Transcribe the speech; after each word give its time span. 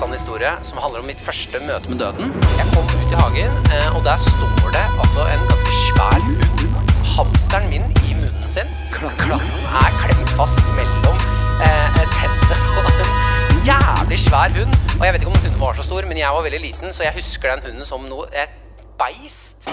sann 0.00 0.14
historie 0.16 0.50
som 0.64 0.78
handler 0.80 1.02
om 1.02 1.08
mitt 1.10 1.20
første 1.20 1.60
møte 1.66 1.90
med 1.92 1.98
døden. 2.00 2.30
Jeg 2.56 2.66
kom 2.72 2.86
ut 2.88 3.10
i 3.12 3.18
hagen, 3.18 3.56
eh, 3.74 3.88
og 3.96 4.00
der 4.06 4.16
står 4.22 4.70
det 4.72 4.84
altså 5.02 5.26
en 5.28 5.42
ganske 5.50 5.72
svær 5.76 6.22
hund. 6.24 6.62
Hamsteren 7.16 7.68
min 7.72 7.84
i 8.08 8.14
munnen 8.16 8.46
sin. 8.54 8.70
Klangen 8.94 9.44
er 9.82 9.90
klemt 9.98 10.32
fast 10.38 10.64
mellom 10.78 11.20
eh, 11.66 12.00
tennene 12.16 12.56
på 12.72 12.86
en 12.86 13.12
jævlig 13.68 14.20
svær 14.24 14.56
hund. 14.56 14.72
Og 14.96 15.04
jeg 15.04 15.12
vet 15.12 15.20
ikke 15.26 15.34
om 15.34 15.38
hunden 15.42 15.60
var 15.66 15.76
så 15.76 15.88
stor, 15.90 16.08
men 16.08 16.22
jeg 16.22 16.32
var 16.38 16.48
veldig 16.48 16.64
liten, 16.64 16.96
så 16.96 17.04
jeg 17.04 17.18
husker 17.20 17.52
den 17.52 17.68
hunden 17.68 17.92
som 17.92 18.08
noe 18.08 18.30
et 18.32 18.56
beist. 19.00 19.68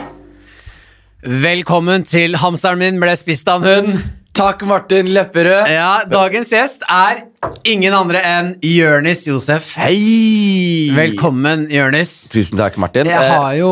Velkommen 1.24 2.04
til 2.04 2.36
Hamsteren 2.44 2.84
min 2.84 3.00
ble 3.00 3.16
spist 3.16 3.48
av 3.48 3.64
en 3.64 3.94
hund. 3.94 4.17
Takk, 4.38 4.62
Martin 4.70 5.08
Lepperød. 5.16 5.66
Ja, 5.72 6.04
Dagens 6.10 6.52
gjest 6.54 6.84
er 6.94 7.24
ingen 7.68 7.94
andre 7.98 8.20
enn 8.22 8.50
Jørnis 8.62 9.24
Josef. 9.26 9.72
Hei! 9.82 10.92
Velkommen, 10.94 11.64
Jørnis. 11.74 12.12
Tusen 12.34 12.60
takk, 12.60 12.78
Martin. 12.82 13.10
Jeg 13.10 13.18
Eh, 13.18 13.32
har 13.34 13.56
jo 13.58 13.72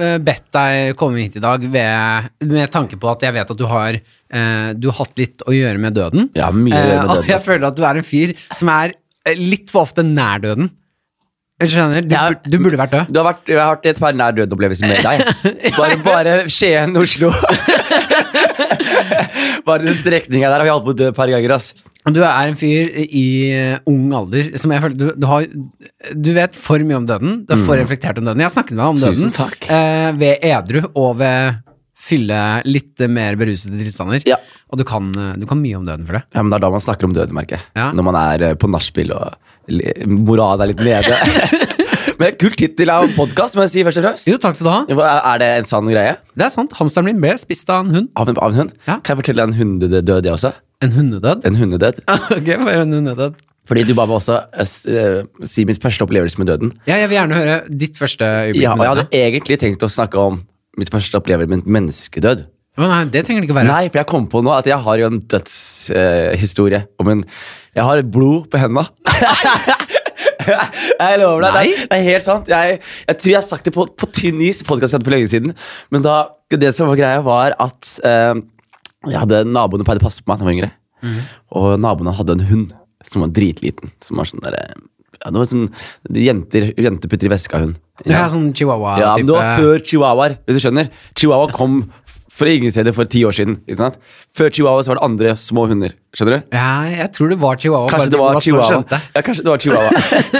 eh, 0.00 0.16
bedt 0.18 0.48
deg 0.56 0.96
komme 0.98 1.22
hit 1.22 1.38
i 1.38 1.42
dag 1.44 1.62
ved, 1.62 2.26
med 2.50 2.72
tanke 2.74 2.98
på 2.98 3.10
at 3.12 3.22
jeg 3.22 3.36
vet 3.38 3.54
at 3.54 3.60
du 3.60 3.66
har, 3.70 3.94
eh, 4.00 4.72
du 4.74 4.90
har 4.90 4.98
hatt 5.04 5.14
litt 5.20 5.46
å 5.46 5.54
gjøre 5.54 5.78
med 5.78 5.94
døden. 5.94 6.28
Ja, 6.34 6.50
mye 6.50 6.74
å 6.74 6.82
gjøre 6.82 7.06
med 7.06 7.10
Eh, 7.10 7.14
døden. 7.14 7.30
jeg 7.30 7.40
føler 7.46 7.70
at 7.70 7.76
du 7.78 7.84
er 7.86 8.02
en 8.02 8.10
fyr 8.10 8.34
som 8.58 8.68
er 8.74 8.94
eh, 9.26 9.34
litt 9.38 9.70
for 9.70 9.86
ofte 9.86 10.02
nær 10.02 10.42
døden. 10.42 10.70
Skjønner, 11.60 12.02
du, 12.08 12.14
Ja. 12.16 12.30
du 12.32 12.56
burde 12.58 12.78
vært 12.80 12.90
død. 12.96 13.10
Du 13.12 13.18
har 13.20 13.34
vært, 13.34 13.46
jeg 13.46 13.58
har 13.60 13.74
hatt 13.76 13.86
et 13.86 13.98
par 14.00 14.14
nær 14.16 14.32
døden-opplevelser 14.32 14.88
med 14.88 15.04
deg. 15.04 15.18
Bare, 15.78 15.96
bare 16.02 16.36
Skien, 16.48 16.96
Oslo. 16.96 17.30
bare 19.66 19.84
den 19.84 19.96
strekninga 19.98 20.50
der 20.50 20.58
har 20.60 20.66
vi 20.66 20.72
holdt 20.72 20.86
på 20.88 20.94
å 20.94 20.98
dø 21.00 21.08
et 21.10 21.16
par 21.16 21.30
ganger. 21.32 21.54
ass. 21.56 21.72
Du 22.10 22.20
er 22.24 22.48
en 22.48 22.56
fyr 22.56 22.88
i 23.04 23.24
eh, 23.52 23.78
ung 23.90 24.06
alder 24.16 24.52
som 24.58 24.72
jeg 24.72 24.80
føler 24.82 24.96
du, 24.96 25.06
du 25.20 25.26
har 25.28 25.44
Du 26.16 26.30
vet 26.36 26.54
for 26.56 26.80
mye 26.86 26.96
om 27.02 27.08
døden. 27.08 27.42
Du 27.46 27.52
er 27.56 27.64
for 27.66 27.76
reflektert 27.80 28.18
om 28.22 28.24
døden. 28.30 28.40
Jeg 28.40 28.48
har 28.48 28.54
snakket 28.56 28.76
med 28.76 28.82
deg 28.84 28.92
om 28.94 29.00
Mm. 29.00 29.04
Tusen 29.04 29.28
døden 29.30 29.36
takk. 29.36 29.68
eh, 29.70 30.12
ved 30.20 30.46
edru 30.50 30.80
og 30.94 31.18
ved 31.20 31.58
fylle 32.00 32.38
litt 32.64 33.02
mer 33.12 33.36
berusede 33.36 33.76
tilstander. 33.76 34.22
Ja. 34.24 34.38
Og 34.72 34.78
du 34.80 34.84
kan, 34.88 35.10
eh, 35.12 35.34
du 35.36 35.44
kan 35.46 35.60
mye 35.60 35.76
om 35.76 35.84
døden 35.84 36.06
for 36.08 36.16
det. 36.16 36.22
Ja, 36.32 36.40
men 36.42 36.48
Det 36.50 36.56
er 36.56 36.64
da 36.64 36.70
man 36.72 36.80
snakker 36.80 37.04
om 37.10 37.12
døden, 37.12 37.34
merker 37.36 37.58
jeg. 37.58 37.66
Ja. 37.76 37.90
Når 37.92 38.06
man 38.08 38.16
er 38.16 38.46
eh, 38.48 38.54
på 38.56 38.70
nachspiel 38.72 39.12
og 39.12 39.34
li- 39.68 39.92
moralen 40.08 40.64
er 40.64 40.72
litt 40.72 40.80
nede. 40.80 41.20
men 42.20 42.36
Kult 42.40 42.58
tittel 42.60 42.90
av 42.92 43.06
podkast, 43.16 43.56
må 43.56 43.64
jeg 43.64 43.72
si 43.72 43.84
først 43.86 44.00
og 44.00 44.04
fremst. 44.04 44.28
Jo, 44.28 44.38
takk 44.40 44.58
skal 44.58 44.66
du 44.66 44.98
ha. 45.00 45.06
Er 45.32 45.40
det 45.40 45.46
en 45.62 45.68
sann 45.68 45.86
greie? 45.88 46.18
Det 46.36 46.44
er 46.46 46.52
sant. 46.52 46.74
Hamsteren 46.76 47.08
min 47.08 47.20
ble 47.22 47.32
spist 47.40 47.70
av 47.72 47.86
en 47.86 47.94
hund. 47.94 48.10
Av 48.20 48.28
en, 48.28 48.40
av 48.44 48.52
en 48.52 48.66
hund? 48.66 48.74
Ja. 48.84 48.98
Kan 48.98 49.14
jeg 49.14 49.22
fortelle 49.22 49.46
en 49.48 49.56
hundedød, 49.56 50.28
jeg 50.28 50.34
også? 50.34 50.52
En 50.84 50.92
hundedød? 50.96 51.46
En 51.48 51.56
hundedød. 51.56 52.02
ok, 52.36 52.50
hva 52.60 52.74
er 52.74 52.84
en 52.84 52.92
hundedød? 52.98 53.40
Fordi 53.70 53.86
du 53.86 53.94
ba 53.96 54.04
meg 54.08 54.18
også 54.18 54.36
uh, 54.50 55.18
si 55.46 55.64
min 55.68 55.80
første 55.80 56.04
opplevelse 56.04 56.40
med 56.40 56.48
døden. 56.50 56.72
Ja, 56.88 56.98
jeg 57.00 57.10
vil 57.10 57.20
gjerne 57.20 57.40
høre 57.40 57.58
ditt 57.68 58.00
første 58.00 58.26
øyeblikk 58.26 58.64
Ja, 58.64 58.72
og 58.74 58.84
jeg 58.84 58.94
hadde 58.94 59.08
egentlig 59.20 59.60
tenkt 59.62 59.84
å 59.86 59.90
snakke 59.92 60.20
om 60.20 60.40
mitt 60.80 60.90
første 60.92 61.20
opplevelse 61.20 61.52
med 61.54 61.68
menneskedød. 61.68 62.44
Men 62.80 62.92
nei, 62.92 63.02
det 63.12 63.24
trenger 63.26 63.44
det 63.44 63.48
ikke 63.50 63.58
være. 63.60 63.68
Nei, 63.68 63.88
for 63.90 64.00
jeg 64.00 64.08
kom 64.08 64.28
på 64.30 64.40
nå 64.44 64.52
at 64.54 64.68
jeg 64.68 64.78
har 64.80 65.00
jo 65.00 65.10
en 65.10 65.20
dødshistorie. 65.20 66.84
om 67.00 67.12
en 67.12 67.24
Jeg 67.76 67.84
har 67.84 68.02
blod 68.02 68.48
på 68.50 68.60
henda. 68.60 68.86
jeg 71.02 71.20
lover 71.20 71.46
deg. 71.46 71.54
Det 71.54 71.62
er, 71.62 71.86
det 71.90 71.98
er 71.98 72.06
helt 72.08 72.26
sant. 72.26 72.50
Jeg, 72.50 72.80
jeg 73.06 73.20
tror 73.20 73.32
jeg 73.32 73.38
har 73.40 73.46
sagt 73.46 73.68
det 73.68 73.74
på, 73.76 73.86
på 73.88 74.10
tynn 74.16 74.42
is 74.46 74.62
i 74.64 74.68
podkasten 74.68 75.04
for 75.06 75.14
lenge 75.14 75.30
siden. 75.32 75.54
Men 75.94 76.04
da, 76.06 76.16
det 76.52 76.72
som 76.76 76.90
var 76.90 77.00
greia, 77.00 77.22
var 77.26 77.56
at 77.60 77.94
eh, 78.06 78.34
jeg 79.08 79.18
hadde 79.22 79.44
naboene 79.48 79.86
pleide 79.86 80.02
å 80.02 80.08
passe 80.08 80.24
på 80.24 80.32
meg 80.32 80.40
da 80.40 80.44
jeg 80.44 80.50
var 80.50 80.58
yngre. 80.58 80.70
Mhm. 81.00 81.20
Og 81.60 81.68
naboene 81.80 82.16
hadde 82.16 82.36
en 82.36 82.48
hund 82.50 82.72
som 83.06 83.24
var 83.24 83.34
dritliten. 83.36 83.92
Som 84.04 84.20
var 84.20 84.28
sånn 84.28 84.42
der, 84.44 84.58
ja, 85.20 85.30
det 85.30 85.36
var 85.36 85.48
sånn 85.48 85.68
Jenter, 86.16 86.70
jenter 86.80 87.10
putter 87.12 87.28
i 87.28 87.32
veska-hund. 87.32 87.80
Ja, 88.06 88.22
er 88.24 88.30
sånn 88.32 88.50
chihuahua 88.56 88.94
Ja, 89.00 89.10
men 89.18 89.28
det 89.28 89.34
var 89.36 89.58
før 89.60 89.82
chihuahuaer, 89.84 90.38
hvis 90.46 90.56
du 90.56 90.62
skjønner. 90.64 90.88
Chihuahua 91.12 91.50
kom 91.52 91.82
fra 92.40 92.48
ingen 92.56 92.72
steder 92.72 92.94
for 92.96 93.08
ti 93.12 93.20
år 93.28 93.34
siden. 93.36 93.58
Ikke 93.68 93.78
sant? 93.82 93.98
Før 94.36 94.48
chihuahua 94.56 94.82
så 94.86 94.92
var 94.94 95.00
det 95.00 95.06
andre 95.06 95.34
små 95.40 95.66
hunder. 95.70 95.92
Skjønner 96.16 96.38
du? 96.40 96.46
Ja, 96.56 96.70
jeg 96.90 97.08
tror 97.16 97.30
det 97.34 97.38
var 97.42 97.58
chihuahua. 97.62 97.88
Kanskje 97.92 98.10
bare 98.10 98.14
det 98.16 98.20
var 98.24 98.44
chihuahua. 98.46 99.00
Ja, 99.14 99.22
kanskje 99.26 99.44
det 99.46 99.52
var 99.52 99.64
chihuahua. 99.64 99.90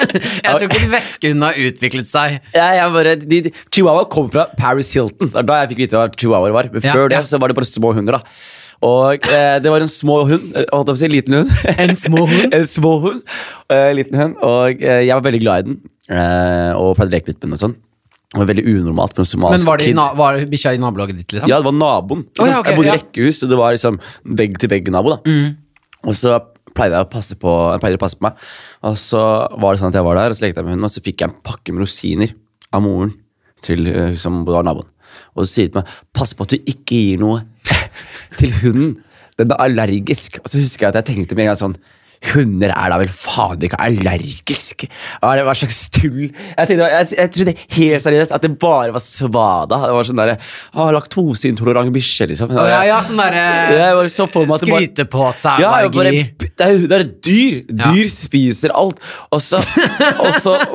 Jeg 0.47 0.55
tror 0.57 0.67
ikke 0.71 0.89
veskehundene 0.97 1.51
har 1.53 1.61
utviklet 1.69 2.09
seg. 2.11 2.39
ja, 2.57 2.65
jeg 2.81 2.93
bare, 2.97 3.13
de, 3.21 3.41
de, 3.47 3.53
chihuahua 3.71 4.07
kom 4.11 4.31
fra 4.33 4.47
Paris 4.59 4.91
Hilton. 4.97 5.31
Det 5.31 5.39
er 5.45 5.47
da 5.53 5.59
jeg 5.61 5.71
fikk 5.75 5.83
vite 5.85 6.01
hva 6.01 6.09
chihuahua 6.17 6.51
var. 6.57 6.71
Men 6.73 6.83
før 6.89 7.05
ja. 7.07 7.11
det 7.15 7.21
så 7.29 7.39
var 7.43 7.53
det 7.53 7.57
bare 7.61 7.69
små 7.71 7.93
hunder. 7.97 8.19
da 8.19 8.23
Og 8.89 9.29
eh, 9.29 9.59
det 9.63 9.71
var 9.75 9.85
en 9.85 9.93
små 9.93 10.23
hund. 10.31 10.51
eh, 10.57 10.65
Holdt 10.73 10.89
jeg 10.89 10.95
på 10.95 10.97
å 10.97 11.03
si 11.05 11.11
liten 11.13 11.37
hund. 11.43 11.53
En 11.85 11.95
små 12.01 12.25
hund? 12.27 12.55
en 12.59 12.67
små 12.71 12.95
hund. 13.05 13.21
eh, 13.71 13.91
liten 14.01 14.19
hund. 14.25 14.39
Og 14.43 14.81
eh, 14.83 15.03
jeg 15.07 15.15
var 15.15 15.27
veldig 15.29 15.43
glad 15.45 15.63
i 15.63 15.69
den. 15.71 15.79
eh, 16.11 16.73
og 16.81 16.97
pleide 16.99 17.13
å 17.13 17.15
leke 17.19 17.31
litt 17.35 17.39
med 17.43 17.51
den 17.51 17.59
og 17.59 17.63
sånn. 17.67 17.77
Det 18.31 18.39
var 18.39 18.47
veldig 18.47 18.63
unormalt 18.71 19.17
for 19.17 19.25
en 19.25 19.27
somalisk 19.27 19.65
Men 19.65 19.67
var, 19.67 19.81
det 19.81 19.89
i 19.89 19.91
kid. 19.91 19.97
na 19.99 20.07
var 20.15 20.37
bikkja 20.53 20.73
i 20.77 20.79
nabolaget 20.79 21.17
ditt, 21.19 21.33
liksom? 21.35 21.51
Ja, 21.51 21.57
det 21.59 21.67
var 21.67 21.75
naboen. 21.75 22.23
Å, 22.39 22.47
ja, 22.47 22.61
okay, 22.61 22.71
jeg 22.71 22.79
bodde 22.79 22.87
i 22.87 22.93
ja. 22.93 22.99
rekkehus, 23.01 23.41
og 23.43 23.51
det 23.51 23.59
var 23.59 23.75
liksom 23.75 23.99
vegg-til-vegg-nabo. 24.39 25.17
da 25.17 25.35
Og 26.07 26.15
så 26.15 26.37
pleide 26.71 26.95
jeg 26.95 27.09
å 27.09 27.11
passe 27.11 27.37
på 27.41 27.55
jeg 27.73 27.83
pleide 27.83 27.99
å 27.99 28.03
passe 28.05 28.21
på 28.21 28.29
meg. 28.29 28.47
Og 28.87 28.95
så 29.03 29.25
var 29.59 29.75
det 29.75 29.83
sånn 29.83 29.91
at 29.91 29.99
jeg 29.99 30.07
var 30.07 30.21
der, 30.21 30.31
og 30.31 30.39
så 30.39 30.47
lekte 30.47 30.63
jeg 30.63 30.69
med 30.69 30.77
hunden, 30.77 30.87
og 30.87 30.95
så 30.95 31.03
fikk 31.03 31.25
jeg 31.25 31.33
en 31.33 31.37
pakke 31.51 31.75
med 31.75 31.85
rosiner 31.85 32.35
av 32.71 32.85
moren 32.87 33.13
til 33.67 33.91
uh, 33.91 34.15
som 34.21 34.45
var 34.47 34.67
naboen. 34.69 34.89
Og 35.35 35.43
så 35.43 35.51
sier 35.51 35.67
de 35.67 35.75
til 35.75 35.83
meg 35.83 35.95
pass 36.15 36.37
på 36.37 36.47
at 36.47 36.55
du 36.55 36.71
ikke 36.71 37.01
gir 37.03 37.23
noe 37.23 37.43
til 38.39 38.55
hunden. 38.63 38.95
Den 39.41 39.57
er 39.57 39.65
allergisk. 39.67 40.39
Og 40.45 40.53
så 40.53 40.63
husker 40.63 40.87
jeg 40.87 40.95
at 40.95 41.01
jeg 41.03 41.17
tenkte 41.17 41.35
med 41.35 41.49
en 41.49 41.53
gang 41.53 41.61
sånn 41.65 41.81
Hunder 42.21 42.69
er 42.75 42.93
da 42.93 42.99
vel 43.01 43.09
faen 43.09 43.63
ikke 43.65 43.79
allergiske? 43.81 44.91
Hva 45.23 45.33
det, 45.39 45.45
slags 45.57 45.79
tull? 45.95 46.27
Jeg, 46.27 46.69
tenkte, 46.69 46.89
jeg, 46.93 47.09
jeg 47.17 47.33
trodde 47.37 47.55
helt 47.79 48.05
seriøst 48.05 48.35
at 48.37 48.45
det 48.45 48.51
bare 48.61 48.93
var 48.93 49.05
svada. 49.05 49.79
Det 49.87 49.95
var 49.97 50.09
sånn 50.09 50.21
derre 50.21 50.37
Laktoseintolerant 50.97 51.95
bikkje, 51.95 52.29
liksom. 52.35 52.53
Ja, 52.57 52.83
ja, 52.91 53.01
sånn 53.05 53.23
derre 53.23 53.47
var 53.97 54.13
så 54.13 54.29
at 54.29 54.67
det 54.67 55.09
ja, 55.65 55.73
det, 55.89 56.69
er, 56.69 56.85
det 56.91 56.99
er 56.99 57.09
dyr. 57.09 57.59
Ja. 57.73 57.89
Dyr 57.89 58.13
spiser 58.13 58.77
alt. 58.77 59.01
Og 59.33 59.41
så, 59.41 59.63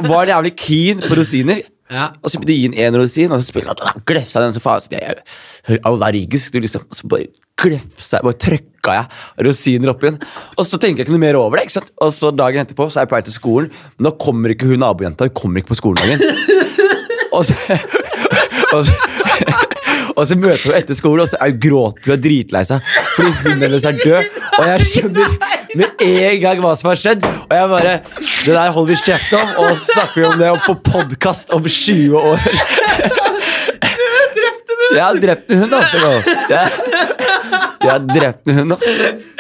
var 0.02 0.26
han 0.26 0.34
jævlig 0.34 0.56
keen 0.60 1.06
på 1.06 1.22
rosiner. 1.22 1.62
Ja. 1.94 2.08
Og 2.26 2.32
så 2.34 2.40
begynte 2.42 2.80
jeg 2.80 2.88
å 2.88 2.88
gi 2.88 2.88
én 2.90 2.98
rosin, 2.98 3.34
og 3.36 3.42
så 3.42 3.46
spiller 3.52 3.76
han 3.76 4.06
glefsa 4.10 4.42
den 4.42 4.56
så 4.56 4.62
faen. 4.64 4.82
Så 4.82 4.96
jeg 4.96 5.06
er 5.06 5.82
allergisk, 5.86 6.56
du 6.56 6.64
liksom. 6.64 6.88
Og 6.90 6.98
så 6.98 7.10
bare 7.12 7.28
glefsa 7.62 8.18
jeg, 8.18 8.26
bare 8.26 8.40
trøkka 8.42 8.96
jeg 8.98 9.46
rosiner 9.48 9.94
oppi 9.94 10.10
den. 10.10 10.18
Og 10.58 10.66
så 10.66 10.80
tenker 10.82 11.04
jeg 11.04 11.08
ikke 11.08 11.16
noe 11.16 11.26
mer 11.28 11.38
over 11.38 11.60
det. 11.60 11.68
ikke 11.68 11.78
sant? 11.78 11.94
Og 12.02 12.14
så 12.16 12.34
dagen 12.34 12.66
etterpå 12.66 12.90
så 12.90 13.02
er 13.02 13.06
jeg 13.06 13.14
på 13.14 13.20
vei 13.20 13.26
til 13.28 13.38
skolen, 13.38 13.70
men 13.98 14.10
da 14.10 14.16
kommer 14.26 14.56
ikke 14.56 14.72
hun 14.72 14.82
nabojenta. 14.82 15.30
Hun 15.30 15.38
kommer 15.38 15.62
ikke 15.62 15.76
på 15.76 15.82
skoledagen. 15.84 16.26
Og 17.36 17.44
så, 17.44 17.54
og 18.72 18.86
så, 18.88 18.94
og 20.16 20.22
så 20.30 20.38
møter 20.40 20.70
hun 20.70 20.78
etter 20.78 20.96
skolen, 20.96 21.26
og 21.26 21.28
så 21.28 21.50
gråter 21.60 22.08
hun 22.08 22.14
hun 22.14 22.16
er 22.16 22.22
dritlei 22.24 22.62
seg 22.64 22.94
fordi 23.16 23.34
hunden 23.42 23.66
hennes 23.66 23.88
er 23.90 23.98
død. 24.00 24.30
Og 24.56 24.70
jeg 24.70 24.86
skjønner 24.94 25.36
med 25.80 26.02
en 26.06 26.40
gang 26.44 26.62
hva 26.64 26.74
som 26.80 26.90
har 26.92 27.00
skjedd. 27.00 27.26
Og 27.26 27.54
jeg 27.56 27.70
bare 27.72 27.96
Det 28.46 28.54
der 28.54 28.72
holder 28.76 28.94
vi 28.94 29.00
kjeft 29.02 29.34
om, 29.38 29.54
og 29.64 29.70
så 29.74 29.94
snakker 29.96 30.22
vi 30.22 30.28
om 30.30 30.38
det 30.42 30.52
på 30.66 30.76
podkast 30.92 31.54
om 31.56 31.64
20 31.64 32.16
år. 32.20 32.40
Jeg 34.96 35.02
har 35.04 35.18
drept 35.20 35.50
en 35.52 35.60
hund, 35.64 35.74
altså. 35.76 35.98
Jeg, 36.50 36.72
jeg 37.82 37.90
har 37.92 38.04
drept 38.08 38.48
en 38.52 38.60
hund, 38.60 38.76
altså. 38.76 38.92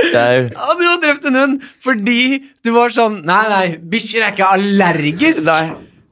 Det 0.01 0.21
er, 0.21 0.47
Ja, 0.51 0.75
du 0.79 0.83
har 0.87 0.99
drept 1.03 1.27
en 1.29 1.37
hund 1.39 1.55
fordi 1.83 2.19
du 2.65 2.71
var 2.75 2.93
sånn 2.93 3.19
Nei, 3.27 3.41
nei, 3.51 3.65
bikkjer 3.91 4.25
er 4.25 4.33
ikke 4.35 4.47
allergisk. 4.57 5.45
nei. 5.47 5.65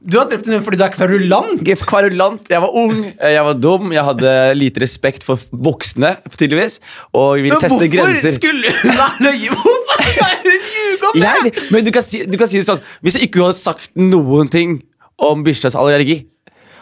Du 0.04 0.18
har 0.18 0.26
drept 0.28 0.44
en 0.48 0.52
hund 0.58 0.64
fordi 0.66 0.76
du 0.80 0.84
er 0.84 0.92
kverulant. 0.92 1.62
Jeg 1.64 1.78
er 1.78 1.86
Kvarulant. 1.88 2.50
Jeg 2.52 2.60
var 2.60 2.74
ung, 2.76 2.98
jeg 3.16 3.44
var 3.46 3.54
dum, 3.56 3.92
jeg 3.94 4.04
hadde 4.04 4.32
lite 4.58 4.82
respekt 4.84 5.24
for 5.24 5.40
voksne, 5.64 6.10
tydeligvis. 6.34 6.76
Og 7.16 7.38
ville 7.40 7.56
teste 7.62 7.78
hvorfor 7.78 7.92
grenser. 7.94 8.36
skulle 8.36 8.74
hun 8.82 8.98
ha 9.00 9.08
løyet? 9.24 9.54
Hvorfor 9.54 10.04
skal 10.10 10.36
hun 10.42 10.58
ljuge 10.74 11.08
om 11.08 11.16
det? 11.16 11.24
Jeg, 11.24 11.54
men 11.72 11.88
du 11.88 11.90
kan, 11.96 12.04
si, 12.04 12.20
du 12.28 12.36
kan 12.40 12.50
si 12.50 12.60
det 12.60 12.66
sånn 12.68 12.82
Hvis 13.04 13.16
jeg 13.16 13.30
ikke 13.30 13.46
hadde 13.46 13.56
sagt 13.58 13.90
noen 13.96 14.52
ting 14.52 14.76
om 15.24 15.44
bikkjas 15.46 15.76
allergi, 15.78 16.20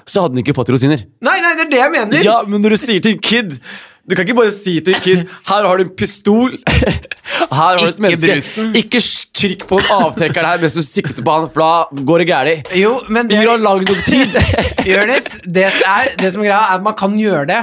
så 0.09 0.25
hadde 0.25 0.35
den 0.35 0.43
ikke 0.43 0.57
fått 0.57 0.73
rosiner. 0.75 1.05
Nei, 1.23 1.39
nei, 1.45 1.55
det 1.59 1.67
er 1.69 1.71
det 1.71 1.81
jeg 1.83 1.93
mener. 1.95 2.25
Ja, 2.27 2.41
men 2.49 2.65
når 2.65 2.75
du 2.75 2.81
sier 2.83 3.03
til 3.05 3.15
en 3.15 3.23
kid 3.23 3.59
Du 4.03 4.17
kan 4.19 4.27
ikke 4.27 4.35
bare 4.35 4.51
si 4.55 4.81
til 4.83 4.97
en 4.97 5.03
kid 5.03 5.21
Her 5.51 5.67
har 5.69 5.79
du 5.79 5.85
en 5.85 5.93
pistol. 5.95 6.57
Her 6.67 7.53
har 7.55 7.79
du 7.79 7.87
et 7.87 8.01
menneske. 8.03 8.65
Ikke 8.79 9.03
trykk 9.39 9.67
på 9.71 9.79
en 9.79 9.93
avtrekker 9.99 10.47
her 10.47 10.63
mens 10.63 10.75
du 10.79 10.83
sikter 10.83 11.23
på 11.23 11.37
han, 11.37 11.47
for 11.53 11.63
da 11.63 12.03
går 12.09 12.25
det 12.25 12.27
galt. 12.31 12.73
Jo, 12.79 12.97
men 13.13 13.31
det 13.31 13.39
Gi 13.39 13.47
han 13.47 13.63
lang 13.63 13.85
nok 13.87 14.03
tid. 14.09 14.35
Jonis, 14.91 15.31
det, 15.47 15.69
er, 15.71 16.13
det 16.19 16.33
som 16.35 16.43
er 16.43 16.51
greia, 16.51 16.65
er 16.67 16.81
at 16.81 16.85
man 16.85 16.99
kan 16.99 17.15
gjøre 17.19 17.47
det. 17.53 17.63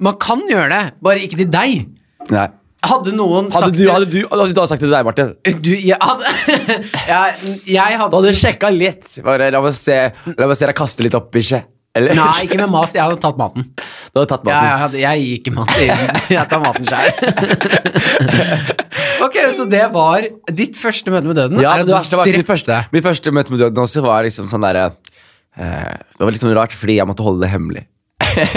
Man 0.00 0.16
kan 0.22 0.46
gjøre 0.48 0.70
det, 0.72 0.84
bare 1.04 1.26
ikke 1.26 1.42
til 1.42 1.50
deg. 1.52 1.90
Nei. 2.30 2.46
Hadde 2.80 3.12
noen 3.12 3.50
Hadde 3.52 3.66
sagt 3.66 3.76
du, 3.76 3.82
hadde, 3.92 4.06
du, 4.08 4.22
hadde 4.30 4.46
du 4.48 4.60
sagt 4.62 4.80
det 4.80 4.86
til 4.86 4.94
deg, 4.94 5.04
Martin? 5.04 5.34
Du, 5.60 5.68
jeg 5.74 5.98
hadde 6.00 6.30
jeg, 7.10 7.58
jeg 7.68 7.98
Du 7.98 8.04
hadde 8.06 8.14
hadde 8.14 8.32
sjekka 8.40 8.70
litt. 8.72 9.10
Bare, 9.26 9.50
la 9.52 9.60
meg 9.60 9.76
se 9.76 9.98
La 10.38 10.48
meg 10.48 10.56
se 10.56 10.70
deg 10.70 10.78
kaste 10.78 11.04
litt 11.04 11.18
opp, 11.18 11.28
bikkje. 11.34 11.60
Eller? 11.98 12.14
Nei, 12.14 12.44
ikke 12.46 12.58
med 12.60 12.70
mat. 12.70 12.92
Jeg 12.94 13.02
hadde 13.02 13.18
tatt 13.18 13.38
maten. 13.40 13.64
Du 13.74 14.20
hadde 14.20 14.28
tatt 14.30 14.44
maten. 14.46 14.66
jeg, 14.68 14.78
hadde, 14.84 14.98
jeg 15.02 15.22
gir 15.24 15.38
ikke 15.40 15.54
mat 15.56 15.72
inn. 15.82 16.04
Jeg 16.36 16.44
tar 16.52 16.60
maten 16.62 16.86
sjøl. 16.86 17.10
Ok, 19.20 19.36
Så 19.56 19.66
det 19.68 19.82
var 19.92 20.24
ditt 20.56 20.78
første 20.78 21.12
møte 21.12 21.28
med 21.28 21.36
døden? 21.36 21.60
Ja, 21.60 21.74
det 21.82 21.92
verste 21.92 22.16
var 22.16 22.28
mitt 22.30 22.48
første, 22.48 22.78
mitt 22.94 23.04
første 23.04 23.32
møte 23.34 23.52
med 23.52 23.60
døden 23.60 23.82
også 23.82 24.02
var 24.04 24.24
liksom 24.24 24.48
sånn 24.48 24.64
derre 24.64 24.86
uh, 24.94 25.92
Det 26.16 26.24
var 26.24 26.32
litt 26.32 26.42
sånn 26.42 26.54
rart, 26.56 26.72
fordi 26.76 26.96
jeg 26.96 27.08
måtte 27.10 27.26
holde 27.26 27.44
det 27.44 27.50
hemmelig. 27.52 27.84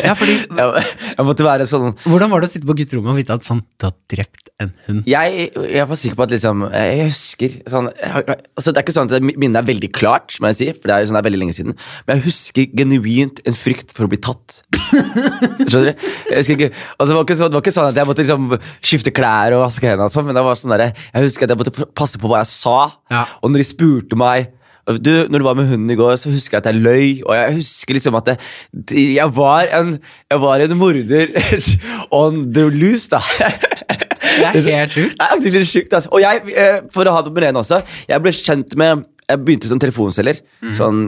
Ja, 0.05 0.13
fordi 0.17 0.35
Jeg, 1.17 1.25
måtte 1.25 1.45
være 1.45 1.67
sånn 1.69 1.93
Hvordan 2.05 2.31
var 2.31 2.43
det 2.43 2.49
å 2.49 2.53
sitte 2.53 2.69
på 2.69 2.75
gutterommet 2.77 3.13
og 3.13 3.19
vite 3.19 3.35
at 3.35 3.47
sånn, 3.47 3.61
du 3.79 3.87
har 3.87 3.95
drept 4.11 4.51
en 4.61 4.71
hund? 4.87 5.01
jeg, 5.09 5.47
jeg 5.53 5.89
var 5.89 5.99
sikker 5.99 6.19
på 6.19 6.25
at 6.27 6.35
liksom 6.35 6.65
Jeg 6.69 7.07
husker 7.07 7.57
sånn 7.71 7.89
jeg, 7.91 8.37
altså 8.53 8.73
Det 8.73 8.81
er 8.81 8.85
ikke 8.85 8.95
sånn 8.95 9.11
at 9.11 9.27
minnet 9.27 9.59
er 9.61 9.67
veldig 9.67 9.89
klart, 9.95 10.37
må 10.41 10.51
jeg 10.51 10.59
si, 10.59 10.69
for 10.77 10.89
det 10.89 10.95
er 10.95 11.03
jo 11.03 11.09
sånn 11.09 11.17
det 11.17 11.21
er 11.23 11.27
veldig 11.27 11.41
lenge 11.41 11.55
siden. 11.55 11.75
Men 12.07 12.17
jeg 12.17 12.25
husker 12.27 12.73
genuint 12.79 13.41
en 13.47 13.57
frykt 13.57 13.93
for 13.95 14.07
å 14.07 14.11
bli 14.11 14.19
tatt. 14.23 14.59
Skjønner 15.69 15.91
du? 15.91 16.07
Ikke, 16.43 16.71
altså 16.97 17.09
det, 17.09 17.17
var 17.17 17.23
ikke 17.25 17.37
det 17.37 17.53
var 17.53 17.63
ikke 17.63 17.75
sånn 17.75 17.91
at 17.91 17.99
jeg 17.99 18.09
måtte 18.09 18.25
liksom 18.25 18.49
skifte 18.83 19.13
klær 19.15 19.55
og 19.57 19.63
vaske 19.65 19.87
hendene, 19.87 20.09
og 20.09 20.13
sånn, 20.13 20.27
men 20.27 20.37
det 20.37 20.43
var 20.45 20.59
sånn 20.59 20.75
der, 20.75 20.85
jeg 21.13 21.27
husker 21.27 21.47
at 21.47 21.53
jeg 21.53 21.61
måtte 21.61 21.87
passe 21.95 22.21
på 22.21 22.31
hva 22.31 22.41
jeg 22.43 22.51
sa. 22.53 22.77
Ja. 23.13 23.23
Og 23.41 23.53
når 23.53 23.63
de 23.63 23.69
spurte 23.69 24.19
meg 24.19 24.51
du, 24.83 25.11
når 25.31 25.39
du 25.39 25.45
var 25.45 25.55
med 25.55 25.69
hunden 25.69 25.91
i 25.93 25.95
går, 25.95 26.15
så 26.19 26.31
husker 26.31 26.57
jeg 26.57 26.63
at 26.65 26.69
jeg 26.73 26.81
løy. 26.83 27.21
Og 27.23 27.35
jeg 27.37 27.57
husker 27.59 27.95
liksom 27.95 28.17
at 28.19 28.33
det, 28.33 28.37
jeg, 29.15 29.27
var 29.35 29.69
en, 29.79 29.93
jeg 30.31 30.41
var 30.43 30.63
en 30.65 30.77
morder 30.77 31.31
on 32.11 32.41
the 32.53 32.67
loose, 32.69 33.07
da. 33.11 33.21
Det 34.33 34.59
er 34.59 34.81
helt 34.81 34.95
sjukt. 34.95 35.15
Det 35.15 35.23
er 35.23 35.31
faktisk 35.35 35.55
litt 35.55 35.69
sjukt, 35.69 35.93
altså. 35.93 36.11
Og 36.11 36.23
jeg, 36.23 36.43
eh, 36.57 36.81
for 36.91 37.07
å 37.07 37.15
ha 37.15 37.23
det 37.23 37.31
på 37.35 37.43
rene 37.43 37.63
også, 37.63 37.79
jeg 38.09 38.23
ble 38.23 38.35
kjent 38.35 38.77
med 38.79 39.09
Jeg 39.23 39.39
begynte 39.39 39.69
som 39.71 39.79
telefonselger. 39.79 40.41
Sånn, 40.75 41.05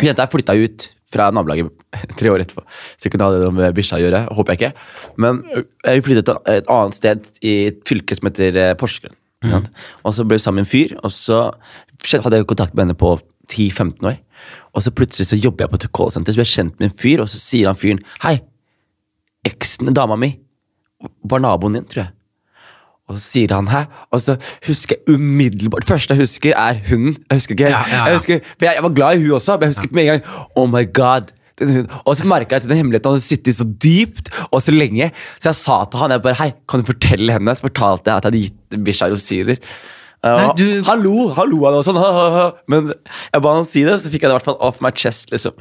jenta 0.00 0.24
flytta 0.32 0.54
ut 0.56 0.86
fra 1.12 1.28
nabolaget 1.34 1.68
tre 2.18 2.30
år 2.32 2.44
etterpå. 2.44 2.64
Så 2.96 3.08
jeg 3.08 3.14
kunne 3.14 3.28
ha 3.28 3.36
det 3.36 3.50
med 3.52 3.76
bikkja 3.76 3.98
å 3.98 4.04
gjøre. 4.04 4.22
Håper 4.38 4.56
jeg 4.56 4.60
ikke. 4.60 4.88
Men 5.20 5.42
jeg 5.84 6.04
flyttet 6.06 6.30
til 6.30 6.40
et 6.54 6.70
annet 6.72 6.96
sted 6.96 7.28
i 7.44 7.56
et 7.68 7.82
fylke 7.88 8.16
som 8.16 8.30
heter 8.30 8.60
eh, 8.62 8.76
Porsgrunn. 8.80 9.16
Mm. 9.44 9.64
Og 10.04 10.12
så 10.12 10.24
ble 10.28 10.36
vi 10.36 10.42
sammen 10.44 10.60
med 10.60 10.68
en 10.68 10.70
fyr, 10.70 10.90
og 11.00 11.12
så 11.14 11.38
hadde 12.04 12.40
jeg 12.40 12.48
kontakt 12.50 12.74
med 12.74 12.86
henne 12.86 12.98
på 12.98 13.16
10-15 13.50 14.06
år. 14.06 14.20
Og 14.74 14.84
så 14.84 14.92
plutselig 14.94 15.28
så 15.30 15.38
jobber 15.40 15.66
jeg 15.66 15.72
på 15.72 15.80
et 15.80 15.90
callsenter, 15.96 16.32
så 16.32 16.40
blir 16.40 16.48
jeg 16.48 16.56
kjent 16.56 16.78
med 16.80 16.90
en 16.90 16.96
fyr, 17.02 17.24
og 17.24 17.28
så 17.28 17.40
sier 17.42 17.68
han 17.68 17.78
fyren 17.78 18.00
Hei, 18.22 18.38
eksen 19.48 19.92
dama 19.96 20.16
mi 20.20 20.34
var 21.24 21.42
naboen 21.42 21.78
din, 21.78 21.86
tror 21.88 22.04
jeg. 22.04 22.14
Og 23.10 23.18
så 23.18 23.24
sier 23.24 23.52
han 23.56 23.66
hæ? 23.70 23.82
Og 24.14 24.22
så 24.22 24.36
husker 24.68 24.96
jeg 24.96 25.16
umiddelbart 25.16 25.82
Det 25.82 25.90
første 25.90 26.14
jeg 26.14 26.22
husker, 26.22 26.54
er 26.54 26.78
hunden. 26.90 27.16
Jeg 27.26 27.40
husker 27.40 27.56
ikke 27.56 27.70
Ja, 27.72 27.82
ja, 27.82 27.96
ja. 27.96 28.04
Jeg, 28.06 28.20
husker, 28.20 28.34
jeg, 28.60 28.72
jeg 28.76 28.84
var 28.86 28.94
glad 28.94 29.18
i 29.18 29.22
hun 29.24 29.36
også, 29.40 29.56
men 29.56 29.66
jeg 29.66 29.74
husker 29.74 29.88
ikke 29.88 29.98
med 29.98 30.04
en 30.04 30.10
gang 30.12 30.22
Oh 30.54 30.68
my 30.70 30.84
god. 30.94 31.32
Og 32.04 32.14
så 32.16 32.24
merka 32.24 32.54
jeg 32.54 32.62
at 32.62 32.68
den 32.70 32.78
hemmeligheten 32.78 33.10
hadde 33.10 33.24
sittet 33.24 33.58
så 33.58 33.66
dypt 33.84 34.30
og 34.48 34.62
så 34.62 34.72
lenge. 34.72 35.10
Så 35.40 35.50
jeg 35.50 35.58
sa 35.58 35.80
til 35.84 36.00
han 36.00 36.14
jeg 36.14 36.22
bare, 36.24 36.38
hei, 36.38 36.52
kan 36.68 36.80
du 36.80 36.88
fortelle 36.88 37.34
henne 37.34 37.54
Så 37.56 37.66
fortalte 37.66 38.08
jeg 38.08 38.16
at 38.16 38.24
jeg 38.24 38.30
hadde 38.30 38.44
gitt 38.46 38.84
bikkja 38.86 39.10
rosiner. 39.12 39.60
Nei, 40.22 40.48
du- 40.56 40.82
Hallo! 40.84 41.28
han 41.32 41.48
lo 41.48 41.60
av 41.64 41.72
det 41.72 41.78
og 41.80 41.84
sånn, 41.86 41.96
ha, 42.00 42.10
ha, 42.12 42.30
ha. 42.34 42.46
men 42.68 42.90
jeg 42.92 43.40
ba 43.42 43.54
han 43.56 43.64
si 43.64 43.84
det, 43.86 43.94
så 44.02 44.10
fikk 44.12 44.26
jeg 44.26 44.28
det 44.28 44.34
i 44.34 44.38
hvert 44.38 44.48
fall 44.50 44.58
off 44.60 44.80
my 44.84 44.90
chest. 44.92 45.30
liksom 45.32 45.54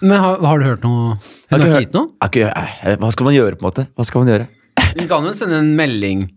Men 0.00 0.20
har, 0.22 0.36
har 0.46 0.58
du 0.62 0.64
hørt 0.68 0.84
noe? 0.86 1.16
Hun 1.50 1.60
har 1.60 1.66
ikke 1.66 1.80
gitt 1.88 1.96
noe? 1.96 2.08
Ikke- 2.24 2.98
Hva 3.02 3.10
skal 3.12 3.24
man 3.26 3.34
gjøre, 3.34 3.56
på 3.58 3.64
en 3.66 3.70
måte? 3.70 3.86
Hva 3.98 4.06
skal 4.06 4.22
man 4.22 4.30
gjøre? 4.34 4.46
Hun 4.94 5.08
kan 5.10 5.26
jo 5.26 5.32
sende 5.34 5.58
en 5.58 5.72
melding. 5.76 6.28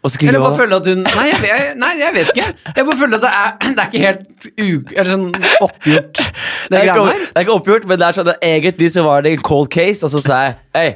Eller 0.00 0.40
bare 0.40 0.56
føle 0.56 0.76
at 0.80 0.86
hun 0.88 1.02
Nei, 1.04 1.26
jeg, 1.28 1.40
vet- 1.42 1.76
nei, 1.76 1.90
jeg 2.00 2.14
vet 2.14 2.28
ikke. 2.32 2.46
Jeg 2.76 2.84
bare 2.88 2.96
føler 2.96 3.18
at 3.18 3.24
det 3.26 3.32
er, 3.36 3.74
det 3.74 3.82
er 3.82 3.90
ikke 3.90 4.04
helt 4.06 4.46
u, 4.56 4.68
eller 4.96 5.10
sånn 5.10 5.26
oppgjort, 5.60 6.20
det 6.70 6.70
Det 6.70 6.78
er, 6.80 6.88
ikke, 6.88 7.18
det 7.20 7.36
er 7.36 7.44
ikke 7.44 7.56
oppgjort, 7.58 7.84
men 7.90 8.00
det 8.00 8.06
er 8.08 8.16
sånn 8.16 8.30
at 8.32 8.46
egentlig 8.48 8.88
så 8.96 9.04
var 9.04 9.20
det 9.26 9.34
en 9.36 9.42
cold 9.44 9.68
case, 9.70 10.00
og 10.08 10.14
så 10.14 10.22
sa 10.24 10.38
jeg 10.46 10.56
Hei, 10.78 10.86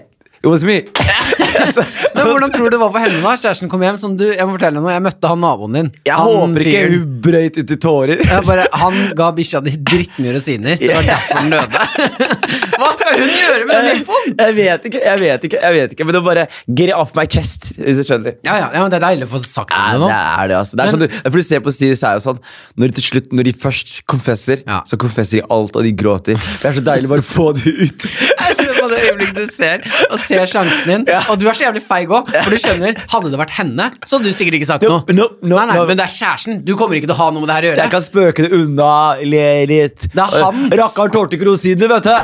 it 0.44 0.50
was 0.52 0.64
me. 0.68 0.82
Men 2.14 2.26
hvordan 2.28 2.50
tror 2.52 2.68
du 2.68 2.74
det 2.74 2.80
var 2.80 2.90
for 2.92 3.02
henne 3.02 3.20
da? 3.22 3.32
Kjæresten 3.40 3.70
kom 3.72 3.82
hjem 3.84 3.96
sånn, 4.00 4.14
du, 4.20 4.24
jeg 4.30 4.44
må 4.46 4.54
fortelle 4.56 4.80
noe, 4.82 4.90
jeg 4.92 5.02
møtte 5.04 5.30
han 5.30 5.40
naboen 5.42 5.76
din. 5.78 5.88
Jeg 6.06 6.14
han 6.18 6.30
håper 6.30 6.64
ikke 6.64 6.82
fyren. 6.82 6.94
hun 6.94 7.14
brøyt 7.24 7.58
ut 7.60 7.72
i 7.74 7.78
tårer. 7.84 8.22
Bare, 8.48 8.66
Han 8.82 8.98
ga 9.18 9.28
bikkja 9.36 9.60
di 9.64 9.72
drittmye 9.80 10.34
rosiner. 10.36 10.76
Det 10.80 10.90
var 10.92 11.06
derfor 11.08 11.40
den 11.40 11.54
døde. 11.54 12.28
Hva 12.80 12.90
skal 12.98 13.18
hun 13.22 13.32
gjøre 13.32 13.68
med 13.68 13.74
den 13.88 14.00
infoen? 14.00 14.34
Jeg 14.44 14.56
vet 14.58 14.88
ikke, 14.90 15.02
jeg 15.04 15.22
vet 15.24 15.46
ikke, 15.48 15.60
jeg 15.64 15.76
vet 15.78 15.94
ikke, 15.96 16.06
men 16.08 16.16
det 16.16 16.22
var 16.24 16.28
bare 16.34 16.46
get 16.80 16.92
off 16.98 17.14
my 17.18 17.24
chest, 17.30 17.70
hvis 17.78 18.00
du 18.00 18.04
skjønner. 18.08 18.36
Ja, 18.46 18.58
ja, 18.60 18.68
ja, 18.76 18.84
Det 18.92 18.98
er 19.00 19.06
deilig 19.08 19.28
å 19.28 19.32
få 19.34 19.42
sagt 19.46 19.72
Ja, 19.74 19.94
det 19.94 20.10
det 20.10 20.18
er 20.20 20.50
det, 20.52 20.58
altså. 20.60 20.76
Det 20.76 20.84
er 20.84 20.90
Men- 20.90 20.94
sånn 20.94 21.04
du, 21.06 21.18
for 21.30 21.38
du 21.40 21.46
ser 21.48 21.64
på 21.64 21.72
Siri, 21.74 21.96
så 21.98 22.10
er 22.12 22.18
jo 22.20 22.24
sånn 22.28 22.40
Når 22.76 22.90
de 22.92 22.98
til 23.00 23.06
slutt, 23.08 23.32
når 23.34 23.48
de 23.48 23.54
først 23.64 23.94
konfesser, 24.10 24.62
Ja. 24.66 24.82
så 24.88 24.98
konfesser 25.00 25.40
de 25.40 25.46
alt, 25.54 25.76
og 25.76 25.82
de 25.86 25.92
gråter. 25.96 26.36
Det 26.60 26.70
er 26.70 26.78
så 26.80 26.84
deilig 26.84 27.08
bare 27.14 27.24
å 27.24 27.28
få 27.30 27.48
det 27.56 27.72
ut. 27.72 28.06
Jeg 28.10 28.56
ser 28.58 28.73
på 28.84 28.90
det 28.92 29.00
øyeblikket 29.08 29.40
du 29.40 29.46
ser, 29.50 29.84
og 30.10 30.18
ser 30.22 30.44
sjansen 30.50 30.90
din. 30.90 31.06
Ja. 31.10 31.20
Og 31.32 31.40
du 31.40 31.44
er 31.50 31.56
så 31.56 31.66
jævlig 31.66 31.82
feig 31.84 32.12
òg, 32.12 32.30
for 32.34 32.50
du 32.54 32.58
skjønner, 32.60 32.92
hadde 33.14 33.32
det 33.32 33.40
vært 33.40 33.54
henne, 33.58 33.84
så 34.04 34.18
hadde 34.18 34.30
du 34.30 34.36
sikkert 34.36 34.58
ikke 34.60 34.70
sagt 34.70 34.82
Nope, 34.84 35.14
noe. 35.16 35.24
nope, 35.24 35.48
nope, 35.48 35.64
nei, 35.64 35.72
nei. 35.72 35.86
Men 35.90 36.00
det 36.00 36.06
er 36.06 36.14
kjæresten. 36.14 36.54
Du 36.66 36.72
kommer 36.78 36.94
ikke 36.98 37.08
til 37.10 37.16
å 37.16 37.20
ha 37.22 37.28
noe 37.34 37.44
med 37.44 37.50
det 37.50 37.56
her 37.56 37.66
å 37.66 37.68
gjøre. 37.72 37.82
Jeg 37.84 37.94
kan 37.94 38.04
spøke 38.04 38.46
det 38.46 38.52
unna, 38.60 38.90
le 39.24 39.46
litt. 39.70 40.00
Det 40.12 40.24
er 40.24 40.44
han. 40.44 40.58
Rakkaren 40.82 41.12
tålte 41.14 41.32
ikke 41.38 41.48
rosinene, 41.50 41.86
vet 41.94 42.04
du. 42.08 42.14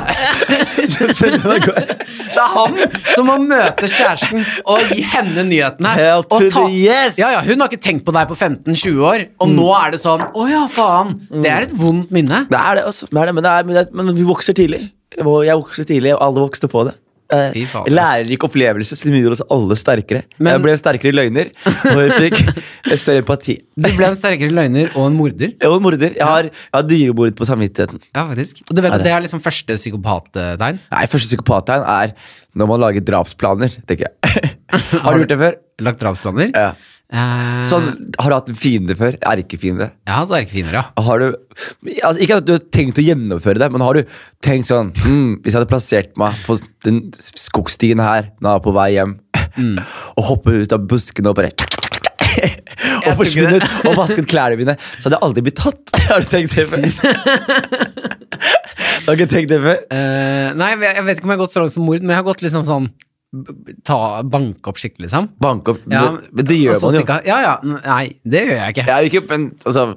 Det 2.31 2.39
er 2.39 2.51
han 2.55 2.77
som 3.13 3.27
må 3.27 3.35
møte 3.43 3.89
kjæresten 3.91 4.45
og 4.69 4.91
gi 4.91 5.03
henne 5.13 5.43
nyhetene. 5.47 5.93
Hell 5.97 6.25
to 6.27 6.39
og 6.39 6.47
the 6.53 6.65
yes! 6.75 7.17
ja, 7.19 7.31
ja, 7.35 7.41
hun 7.45 7.61
har 7.61 7.71
ikke 7.71 7.81
tenkt 7.83 8.05
på 8.07 8.15
deg 8.15 8.29
på 8.29 8.37
15-20 8.37 9.03
år, 9.11 9.25
og 9.41 9.51
nå 9.51 9.67
er 9.77 9.95
det 9.95 10.01
sånn 10.03 10.23
Å 10.29 10.47
ja, 10.49 10.63
faen. 10.71 11.15
Det 11.31 11.51
er 11.51 11.67
et 11.67 11.75
vondt 11.77 12.11
minne. 12.13 12.45
Det 12.51 12.59
er 12.59 12.79
det, 12.79 12.87
altså. 12.91 13.09
Det 13.11 13.21
er 13.21 13.31
det, 13.31 13.37
men, 13.37 13.45
det 13.45 13.53
er, 13.53 13.67
men, 13.67 13.79
det, 13.79 13.85
men 13.97 14.13
vi 14.17 14.27
vokser 14.27 14.57
tidlig. 14.57 14.83
Og 15.19 15.41
jeg 15.43 15.59
vokste 15.59 15.87
tidlig, 15.89 16.13
og 16.15 16.23
alle 16.23 16.45
vokste 16.45 16.69
på 16.71 16.85
det. 16.87 16.95
Eh. 17.31 17.55
Lærerik 17.87 18.43
opplevelse 18.43 18.97
som 18.99 19.13
gjorde 19.15 19.37
oss 19.37 19.43
alle 19.51 19.75
sterkere. 19.79 20.23
Men- 20.37 20.53
jeg 20.53 20.63
ble 20.65 20.71
en 20.71 20.81
sterkere 20.81 21.15
løgner, 21.15 21.51
og 21.93 21.99
jeg 22.03 22.11
fikk 22.19 22.97
større 22.99 23.23
empati. 23.23 23.57
Du 23.77 23.87
ble 23.95 24.09
en 24.09 24.17
sterkere 24.19 24.51
løgner 24.51 24.91
og 24.95 25.07
en 25.07 25.15
morder. 25.15 25.53
Jeg 25.55 25.71
en 25.71 25.81
morder. 25.83 26.11
Jeg 26.17 26.27
har, 26.27 26.43
jeg 26.43 26.75
har 26.75 26.83
dyremord 26.83 27.35
på 27.35 27.47
samvittigheten. 27.47 28.01
Ja, 28.13 28.25
faktisk. 28.27 28.63
Og 28.69 28.75
du 28.75 28.81
vet 28.81 28.91
at 28.91 28.99
det? 28.99 29.07
det 29.07 29.13
er 29.15 29.23
liksom 29.23 29.43
første 29.43 29.79
psykopattegn? 29.79 30.79
Nei, 30.91 31.05
Første 31.11 31.31
psykopattegn 31.31 31.87
er 31.87 32.13
når 32.55 32.67
man 32.67 32.83
lager 32.83 33.01
drapsplaner, 33.07 33.77
tenker 33.87 34.09
jeg. 34.09 34.55
har 35.03 35.13
du 35.13 35.23
gjort 35.23 35.31
det 35.31 35.39
før? 35.39 35.55
Lagt 35.87 36.03
drapsplaner? 36.03 36.51
Ja. 36.51 36.73
Eh, 37.11 37.65
Sånn, 37.67 37.89
har 38.15 38.31
du 38.31 38.35
hatt 38.37 38.49
en 38.53 38.59
fiende 38.59 38.95
før? 38.95 39.17
Erkefiende? 39.33 39.89
Ja, 40.07 40.21
så 40.27 40.37
erkefiender, 40.37 40.73
ja. 40.77 40.83
Har 41.03 41.19
du, 41.19 41.25
altså 41.99 42.21
ikke 42.23 42.37
at 42.39 42.45
du 42.47 42.53
har 42.55 42.63
tenkt 42.71 43.01
å 43.01 43.03
gjennomføre 43.03 43.59
det, 43.59 43.67
men 43.73 43.83
har 43.83 43.93
du 43.99 44.03
tenkt 44.43 44.67
sånn 44.69 44.93
mm, 44.95 45.41
Hvis 45.41 45.51
jeg 45.51 45.59
hadde 45.59 45.71
plassert 45.71 46.11
meg 46.21 46.31
på 46.45 46.55
den 46.87 46.97
skogstien 47.19 47.99
her 47.99 48.23
når 48.39 48.47
jeg 48.47 48.55
er 48.61 48.65
på 48.69 48.75
vei 48.79 48.89
hjem, 48.95 49.13
og 50.15 50.23
hoppet 50.29 50.63
ut 50.63 50.75
av 50.77 50.81
buskene 50.87 51.27
og 51.33 51.37
bare 51.41 51.51
Og 51.51 53.11
forsvunnet 53.19 53.63
og 53.89 53.93
vasket 53.99 54.27
klærne 54.31 54.55
mine, 54.59 54.73
så 54.95 55.03
hadde 55.09 55.17
jeg 55.17 55.25
aldri 55.27 55.41
blitt 55.49 55.59
tatt. 55.59 55.83
Har 56.07 56.19
du 56.23 56.27
tenkt 56.31 56.55
det 56.55 56.63
før? 56.71 56.79
du 59.03 59.07
har 59.11 59.15
ikke 59.17 59.33
tenkt 59.35 59.51
det 59.51 59.59
før? 59.59 59.77
Uh, 59.91 60.47
nei, 60.55 60.69
jeg 60.79 61.03
vet 61.07 61.15
ikke 61.19 61.27
om 61.27 61.31
jeg 61.33 61.39
har 61.39 61.43
gått 61.43 61.55
så 61.57 61.61
langt 61.63 61.75
som 61.75 61.83
mord, 61.83 61.99
men 61.99 62.11
jeg 62.15 62.19
har 62.21 62.27
gått 62.31 62.43
liksom 62.45 62.63
sånn 62.67 62.87
ta, 63.87 63.97
Banke 64.27 64.71
opp 64.71 64.79
skikkelig, 64.81 65.07
liksom. 65.07 65.29
Banke 65.41 65.75
opp 65.75 65.85
Ja, 65.87 66.03
men, 66.11 66.45
det 66.45 66.57
gjør 66.59 66.81
man 66.83 66.97
jo. 66.99 67.03
Ja, 67.29 67.39
ja. 67.45 67.55
Nei, 67.63 68.03
det 68.27 68.43
gjør 68.43 68.57
jeg 68.57 68.75
ikke. 68.75 68.85
Jeg 68.89 69.11
ikke, 69.11 69.23
men, 69.31 69.47
altså, 69.65 69.87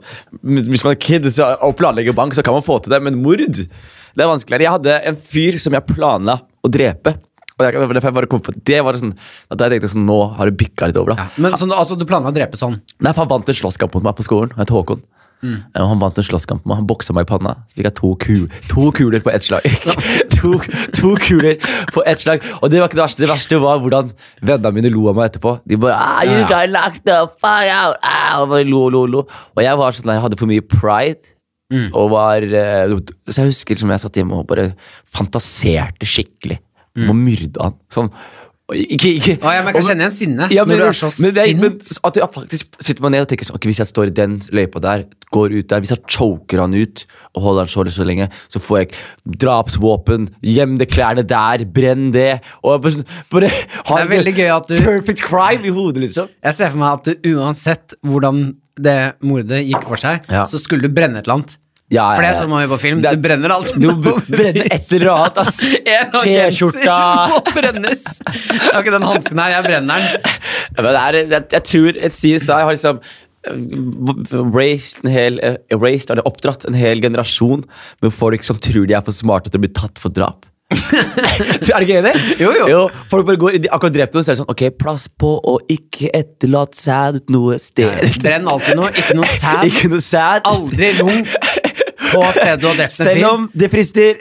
hvis 0.45 0.87
man 0.87 0.95
er 0.95 1.01
kid 1.03 1.29
så, 1.35 1.51
og 1.67 1.77
planlegger 1.81 2.17
bank, 2.17 2.37
så 2.37 2.47
kan 2.47 2.57
man 2.57 2.67
få 2.67 2.79
til 2.85 2.95
det, 2.95 3.03
men 3.03 3.19
mord 3.23 3.43
det 3.45 4.23
er 4.23 4.31
vanskeligere. 4.31 4.67
Jeg 4.69 4.75
hadde 4.77 4.99
en 5.11 5.17
fyr 5.19 5.59
som 5.59 5.75
jeg 5.75 5.87
planla 5.91 6.39
å 6.63 6.71
drepe. 6.71 7.17
Og 7.55 7.63
jeg, 7.67 8.03
på, 8.31 8.53
det 8.67 8.79
var 8.83 8.97
sånn 8.99 9.13
at 9.15 9.61
jeg 9.63 9.73
tenkte 9.77 9.91
sånn, 9.93 10.07
Nå 10.09 10.17
har 10.39 10.51
det 10.51 10.57
bikka 10.59 10.89
litt 10.91 10.99
over. 10.99 11.15
da 11.15 11.25
Ja. 11.25 11.27
Men 11.43 11.55
sånn, 11.59 11.75
altså, 11.75 11.99
du 11.99 12.07
planla 12.07 12.33
å 12.33 12.35
drepe 12.35 12.59
sånn? 12.59 12.81
Nei, 12.99 13.13
for 13.13 13.23
Han 13.23 13.31
vant 13.31 13.51
en 13.51 13.59
slåsskamp 13.59 13.95
mot 13.95 14.07
meg 14.07 14.17
på 14.19 14.27
skolen. 14.27 14.55
Han 14.55 14.65
het 14.65 14.75
Håkon. 14.75 15.03
Mm. 15.45 15.59
Han 15.77 16.01
vant 16.01 16.19
en 16.19 16.27
slåsskamp 16.27 16.65
med 16.65 16.79
han 16.81 16.87
boksa 16.89 17.15
meg 17.17 17.27
i 17.27 17.31
panna. 17.31 17.55
Så 17.69 17.79
fikk 17.79 17.89
jeg 17.91 17.97
to, 17.99 18.13
ku 18.23 18.63
to 18.71 18.87
kuler 18.97 19.21
på 19.25 19.33
ett 19.35 19.45
slag. 19.45 19.67
to, 20.37 20.55
to 20.97 21.13
kuler 21.21 21.61
på 21.93 22.05
ett 22.09 22.25
slag. 22.25 22.45
Og 22.63 22.73
det 22.73 22.81
var 22.81 22.89
ikke 22.89 22.99
det 23.01 23.05
verste. 23.05 23.25
Det 23.25 23.31
verste 23.31 23.61
var 23.63 23.85
hvordan 23.85 24.11
vennene 24.41 24.75
mine 24.79 24.93
lo 24.95 25.07
av 25.13 25.21
meg 25.21 25.31
etterpå. 25.31 25.59
De 25.69 25.79
bare 25.81 25.99
ah, 26.01 26.25
you 26.25 26.43
got 26.49 26.73
locked 26.73 27.13
up, 27.13 27.37
fuck 27.43 27.69
out, 27.69 28.01
ah, 28.03 28.41
og 28.41 28.51
bare 28.55 28.67
lo, 28.69 28.87
lo, 28.93 29.05
lo. 29.11 29.25
Og 29.55 29.65
jeg 29.65 29.81
var 29.81 29.97
sånn, 29.97 30.15
jeg 30.17 30.25
hadde 30.25 30.41
for 30.41 30.51
mye 30.51 30.65
pride. 30.65 31.23
Mm. 31.73 31.89
Og 31.97 32.11
var 32.13 32.45
eh, 32.45 32.91
Så 33.33 33.41
jeg 33.41 33.55
husker 33.55 33.79
som 33.81 33.91
jeg 33.91 34.03
satt 34.03 34.19
hjemme 34.21 34.37
og 34.37 34.45
bare 34.51 34.67
fantaserte 35.11 36.07
skikkelig 36.07 36.61
Mm. 36.95 37.09
Og 37.11 37.17
myrda 37.19 37.65
han. 37.67 37.79
Sånn. 37.91 38.11
Ikke, 38.73 39.11
ikke, 39.19 39.35
Å, 39.45 39.51
jeg 39.53 39.65
kan 39.77 39.83
kjenne 39.85 40.07
igjen 40.07 40.13
sinne 40.15 40.47
ja, 40.49 40.63
når 40.65 40.79
du 40.81 40.83
er 40.87 40.95
så 40.97 41.11
men, 41.21 41.33
sint. 41.37 41.59
men 41.61 41.75
at 42.09 42.17
jeg 42.17 42.29
faktisk 42.33 42.79
sitter 42.81 43.03
meg 43.05 43.13
ned 43.13 43.21
og 43.21 43.29
tenker 43.29 43.45
sånn 43.45 43.59
ok, 43.59 43.67
Hvis 43.69 43.81
jeg 43.83 43.91
står 43.91 44.09
i 44.09 44.15
den 44.17 44.39
løypa 44.57 44.81
der, 44.81 45.03
går 45.37 45.53
ut 45.59 45.69
der 45.69 45.83
Hvis 45.85 45.93
jeg 45.93 46.01
choker 46.09 46.63
han 46.63 46.73
ut 46.73 47.03
og 47.37 47.43
holder 47.45 47.67
han 47.67 47.69
så, 47.75 47.85
så 47.93 48.07
lenge, 48.09 48.31
så 48.49 48.63
får 48.65 48.79
jeg 48.81 48.95
drapsvåpen, 49.45 50.31
gjem 50.41 50.79
de 50.81 50.87
klærne 50.89 51.27
der, 51.29 51.65
brenn 51.77 52.09
det 52.15 52.39
og 52.63 52.81
bare, 52.87 52.95
sånn- 52.97 53.09
bare 53.35 53.51
Det 53.53 53.99
er 54.01 54.09
veldig 54.15 54.35
gøy 54.39 54.51
at 54.57 54.69
du- 54.73 54.81
Perfect 54.81 55.21
crime 55.29 55.69
i 55.69 55.75
hodet, 55.75 56.01
liksom. 56.07 56.29
Jeg 56.49 56.55
ser 56.57 56.71
for 56.73 56.79
meg 56.79 56.93
at 57.03 57.05
du 57.21 57.35
uansett 57.37 57.95
hvordan 58.01 58.47
det 58.81 58.97
mordet 59.23 59.61
gikk 59.69 59.85
for 59.87 60.01
seg, 60.01 60.25
Ja. 60.33 60.45
så 60.49 60.59
skulle 60.59 60.89
du 60.89 60.95
brenne 60.95 61.19
et 61.21 61.29
eller 61.29 61.37
annet. 61.43 61.59
Ja, 61.95 62.07
For 62.17 62.25
det 62.25 62.31
er 62.33 62.39
sånn 62.41 62.51
man 62.51 62.65
gjør 62.65 62.73
på 62.75 62.81
film. 62.83 63.03
Det 63.05 63.13
Du 63.15 63.25
brenner 63.25 63.55
alt. 63.55 63.75
Du 63.79 63.91
brenner 63.95 64.65
et 64.67 64.95
eller 64.97 65.11
annet, 65.15 65.43
ass. 65.45 65.61
T-skjorta. 66.25 67.01
må 67.33 67.43
brennes. 67.51 68.07
Jeg 68.29 68.63
har 68.71 68.81
ikke 68.81 68.97
den 68.97 69.07
hansken 69.09 69.43
her, 69.43 69.59
jeg 69.59 69.69
brenner 69.69 70.09
den. 70.09 70.41
Men 70.79 70.89
det 70.89 71.03
er, 71.03 71.21
jeg, 71.21 71.45
jeg 71.59 71.69
tror 71.71 72.01
et 72.09 72.17
CSI 72.17 72.57
har 72.57 72.73
liksom 72.73 73.03
eh, 73.03 74.41
Erased 74.41 75.05
en 75.05 75.13
hel 75.13 75.39
eh, 75.45 75.61
Erased, 75.75 76.11
det 76.19 76.27
oppdratt 76.27 76.67
en 76.69 76.79
hel 76.79 77.05
generasjon 77.05 77.63
med 78.03 78.17
folk 78.17 78.47
som 78.47 78.59
tror 78.59 78.89
de 78.91 78.99
er 78.99 79.07
for 79.07 79.15
smarte 79.15 79.53
til 79.53 79.63
å 79.63 79.67
bli 79.67 79.73
tatt 79.77 80.03
for 80.03 80.15
drap. 80.15 80.49
er 80.75 81.61
du 81.61 81.85
ikke 81.85 81.99
enig? 82.01 82.15
Jo, 82.41 82.51
jo. 82.67 82.79
folk 83.11 83.27
bare 83.29 83.39
går, 83.39 83.59
de 83.63 83.71
akkurat 83.71 83.95
drept 83.95 84.17
noen, 84.17 84.25
så 84.25 84.33
er 84.33 84.35
det 84.35 84.41
sånn 84.41 84.51
Ok, 84.51 84.65
plass 84.81 85.05
på 85.21 85.35
å 85.39 85.59
ikke 85.71 86.09
etterlate 86.17 86.81
sæd 86.81 87.21
noe 87.31 87.61
sted. 87.63 88.17
Brenn 88.25 88.49
alltid 88.51 88.81
noe, 88.81 88.91
ikke 88.91 89.19
noe 89.21 89.29
sæd. 89.29 89.69
ikke 89.69 89.93
noe 89.93 90.03
sæd. 90.03 90.49
Aldri 90.51 90.91
runk 90.99 91.37
på 92.15 92.23
stedet 92.37 92.61
du 92.63 92.67
har 92.71 92.79
drept 92.79 93.01
en 93.01 93.09
Selv 93.11 93.29
om 93.31 93.47
det 93.53 93.69
frister. 93.73 94.13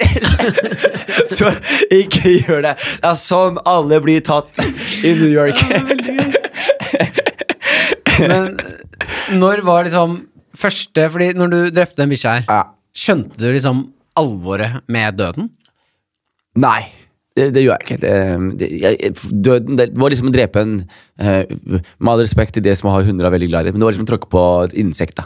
så 1.37 1.51
ikke 1.93 2.35
gjør 2.41 2.63
det. 2.67 2.75
Det 2.99 3.09
er 3.11 3.19
sånn 3.21 3.59
alle 3.69 3.99
blir 4.03 4.23
tatt 4.25 4.59
i 5.05 5.13
New 5.19 5.29
York. 5.31 5.59
Men 8.23 8.57
når 9.39 9.63
var 9.65 9.87
liksom 9.87 10.19
første 10.57 11.07
Fordi 11.09 11.31
når 11.37 11.49
du 11.49 11.59
drepte 11.73 12.01
den 12.03 12.11
bikkja 12.13 12.35
her, 12.37 12.43
Ja. 12.49 12.59
skjønte 12.95 13.39
du 13.41 13.47
liksom 13.51 13.87
alvoret 14.19 14.83
med 14.87 15.17
døden? 15.17 15.47
Nei, 16.61 16.83
det, 17.33 17.47
det 17.55 17.63
gjør 17.63 17.79
jeg 17.79 17.87
ikke. 17.87 17.97
Det, 18.03 18.59
det, 18.61 18.67
jeg, 18.83 19.13
døden 19.33 19.79
det 19.79 19.87
var 19.97 20.13
liksom 20.13 20.29
å 20.29 20.33
drepe 20.35 20.61
en 20.61 20.75
eh, 21.17 21.49
Med 21.49 22.11
all 22.13 22.21
respekt 22.21 22.53
til 22.53 22.65
det 22.65 22.75
som 22.77 22.91
har 22.93 23.07
hunder 23.07 23.25
og 23.25 23.31
er 23.31 23.37
veldig 23.39 23.49
glad 23.49 23.65
i, 23.69 23.73
men 23.73 23.81
det 23.81 23.87
var 23.87 23.95
liksom 23.95 24.05
å 24.05 24.11
tråkke 24.13 24.29
på 24.29 24.43
et 24.67 24.77
insekt. 24.83 25.17
da 25.17 25.25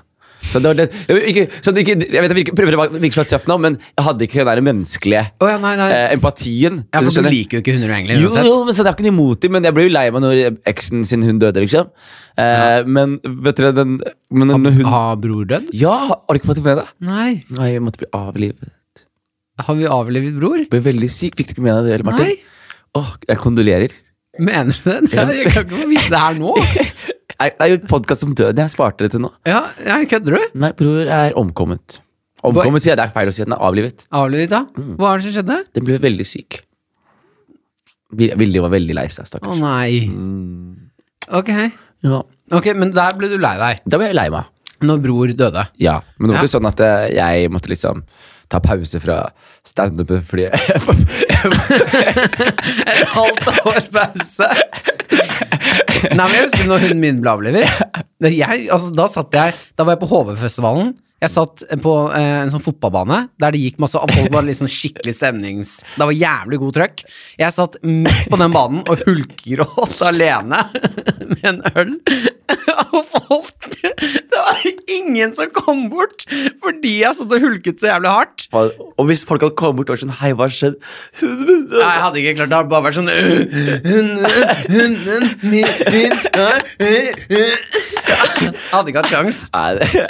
så 0.51 0.61
det 0.63 0.69
var 0.71 0.77
det, 0.79 0.87
ikke, 1.31 1.45
så 1.63 1.73
det 1.75 1.83
ikke, 1.83 1.95
jeg 2.05 2.23
vet 2.23 2.31
jeg 2.33 2.37
virker, 2.39 2.55
prøver 2.57 2.77
å 2.77 2.85
virke 2.95 3.15
så 3.17 3.25
tøff 3.27 3.47
nå, 3.51 3.57
men 3.63 3.75
jeg 3.83 4.05
hadde 4.07 4.27
ikke 4.27 4.39
den 4.41 4.49
der 4.51 4.61
menneskelige 4.67 5.23
oh, 5.43 5.49
ja, 5.51 5.57
nei, 5.63 5.73
nei. 5.79 5.89
eh, 5.95 6.05
empatien. 6.17 6.79
Ja, 6.93 7.01
for 7.01 7.11
du 7.11 7.27
du 7.27 7.29
liker 7.33 7.59
jo 7.59 7.63
ikke 7.65 7.75
hunder 7.77 7.93
egentlig, 7.97 8.19
Jo, 8.23 8.31
jo, 8.47 8.55
men 8.67 8.77
så 8.77 8.85
det 8.85 8.91
er 8.93 8.97
ikke 8.97 9.07
noe 9.09 9.15
imot 9.15 9.43
dem, 9.43 9.55
men 9.57 9.67
jeg 9.67 9.77
ble 9.77 9.87
jo 9.87 9.93
lei 9.93 10.05
meg 10.15 10.25
når 10.25 10.41
eksen 10.73 11.05
sin 11.07 11.25
hund 11.27 11.43
døde, 11.43 11.63
liksom. 11.65 11.91
Eh, 12.37 12.79
Men 12.85 13.17
vet 13.45 13.57
dere, 13.57 13.73
den 13.73 13.95
men 14.29 14.51
ha, 14.53 14.57
hun, 14.61 14.81
Har 14.85 15.15
bror 15.21 15.45
dødd? 15.49 15.71
Ja, 15.73 15.95
har 16.13 16.21
du 16.29 16.37
ikke 16.39 16.51
fått 16.51 16.59
det 16.61 16.65
med 16.67 16.81
deg? 16.83 16.91
Nei. 17.07 17.29
Nei, 17.57 17.69
jeg 17.73 17.81
måtte 17.85 18.03
bli 18.03 18.09
avlivet. 18.13 18.73
Har 19.65 19.77
vi 19.79 19.87
avlivet 19.89 20.35
bror? 20.37 20.59
Ble 20.69 20.81
veldig 20.85 21.09
syk. 21.09 21.37
Fikk 21.39 21.49
du 21.49 21.55
ikke 21.55 21.65
med 21.65 21.79
deg 21.87 21.97
det, 21.97 22.05
Martin? 22.05 22.29
Nei. 22.29 22.75
Åh, 22.99 23.15
jeg 23.31 23.41
kondolerer. 23.41 23.95
Mener 24.37 24.69
du 24.69 24.83
det? 24.85 24.97
Jeg 25.15 25.49
kan 25.49 25.63
ikke 25.65 25.79
få 25.81 25.87
vite 25.89 26.11
det 26.13 26.19
her 26.21 26.37
nå. 26.37 26.53
Det 27.37 27.53
er 27.61 27.69
jo 27.69 27.77
podkast 27.89 28.23
om 28.25 28.31
døden. 28.33 28.57
Jeg 28.63 28.71
sparte 28.73 29.05
det 29.05 29.11
til 29.13 29.21
nå. 29.21 29.29
Ja, 29.45 29.59
ja 29.85 29.97
kødder 30.09 30.37
du? 30.37 30.45
Nei, 30.57 30.71
bror 30.77 31.05
er 31.05 31.35
omkommet. 31.37 31.99
Omkommet 32.47 32.81
sier 32.85 32.93
jeg, 32.95 32.99
det 33.01 33.05
er 33.09 33.13
feil 33.13 33.29
å 33.29 33.33
si. 33.35 33.43
Den 33.45 33.53
er 33.57 33.61
avlivet. 33.67 34.05
Avlivet, 34.15 34.49
da? 34.53 34.63
Mm. 34.77 34.95
Hva 34.97 35.11
er 35.11 35.17
det 35.21 35.25
som 35.27 35.35
skjedde? 35.37 35.57
Den 35.77 35.85
ble 35.85 35.99
veldig 36.01 36.25
syk. 36.27 36.51
Vilde 38.17 38.61
var 38.63 38.71
veldig 38.73 38.95
lei 38.97 39.07
seg, 39.11 39.25
Å 39.27 39.29
stakkars. 39.33 39.59
nei. 39.61 40.07
Mm. 40.09 40.71
Ok. 41.37 41.49
Ja. 42.07 42.21
Ok, 42.55 42.67
men 42.79 42.93
der 42.95 43.17
ble 43.19 43.27
du 43.33 43.37
lei 43.41 43.55
deg. 43.61 43.81
Da 43.85 43.99
ble 44.01 44.07
jeg 44.09 44.17
lei 44.17 44.29
meg. 44.33 44.45
Når 44.85 44.97
bror 45.03 45.27
døde. 45.33 45.63
Ja, 45.81 45.99
Men 46.17 46.29
det 46.29 46.33
var 46.37 46.41
Ja. 46.41 46.45
ikke 46.47 46.55
sånn 46.57 46.69
at 46.69 46.79
eh, 46.85 47.07
jeg 47.17 47.49
måtte 47.53 47.69
liksom 47.73 48.03
ta 48.49 48.59
pause 48.63 48.99
fra 49.03 49.17
standupen 49.67 50.21
fordi 50.23 50.45
Et 52.87 53.03
halvt 53.13 53.47
år 53.65 53.81
pause. 53.91 54.49
Nei, 56.13 56.23
men 56.23 56.35
jeg 56.35 56.47
husker 56.47 56.69
når 56.69 56.85
hunden 56.85 57.01
min 57.01 57.19
ble 57.23 57.33
avlivet. 57.33 57.83
Altså, 58.21 58.93
da 58.95 59.05
satt 59.11 59.35
jeg 59.37 59.53
Da 59.77 59.85
var 59.85 59.95
jeg 59.95 60.01
på 60.03 60.09
HV-festivalen. 60.11 60.95
Jeg 61.17 61.33
satt 61.33 61.63
på 61.81 61.91
eh, 62.13 62.43
en 62.43 62.51
sånn 62.53 62.61
fotballbane 62.61 63.23
der 63.41 63.55
det 63.55 63.61
gikk 63.63 63.79
masse 63.81 63.97
folk 63.97 64.29
var 64.35 64.45
sånn 64.53 64.69
skikkelig 64.69 65.15
stemnings... 65.17 65.71
Det 65.95 66.05
var 66.05 66.13
jævlig 66.13 66.59
god 66.61 66.75
trøkk. 66.77 67.01
Jeg 67.41 67.55
satt 67.55 67.79
midt 67.81 68.27
på 68.29 68.37
den 68.37 68.53
banen 68.53 68.83
og 68.85 69.01
hulkgråt 69.07 69.97
alene 70.05 70.61
med 71.31 71.47
en 71.49 71.63
øl. 71.73 71.95
Og 72.93 73.01
folk 73.09 73.65
var 74.57 74.83
ingen 74.97 75.33
som 75.37 75.49
kom 75.55 75.87
bort 75.91 76.25
fordi 76.63 76.93
jeg 77.01 77.17
satt 77.17 77.33
og 77.37 77.43
hulket 77.43 77.81
så 77.81 77.91
jævlig 77.91 78.11
hardt. 78.11 78.47
Og 78.53 79.05
hvis 79.09 79.23
folk 79.27 79.43
hadde 79.45 79.57
kommet 79.59 79.81
bort 79.81 79.91
og 79.91 79.97
vært 79.97 80.05
sånn 80.05 80.15
Hei, 80.21 80.31
hva 80.33 80.47
har 80.47 80.55
skjedd? 80.55 80.77
Nei, 81.21 81.81
jeg 81.81 82.03
hadde 82.05 82.21
ikke 82.21 82.35
klart 82.39 82.51
det. 82.51 82.57
hadde 82.57 82.71
bare 82.71 82.85
vært 82.87 82.97
sånn 82.97 83.11
«Øh, 83.11 83.43
Hunden, 84.73 85.29
min, 85.43 85.69
min 85.93 86.17
øh, 86.33 86.59
øh, 86.81 87.11
øh». 87.37 87.85
Jeg 88.07 88.53
Hadde 88.71 88.91
ikke 88.91 89.03
hatt. 89.03 89.47
Nei, 89.53 89.69
det 89.77 90.03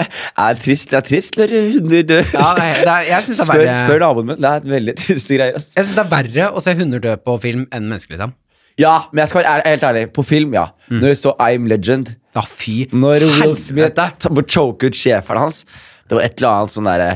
er 0.48 0.60
trist. 0.62 0.90
Det 0.92 0.98
er 1.00 1.06
trist 1.06 1.38
når 1.40 1.54
hunder 1.76 2.04
dør. 2.12 2.26
Ja, 2.34 2.50
det 2.58 2.66
er, 2.94 3.06
jeg 3.10 3.24
synes 3.26 3.40
det 3.40 3.46
er 3.46 3.50
spør, 3.50 3.64
verre 3.64 3.78
spør 3.86 4.04
naboen 4.04 4.30
min. 4.32 4.42
Det 4.44 4.52
er 4.52 4.68
veldig 4.76 4.98
triste 5.02 5.38
greier. 5.40 5.58
Jeg 5.58 5.88
synes 5.88 5.96
det 5.98 6.04
er 6.04 6.12
verre 6.12 6.50
å 6.52 6.64
se 6.64 6.76
hunder 6.78 7.04
dø 7.04 7.16
på 7.22 7.38
film 7.44 7.66
enn 7.74 7.90
mennesker, 7.90 8.16
liksom. 8.16 8.36
Ja, 8.78 8.96
men 9.12 9.24
jeg 9.24 9.30
skal 9.32 9.42
være 9.44 9.54
ær- 9.58 9.66
helt 9.72 9.84
ærlig. 9.90 10.04
På 10.14 10.24
film, 10.26 10.54
ja. 10.54 10.68
Når 10.92 11.08
det 11.10 11.18
står 11.18 11.38
I'm 11.42 11.66
Legend 11.72 12.12
Ja, 12.38 12.44
fy 12.46 12.86
Når 12.94 13.24
Will 13.26 13.56
Smith 13.58 14.28
må 14.30 14.44
choke 14.48 14.86
ut 14.92 14.94
sjeferen 14.98 15.42
hans 15.48 15.64
Det 16.08 16.14
var 16.20 16.24
et 16.28 16.38
eller 16.38 16.60
annet 16.60 16.74
sånn 16.76 16.86
derre 16.88 17.08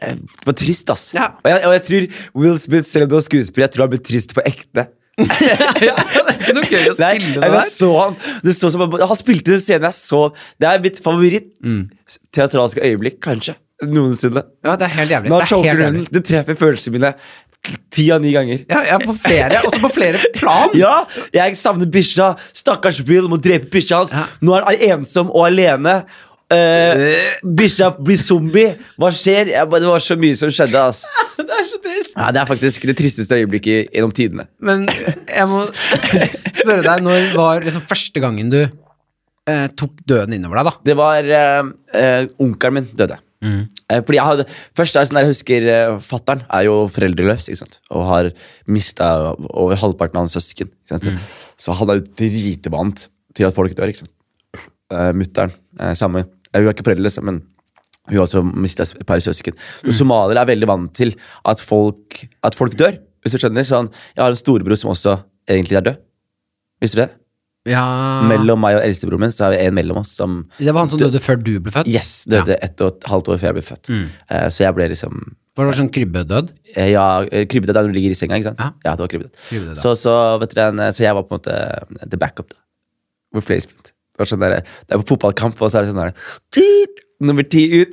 eh, 0.00 0.14
Det 0.14 0.46
var 0.46 0.56
trist, 0.60 0.92
ass. 0.94 1.08
Ja. 1.16 1.32
Og, 1.42 1.48
jeg, 1.50 1.64
og 1.66 1.74
jeg 1.74 1.82
tror 1.88 2.06
Will 2.44 2.58
Smith, 2.62 2.86
selv 2.88 3.08
om 3.08 3.10
det 3.10 3.18
var 3.18 3.26
skuespiller, 3.26 3.66
jeg 3.66 3.74
tror 3.74 3.86
han 3.88 3.92
ble 3.96 4.02
trist 4.06 4.34
på 4.38 4.44
ekte. 4.46 4.86
ja, 5.20 5.26
Det 6.16 6.30
er 6.30 6.36
ikke 6.38 6.54
noe 6.56 6.68
gøy 6.70 6.86
å 6.92 6.94
Nei, 7.02 7.10
spille 7.18 7.42
det 7.42 7.50
jeg 7.58 7.72
så 7.74 7.90
han 7.98 8.14
det 8.46 8.54
så 8.56 8.70
som, 8.72 8.86
Han 9.02 9.18
spilte 9.18 9.52
den 9.52 9.60
scenen 9.66 9.88
jeg 9.90 9.98
så. 9.98 10.22
Det 10.62 10.70
er 10.70 10.80
mitt 10.86 11.02
favoritt 11.04 11.50
teatralske 12.32 12.86
øyeblikk, 12.86 13.18
kanskje. 13.26 13.56
Noensinne. 13.90 14.42
Ja, 14.64 14.74
det 14.76 14.86
er 14.90 14.94
helt 14.98 15.12
jævlig. 15.14 15.30
Når 15.32 15.40
Det 15.42 15.50
er 15.50 15.62
helt 15.64 15.82
jævlig. 15.84 16.06
det 16.12 16.22
treffer 16.28 16.56
følelsene 16.60 16.98
mine 16.98 17.12
ti 17.92 18.06
av 18.12 18.22
ni 18.22 18.32
ganger. 18.32 18.64
Ja, 18.70 18.80
ja, 18.88 18.96
på 19.02 19.14
flere, 19.18 19.60
også 19.66 19.82
på 19.82 19.92
flere 19.92 20.20
plan. 20.36 20.72
Ja, 20.78 21.04
jeg 21.34 21.58
savner 21.60 21.90
bikkja. 21.90 22.32
Stakkars 22.56 23.02
Bill 23.06 23.28
må 23.30 23.38
drepe 23.42 23.70
bikkja 23.72 24.02
hans. 24.02 24.14
Ja. 24.14 24.26
Nå 24.44 24.56
er 24.56 24.66
han 24.68 24.84
ensom 24.96 25.32
og 25.32 25.48
alene. 25.50 26.00
Uh, 26.50 27.30
bikkja 27.46 27.92
blir 28.00 28.18
zombie. 28.18 28.72
Hva 28.98 29.12
skjer? 29.14 29.52
Jeg, 29.52 29.70
det 29.70 29.86
var 29.86 30.02
så 30.02 30.16
mye 30.18 30.38
som 30.38 30.50
skjedde. 30.54 30.86
Altså. 30.90 31.06
Det 31.50 31.56
er 31.56 31.66
så 31.66 31.78
trist. 31.82 32.12
Ja, 32.14 32.28
det 32.30 32.40
er 32.40 32.46
faktisk 32.46 32.84
det 32.86 32.94
tristeste 32.98 33.36
øyeblikket 33.40 33.88
gjennom 33.94 34.12
tidene. 34.14 34.44
Men 34.62 34.84
jeg 34.86 35.46
må 35.50 35.64
spørre 36.60 36.82
deg, 36.84 37.02
når 37.02 37.32
var 37.34 37.64
liksom 37.64 37.82
første 37.88 38.22
gangen 38.22 38.52
du 38.52 38.60
uh, 38.62 39.66
tok 39.78 39.98
døden 40.06 40.36
innover 40.36 40.60
deg, 40.60 40.68
da? 40.68 40.74
Det 40.90 40.96
var 41.00 41.30
uh, 41.32 42.36
Onkelen 42.44 42.76
min 42.76 42.88
døde. 42.94 43.18
Eh, 43.40 44.02
fordi 44.04 44.18
jeg 44.18 44.26
hadde 44.28 44.44
Først 44.76 44.96
er 44.96 45.00
det 45.00 45.08
sånn 45.08 45.16
der 45.16 45.24
jeg 45.24 45.32
husker 45.32 45.68
uh, 45.72 45.94
Fattern 46.04 46.42
er 46.52 46.66
jo 46.66 46.74
foreldreløs 46.92 47.46
ikke 47.48 47.62
sant? 47.62 47.78
og 47.88 48.04
har 48.10 48.28
mista 48.68 49.06
over 49.48 49.80
halvparten 49.80 50.20
av 50.20 50.26
hans 50.26 50.36
søsken. 50.36 50.68
Ikke 50.84 50.98
sant? 50.98 51.30
Så 51.56 51.72
han 51.78 51.88
er 51.90 52.00
jo 52.00 52.04
dritevant 52.20 53.06
til 53.34 53.48
at 53.48 53.56
folk 53.56 53.72
dør. 53.78 53.88
ikke 53.92 54.04
sant? 54.04 54.12
Uh, 54.90 55.12
Mutter'n, 55.14 55.52
eh, 55.78 55.94
samme. 55.94 56.24
Eh, 56.52 56.60
Hun 56.60 56.68
er 56.68 56.74
ikke 56.74 56.84
foreldreløs, 56.88 57.20
men 57.22 57.40
hun 58.10 58.16
har 58.16 58.24
også 58.26 58.42
mista 58.42 58.82
et 58.82 59.06
par 59.06 59.20
søsken. 59.22 59.54
Mm. 59.86 59.92
Somaliere 59.94 60.42
er 60.42 60.50
veldig 60.50 60.66
vant 60.66 60.92
til 60.98 61.14
at 61.46 61.60
folk, 61.62 62.24
at 62.42 62.56
folk 62.58 62.74
dør. 62.74 62.98
Hvis 63.22 63.36
du 63.36 63.38
skjønner 63.38 63.62
sånn, 63.68 63.90
Jeg 64.16 64.24
har 64.24 64.30
en 64.32 64.36
storebror 64.36 64.76
som 64.76 64.90
også 64.90 65.20
egentlig 65.48 65.76
er 65.78 65.86
død. 65.86 66.00
Visste 66.82 66.96
du 66.96 67.02
det? 67.04 67.10
Ja 67.68 67.84
Mellom 68.24 68.62
meg 68.62 68.78
og 68.78 68.86
eldstebroren 68.86 69.26
min 69.26 69.34
så 69.36 69.50
er 69.50 69.56
det 69.56 69.64
en 69.66 69.74
mellom 69.76 69.98
oss 70.00 70.14
som 70.16 70.38
Det 70.56 70.72
var 70.72 70.86
han 70.86 70.92
som 70.92 71.00
døde 71.02 71.20
før 71.20 71.36
du 71.42 71.52
ble 71.60 71.74
født? 71.74 71.90
Yes, 71.92 72.24
døde 72.30 72.56
ett 72.56 72.80
og 72.80 72.94
et 72.94 73.08
halvt 73.10 73.28
år 73.28 73.40
før 73.42 73.50
jeg 73.50 73.56
ble 73.58 73.64
født. 73.66 73.90
Eh, 73.92 74.46
så 74.48 74.64
jeg 74.64 74.76
ble 74.78 74.86
liksom 74.94 75.18
Var 75.58 75.68
det 75.68 75.76
sånn 75.76 75.92
krybbedød? 75.92 76.54
Uh, 76.72 76.86
Ja, 76.88 77.04
eh, 77.28 77.44
krybbedød 77.50 77.76
er 77.76 77.84
når 77.84 77.92
du 77.92 77.98
ligger 77.98 78.16
i 78.16 78.18
senga, 78.18 78.38
ikke 78.40 78.48
sant? 78.48 78.64
Ja. 78.64 78.94
det 78.96 79.04
var 79.04 79.12
krybbedød. 79.12 79.36
Krybbedød. 79.50 79.82
Så, 79.82 79.92
så, 80.00 80.14
dere, 80.54 80.88
så 80.96 81.04
jeg 81.04 81.18
var 81.18 81.26
på 81.28 81.36
en 81.36 81.42
måte 81.42 82.08
the 82.08 82.20
backup, 82.20 82.48
da. 82.54 82.60
Replacement. 83.36 83.92
Det 83.92 84.24
var 84.24 84.30
sånn 84.32 84.42
der, 84.42 84.56
det 84.64 84.96
er 84.96 85.02
på 85.04 85.10
fotballkamp, 85.12 85.60
og 85.60 85.70
så 85.70 85.80
er 85.82 85.86
det 85.86 85.92
sånn 85.92 86.02
der 86.06 86.96
Nummer 87.20 87.44
ti 87.44 87.66
ut. 87.82 87.92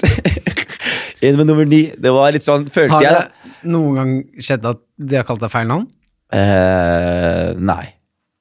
Inn 1.25 1.35
med 1.35 1.49
nummer 1.49 1.67
ni. 1.67 1.89
Det 1.99 2.13
var 2.15 2.31
litt 2.31 2.45
sånn, 2.45 2.69
følte 2.71 3.01
jeg. 3.03 3.11
Har 3.11 3.25
jeg, 3.27 3.27
det 3.27 3.51
da. 3.59 3.71
noen 3.73 3.97
gang 3.99 4.11
skjedd 4.39 4.67
at 4.69 4.79
de 4.95 5.19
har 5.19 5.27
kalt 5.27 5.43
deg 5.43 5.51
feil 5.51 5.67
navn? 5.67 5.87
Uh, 6.31 7.51
nei. 7.59 7.96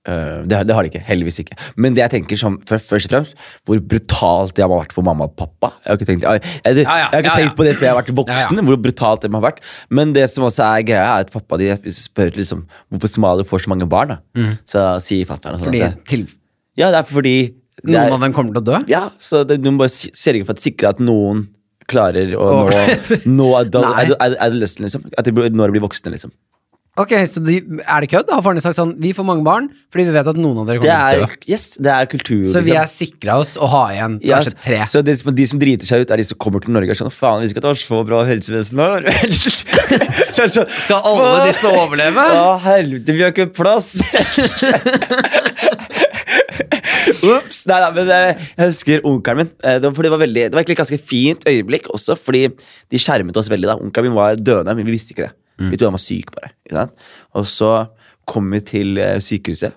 Eh, 0.07 0.43
det, 0.47 0.61
det 0.69 0.75
har 0.77 0.87
de 0.87 0.91
ikke. 0.93 1.03
Heldigvis 1.09 1.41
ikke. 1.43 1.57
Men 1.83 1.97
det 1.97 2.05
jeg 2.05 2.13
tenker 2.15 2.39
som, 2.39 2.59
først 2.69 2.93
og 2.95 3.03
fremst, 3.11 3.35
hvor 3.67 3.81
brutalt 3.93 4.55
det 4.57 4.63
har 4.63 4.71
vært 4.71 4.95
for 4.95 5.07
mamma 5.07 5.27
og 5.27 5.35
pappa. 5.39 5.73
Jeg 5.83 5.91
har 5.91 5.99
ikke 5.99 6.09
tenkt, 6.13 6.27
jeg, 6.27 6.43
jeg, 6.63 6.79
jeg, 6.85 6.87
har 6.87 7.19
ikke 7.25 7.35
tenkt 7.41 7.59
på 7.59 7.67
det 7.67 7.75
før 7.75 7.89
jeg 7.89 7.95
har 7.95 8.01
vært 8.01 8.13
voksen, 8.23 8.63
hvor 8.69 8.81
brutalt 8.87 9.27
det 9.27 9.33
har 9.35 9.45
vært. 9.49 9.61
Men 9.91 10.15
det 10.17 10.29
som 10.33 10.47
også 10.47 10.65
er 10.69 10.87
greia, 10.87 11.05
er 11.17 11.27
at 11.27 11.35
pappa 11.35 11.59
de 11.63 11.73
spør 11.97 12.33
liksom, 12.39 12.65
hvorfor 12.95 13.13
somaliere 13.17 13.49
får 13.51 13.67
så 13.67 13.75
mange 13.75 13.91
barn. 13.91 14.15
Da. 14.15 14.49
Så 14.69 14.87
sier 15.09 15.27
fatter'n 15.29 15.59
sånn 15.63 15.75
det- 15.75 15.93
til, 16.07 16.27
Ja, 16.79 16.93
det 16.93 17.03
er 17.03 17.09
fordi 17.09 17.37
det 17.83 17.93
noen 17.93 18.07
er, 18.07 18.15
av 18.15 18.23
dem 18.25 18.33
kommer 18.37 18.55
til 18.55 18.63
å 18.63 18.67
dø? 18.67 18.79
Ja, 18.89 19.11
så 19.19 19.43
det, 19.49 19.59
du 19.65 19.71
må 19.73 19.83
bare 19.85 19.93
sørge 19.93 20.47
for 20.47 20.55
at 20.57 20.63
sikre 20.65 20.95
at 20.95 21.03
noen 21.03 21.47
klarer 21.91 22.33
å 22.35 22.67
nå, 22.67 23.31
nå 23.31 23.49
adolescent, 23.59 24.83
liksom. 24.87 25.07
At 25.19 25.29
de 25.29 25.33
når 25.35 25.71
de 25.71 25.77
blir 25.77 25.85
voksne, 25.85 26.13
liksom. 26.15 26.33
Ok, 26.97 27.11
så 27.29 27.43
de, 27.45 27.59
er 27.85 28.01
det 28.01 28.09
kødd? 28.09 28.31
Har 28.33 28.41
faren 28.41 28.57
din 28.57 28.65
sagt 28.65 28.79
sånn 28.79 28.95
Vi 29.03 29.11
får 29.13 29.27
mange 29.29 29.45
barn 29.45 29.67
fordi 29.93 30.07
vi 30.09 30.13
vet 30.15 30.29
at 30.33 30.39
noen 30.41 30.63
av 30.63 30.67
dere 30.71 30.81
Det 30.81 30.89
kommer 30.89 31.13
til 31.13 31.25
å 31.25 31.27
dø. 31.29 31.53
yes, 31.53 31.67
det 31.85 31.93
er 31.93 32.07
kultur. 32.09 32.41
Så 32.49 32.63
vi 32.65 32.71
liksom. 32.73 32.81
er 32.83 32.89
sikra 32.93 33.37
oss 33.43 33.53
å 33.61 33.69
ha 33.69 33.83
igjen 33.93 34.15
kanskje 34.25 34.55
tre. 34.65 34.79
Så 34.89 35.03
de, 35.05 35.17
som- 35.21 35.35
de 35.37 35.47
som 35.51 35.61
driter 35.61 35.85
seg 35.91 36.01
ut, 36.07 36.11
er 36.11 36.17
de 36.23 36.25
som 36.31 36.39
kommer 36.41 36.65
til 36.65 36.73
Norge 36.73 36.89
og 36.89 36.97
er 36.97 37.01
sånn 37.05 37.13
Faen, 37.13 37.43
vi 37.45 37.51
skal 37.53 37.63
ta 37.67 37.75
så 37.77 38.01
bra 38.09 38.23
helsevesen 38.29 38.81
nå. 38.81 38.89
så 39.37 39.53
så, 40.37 40.49
sånn, 40.57 40.73
Skal 40.87 41.05
alle 41.05 41.29
«Faen, 41.29 41.47
disse 41.51 41.69
overleve? 41.85 42.25
Å, 42.41 42.59
helvete, 42.65 43.13
vi 43.17 43.23
har 43.27 43.33
ikke 43.37 43.51
plass! 43.57 43.93
Ops! 47.27 47.65
Nei, 47.69 47.79
nei, 47.83 47.91
men 47.97 48.11
jeg 48.11 48.37
husker 48.71 49.05
onkelen 49.09 49.41
min. 49.45 49.51
eh, 49.65 49.79
Det 49.83 49.89
var, 49.91 50.03
det, 50.07 50.11
var 50.13 50.21
veldig, 50.23 50.43
det 50.49 50.55
var 50.57 50.63
egentlig 50.63 50.77
et 50.79 50.83
ganske 50.85 51.01
fint 51.13 51.47
øyeblikk 51.49 51.89
også, 51.95 52.17
fordi 52.19 52.45
de 52.93 53.01
skjermet 53.01 53.37
oss 53.41 53.51
veldig. 53.53 53.69
da 53.71 53.77
Onkelen 53.81 54.11
min 54.11 54.17
var 54.19 54.37
døende, 54.41 54.75
men 54.77 54.87
vi 54.89 54.95
visste 54.97 55.13
ikke 55.15 55.29
det. 55.29 55.35
Vi 55.59 55.77
trodde 55.77 55.93
han 55.93 55.99
var 55.99 56.05
syk, 56.05 56.33
bare. 56.37 56.87
Og 57.35 57.47
så 57.49 57.73
kom 58.29 58.51
vi 58.53 58.61
til 58.61 58.99
eh, 58.99 59.19
sykehuset, 59.23 59.77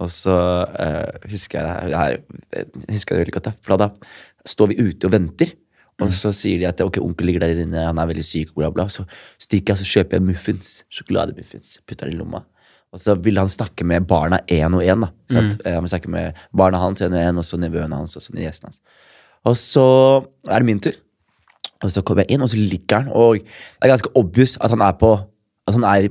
og 0.00 0.08
så 0.08 0.34
uh, 0.64 1.28
husker 1.28 1.60
jeg 1.60 1.90
det 1.90 1.98
her, 2.00 2.14
jeg 2.56 2.68
husker 2.88 3.14
det 3.14 3.24
veldig 3.26 3.34
godt, 3.36 3.50
for 3.60 3.76
da 3.76 3.90
står 4.48 4.70
vi 4.70 4.78
ute 4.80 5.10
og 5.10 5.12
venter. 5.12 5.52
Og 6.00 6.14
så 6.16 6.30
sier 6.32 6.62
de 6.62 6.64
at 6.64 6.80
ok, 6.80 6.96
onkel 7.04 7.28
ligger 7.28 7.44
der 7.44 7.58
inne, 7.60 7.82
han 7.84 7.98
er 8.00 8.08
veldig 8.08 8.24
syk, 8.24 8.54
bla, 8.56 8.70
bla. 8.72 8.86
Så 8.88 9.04
stikker 9.36 9.74
jeg 9.74 9.76
og 9.76 9.82
så 9.82 9.88
kjøper 9.90 10.16
jeg 10.16 10.24
muffins, 10.30 10.70
sjokolademuffins, 10.88 11.74
putter 11.84 12.08
det 12.08 12.16
i 12.16 12.20
lomma. 12.20 12.40
Og 12.90 13.02
så 13.02 13.14
ville 13.22 13.42
han 13.42 13.52
snakke 13.52 13.84
med 13.86 14.08
barna 14.10 14.40
én 14.50 14.74
og 14.74 14.82
én. 14.82 15.04
Mm. 15.04 15.36
Eh, 15.36 15.74
Han 15.74 15.84
vil 15.84 15.92
snakke 15.92 16.10
med 16.10 16.40
barna 16.56 16.80
hans 16.80 17.02
én 17.04 17.12
og 17.12 17.20
én, 17.20 17.38
og 17.38 17.44
så 17.44 17.60
nevøene 17.60 18.00
hans 18.00 18.16
og 18.16 18.24
så 18.24 18.34
gjesten 18.34 18.70
hans. 18.70 18.80
Og 19.44 19.56
så 19.56 19.86
er 20.48 20.58
det 20.58 20.66
min 20.66 20.80
tur. 20.80 20.96
Og 21.82 21.90
så 21.94 22.02
kommer 22.04 22.24
jeg 22.26 22.34
inn, 22.36 22.42
og 22.44 22.50
så 22.52 22.56
ligger 22.60 23.02
han, 23.04 23.12
og 23.16 23.38
det 23.40 23.86
er 23.86 23.92
ganske 23.94 24.10
obvious 24.18 24.56
at 24.60 24.70
han 24.74 24.82
er 24.84 24.92
på 25.00 25.14
At 25.68 25.74
han 25.76 25.84
er 25.84 26.08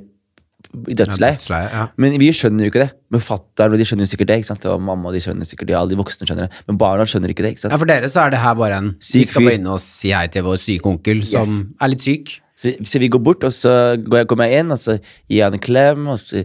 i 0.90 0.94
dødsleie. 0.94 1.34
dødsleie, 1.38 1.70
ja. 1.74 1.86
Men 1.98 2.14
vi 2.20 2.28
skjønner 2.36 2.66
jo 2.68 2.70
ikke 2.72 2.82
det. 2.84 2.90
Men 3.12 3.22
fatter'n 3.24 3.74
de 3.80 3.86
skjønner 3.88 4.06
jo 4.06 4.10
sikkert 4.12 4.28
det. 4.30 4.36
ikke 4.42 4.50
sant? 4.52 4.66
Og 4.70 4.82
mamma 4.82 5.12
de 5.16 5.22
skjønner 5.24 5.48
sikkert 5.48 5.68
det, 5.72 5.76
alle 5.76 5.90
de 5.90 5.98
voksne 5.98 6.28
skjønner 6.28 6.48
det. 6.48 6.60
Men 6.68 6.78
barna 6.78 7.06
skjønner 7.10 7.32
ikke 7.34 7.44
det. 7.46 7.52
ikke 7.56 7.64
sant? 7.64 7.74
Ja, 7.74 7.80
For 7.82 7.90
dere 7.90 8.10
så 8.12 8.22
er 8.26 8.30
det 8.36 8.40
her 8.44 8.54
bare 8.60 8.78
en 8.78 8.90
Vi 9.02 9.24
skal 9.26 9.46
bare 9.48 9.56
inn 9.58 9.68
og 9.72 9.80
si 9.82 10.12
hei 10.14 10.28
til 10.28 10.44
vår 10.46 10.60
syke 10.62 10.86
onkel 10.92 11.24
som 11.26 11.48
Yes. 11.48 11.66
er 11.82 11.88
litt 11.94 12.02
syk. 12.06 12.36
Så, 12.60 12.74
så 12.86 13.00
vi 13.00 13.08
går 13.10 13.24
bort, 13.24 13.44
og 13.48 13.52
så 13.56 13.96
går 14.04 14.18
jeg, 14.24 14.28
kommer 14.28 14.50
jeg 14.52 14.60
inn, 14.66 14.72
og 14.76 14.78
så 14.84 14.98
gir 15.00 15.38
jeg 15.40 15.46
han 15.48 15.54
en 15.58 15.60
klem, 15.64 16.08
og 16.12 16.20
så 16.20 16.44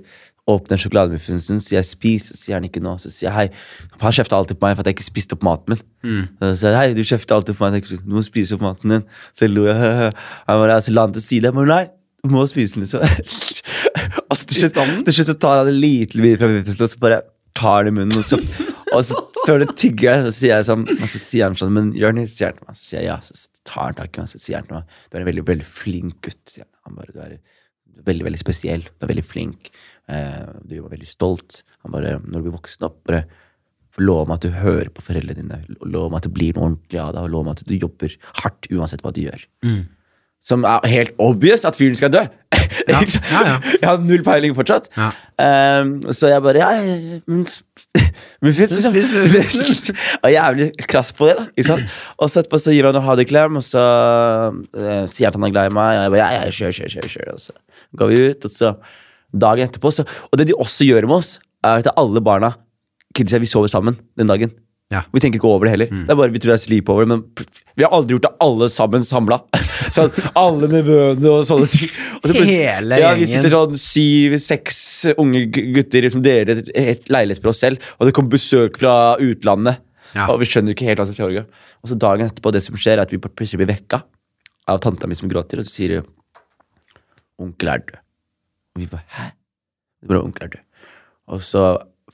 åpner 0.50 0.80
sjokolademuffinsen 0.80 1.40
sin, 1.46 1.60
sier 1.64 1.78
jeg 1.78 1.88
spis, 1.88 2.28
og 2.34 2.36
sier 2.36 2.58
han 2.58 2.66
ikke 2.68 2.82
noe. 2.84 3.00
Så 3.00 3.08
sier 3.08 3.30
jeg 3.30 3.34
hei. 3.36 3.46
Han 4.02 4.14
kjefter 4.14 4.36
alltid 4.36 4.58
på 4.60 4.66
meg 4.66 4.76
for 4.76 4.84
at 4.84 4.90
jeg 4.90 4.98
ikke 4.98 5.06
spiste 5.06 5.38
opp 5.38 5.46
maten 5.46 5.74
min. 5.74 5.84
Så 6.42 6.50
sier 6.60 6.74
jeg 6.74 6.80
hei, 6.80 6.96
du 6.98 7.04
kjefter 7.06 7.38
alltid 7.38 7.56
på 7.56 7.70
meg, 7.72 7.88
du 8.04 8.12
må 8.12 8.24
spise 8.26 8.58
opp 8.58 8.64
maten 8.66 8.96
din. 8.96 9.06
Så 9.36 9.48
lo 9.48 9.64
jeg, 9.70 9.78
han 10.48 10.64
bare, 10.64 10.80
så 10.84 10.96
la 10.96 11.06
han 11.06 11.16
til 11.16 11.24
side, 11.24 11.48
jeg 11.48 11.56
bare 11.56 11.70
nei, 11.72 11.84
du 12.24 12.32
må 12.32 12.44
spise 12.48 12.76
den. 12.76 12.84
liksom. 12.84 13.04
altså, 13.04 14.42
så 14.42 14.50
til 14.50 14.60
slutt, 14.66 14.82
til 15.08 15.16
slutt 15.16 15.32
så 15.32 15.38
tar 15.46 15.62
han 15.62 15.72
en 15.72 15.80
liten 15.80 16.24
bit 16.24 16.38
fra 16.40 16.52
muffinsen, 16.52 16.84
og 16.84 16.92
så 16.92 17.02
bare 17.06 17.22
tar 17.56 17.86
den 17.86 17.94
i 17.94 17.98
munnen, 18.00 18.20
og 18.20 18.26
så, 18.26 18.38
og 18.92 19.02
så 19.06 19.18
står 19.44 19.60
det 19.60 19.68
og 19.70 19.76
tygger, 19.80 20.26
og 20.26 20.30
så 20.30 20.36
sier 20.38 20.54
jeg 20.56 20.68
sånn, 20.68 20.86
og 20.90 21.04
så 21.06 21.20
sier 21.20 21.48
han 21.48 21.58
sånn, 21.58 21.74
men 21.76 21.90
Jonis, 21.98 22.36
sier 22.36 22.50
han 22.50 22.58
til 22.58 22.68
meg, 22.68 22.78
så 22.78 22.88
sier 22.88 23.00
jeg 23.00 23.10
ja, 23.10 23.18
så 23.24 23.64
tar 23.68 23.90
han 23.90 23.98
tak 24.00 24.16
i 24.16 24.24
meg, 24.24 24.32
så 24.32 24.40
sier 24.42 24.60
han 24.60 24.68
til 24.68 24.78
meg, 24.78 24.96
du 25.08 25.16
er 25.16 25.24
en 25.24 25.28
veldig, 25.30 25.44
veldig 25.50 25.68
flink 25.68 26.16
gutt, 26.26 26.40
sier 26.50 26.66
han. 26.66 26.72
Han 26.88 26.98
bare, 26.98 27.14
du 27.14 27.20
er, 27.24 27.36
veldig, 28.08 28.26
veldig 28.26 28.40
spesiell, 28.40 28.86
du 28.88 29.06
er 29.06 29.12
veldig 29.12 29.26
flink, 29.28 29.70
du 30.04 30.76
var 30.82 30.90
veldig 30.92 31.08
stolt. 31.08 31.62
Han 31.84 31.94
bare, 31.94 32.18
når 32.20 32.38
du 32.42 32.46
blir 32.46 32.56
voksen 32.58 32.84
opp, 32.88 32.98
bare 33.08 33.24
lov 34.02 34.28
meg 34.28 34.40
at 34.40 34.46
du 34.46 34.56
hører 34.58 34.90
på 34.92 35.04
foreldrene 35.06 35.38
dine, 35.38 35.60
lov 35.86 36.10
meg 36.10 36.20
at 36.20 36.28
det 36.28 36.34
blir 36.34 36.54
noe 36.56 36.70
ordentlig 36.70 37.00
av 37.00 37.12
deg, 37.14 37.26
og 37.26 37.34
lov 37.34 37.44
meg 37.46 37.58
at 37.58 37.68
du 37.68 37.74
jobber 37.76 38.16
hardt 38.42 38.70
uansett 38.72 39.04
hva 39.04 39.14
du 39.14 39.22
gjør. 39.24 39.44
Som 40.44 40.66
er 40.68 40.84
helt 40.92 41.14
obvious 41.22 41.64
at 41.64 41.78
fyren 41.78 41.96
skal 41.98 42.12
dø. 42.14 42.24
Ja, 42.88 42.98
ja, 43.04 43.40
ja. 43.46 43.54
Jeg 43.76 43.86
har 43.86 44.00
null 44.02 44.22
peiling 44.24 44.54
fortsatt. 44.56 44.88
Ehm, 45.38 45.90
så 46.16 46.30
jeg 46.30 46.42
bare 46.42 46.62
ja, 46.62 46.70
ja, 46.80 47.18
men 47.30 47.44
Muffins, 48.44 48.72
liksom. 48.72 48.96
Og 50.24 50.32
jævlig 50.32 50.70
krass 50.88 51.12
på 51.14 51.28
det. 51.28 51.36
da 51.38 51.44
ikke 51.52 51.68
sant? 51.68 51.94
Og 52.20 52.30
så 52.30 52.40
etterpå 52.42 52.60
så 52.62 52.74
gir 52.74 52.88
han 52.88 52.98
en 52.98 53.06
hadeklem, 53.06 53.60
og 53.60 53.66
så 53.66 53.84
uh, 53.84 55.04
sier 55.10 55.28
han 55.28 55.34
at 55.34 55.38
han 55.38 55.46
er 55.48 55.54
glad 55.54 55.70
i 55.70 55.74
meg. 55.76 55.98
Og 55.98 56.02
jeg 56.06 56.14
bare 56.16 56.24
ja, 56.24 56.40
ja, 56.40 56.56
kjør, 56.58 56.76
kjør, 56.78 56.92
kjør, 56.96 57.10
kjør. 57.14 57.32
Og 57.36 57.44
så 57.44 57.56
går 58.00 58.12
vi 58.12 58.20
ut, 58.24 58.48
og 58.48 58.56
så 58.56 58.74
dagen 59.34 59.68
etterpå 59.68 59.90
så, 59.92 60.04
Og 60.32 60.38
det 60.38 60.46
de 60.48 60.54
også 60.54 60.86
gjør 60.86 61.06
med 61.10 61.16
oss, 61.20 61.38
er 61.64 61.80
at 61.82 61.88
alle 61.96 62.20
barna 62.24 62.54
kidsa, 63.14 63.38
vi 63.38 63.46
sover 63.50 63.68
sammen 63.70 63.96
den 64.18 64.26
dagen. 64.30 64.52
Ja. 64.92 65.00
Vi 65.14 65.20
tenker 65.22 65.38
ikke 65.40 65.48
over 65.48 65.64
det 65.66 65.70
heller. 65.74 65.86
Det 65.90 66.10
er 66.12 66.18
bare 66.18 66.30
Vi 66.30 66.38
tror 66.38 66.52
det 66.52 66.58
er 66.60 66.62
sleepover, 66.66 67.06
men 67.08 67.22
vi 67.74 67.82
har 67.82 67.90
aldri 67.96 68.14
gjort 68.14 68.26
det 68.28 68.34
alle 68.44 68.68
sammen 68.70 69.02
samla. 69.06 69.38
Sånn, 69.94 70.10
alle 70.36 70.68
nevøene 70.70 71.30
og 71.30 71.44
sånne 71.48 71.66
ting. 71.72 71.88
Og 72.20 72.28
så 72.30 72.44
Hele 72.46 72.98
ja, 73.00 73.12
Vi 73.18 73.26
sitter 73.30 73.50
sånn 73.52 73.74
syv-seks 73.80 74.78
unge 75.18 75.46
gutter 75.50 76.06
som 76.12 76.22
deler 76.22 76.52
et- 76.58 76.70
et 76.74 77.08
leilighet 77.12 77.42
for 77.42 77.50
oss 77.50 77.60
selv, 77.64 77.78
og 77.98 78.06
det 78.06 78.14
kommer 78.14 78.30
besøk 78.36 78.78
fra 78.78 79.16
utlandet. 79.18 79.80
Ja. 80.14 80.28
Og 80.30 80.38
vi 80.40 80.46
skjønner 80.46 80.74
ikke 80.76 80.86
helt 80.86 80.98
hva 81.02 81.06
som 81.08 81.14
foregår. 81.18 81.46
Og 81.82 81.90
så 81.90 81.98
dagen 81.98 82.28
etterpå, 82.30 82.52
det 82.52 82.62
som 82.62 82.76
skjer, 82.76 82.98
er 82.98 83.02
at 83.02 83.10
vi 83.10 83.18
plutselig 83.18 83.60
blir 83.64 83.72
vekka 83.74 84.02
av 84.68 84.80
tanta 84.80 85.06
mi 85.10 85.14
som 85.18 85.28
gråter, 85.28 85.58
og 85.58 85.64
så 85.66 85.74
sier 85.74 86.04
onkel 87.40 87.68
er 87.72 87.78
død. 87.88 87.98
Og 88.74 88.82
vi 88.82 88.86
bare 88.90 89.04
hæ? 89.16 89.26
Det 90.02 90.08
er 90.08 90.12
bare 90.14 90.24
onkel 90.26 90.46
er 90.46 90.54
død. 90.56 90.62
Og 91.34 91.42
så 91.42 91.64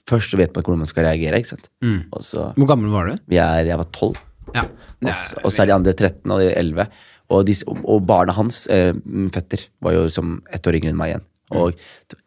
Først 0.09 0.31
så 0.33 0.39
vet 0.41 0.55
man 0.57 0.65
hvordan 0.65 0.79
man 0.81 0.89
skal 0.91 1.05
reagere. 1.05 1.37
ikke 1.39 1.49
sant? 1.53 1.69
Mm. 1.85 2.09
Og 2.13 2.23
så, 2.25 2.53
Hvor 2.57 2.67
gammel 2.67 2.91
var 2.91 3.07
du? 3.07 3.17
vi 3.29 3.37
er, 3.37 3.65
Jeg 3.69 3.77
var 3.79 3.85
tolv, 3.93 4.17
Ja. 4.55 4.63
og 5.45 5.53
så- 5.53 5.63
er 5.63 5.67
de 5.67 5.73
andre 5.75 5.93
13 5.93 6.31
og 6.31 6.41
de 6.41 6.55
11. 6.59 6.87
Og, 7.29 7.47
de, 7.47 7.55
og 7.85 8.07
barna 8.07 8.33
hans, 8.33 8.67
eh, 8.67 8.93
fetter, 9.31 9.69
var 9.81 9.93
jo 9.93 10.09
som 10.09 10.43
ett 10.51 10.63
år 10.67 10.73
yngre 10.75 10.89
enn 10.89 10.97
meg 10.97 11.11
igjen. 11.15 11.25
Og 11.53 11.75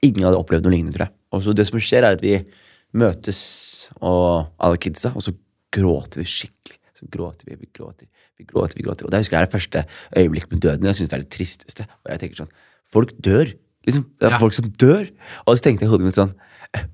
ingen 0.02 0.24
hadde 0.24 0.38
opplevd 0.38 0.64
noe 0.64 0.72
lignende, 0.72 0.94
tror 0.94 1.08
jeg. 1.08 1.14
Og 1.34 1.42
så 1.44 1.54
det 1.56 1.68
som 1.68 1.80
skjer, 1.80 2.04
er 2.04 2.12
at 2.14 2.22
vi 2.22 2.46
møtes, 2.94 3.90
og 4.02 4.48
alle 4.62 4.78
kidsa, 4.78 5.14
og 5.16 5.22
så 5.22 5.34
gråter 5.74 6.18
vi 6.22 6.24
skikkelig. 6.30 6.78
Så 6.98 7.10
gråter 7.10 7.46
vi, 7.50 7.56
vi 7.56 7.68
gråter, 7.74 8.08
vi 8.40 8.46
gråter, 8.46 8.76
vi 8.76 8.84
gråter. 8.84 9.06
Og 9.06 9.12
det 9.12 9.20
husker 9.20 9.38
jeg 9.38 9.42
er 9.42 9.46
det 9.50 9.56
første 9.62 9.86
øyeblikket 10.16 10.52
med 10.52 10.62
døden. 10.62 10.86
Jeg 10.86 10.96
synes 10.96 11.10
det 11.10 11.18
er 11.18 11.24
det 11.24 11.32
tristeste. 11.32 11.88
Og 12.06 12.12
jeg 12.12 12.20
tenker 12.20 12.36
sånn, 12.46 12.52
folk 12.86 13.12
dør. 13.20 13.54
Liksom, 13.88 14.06
det 14.20 14.28
er 14.28 14.36
Ja. 14.36 14.40
folk 14.40 14.54
som 14.54 14.70
dør. 14.80 15.10
Og 15.46 15.58
så 15.58 15.64
tenkte 15.66 15.84
jeg 15.84 15.90
i 15.90 15.94
hodet 15.94 16.06
mitt 16.08 16.16
sånn, 16.20 16.34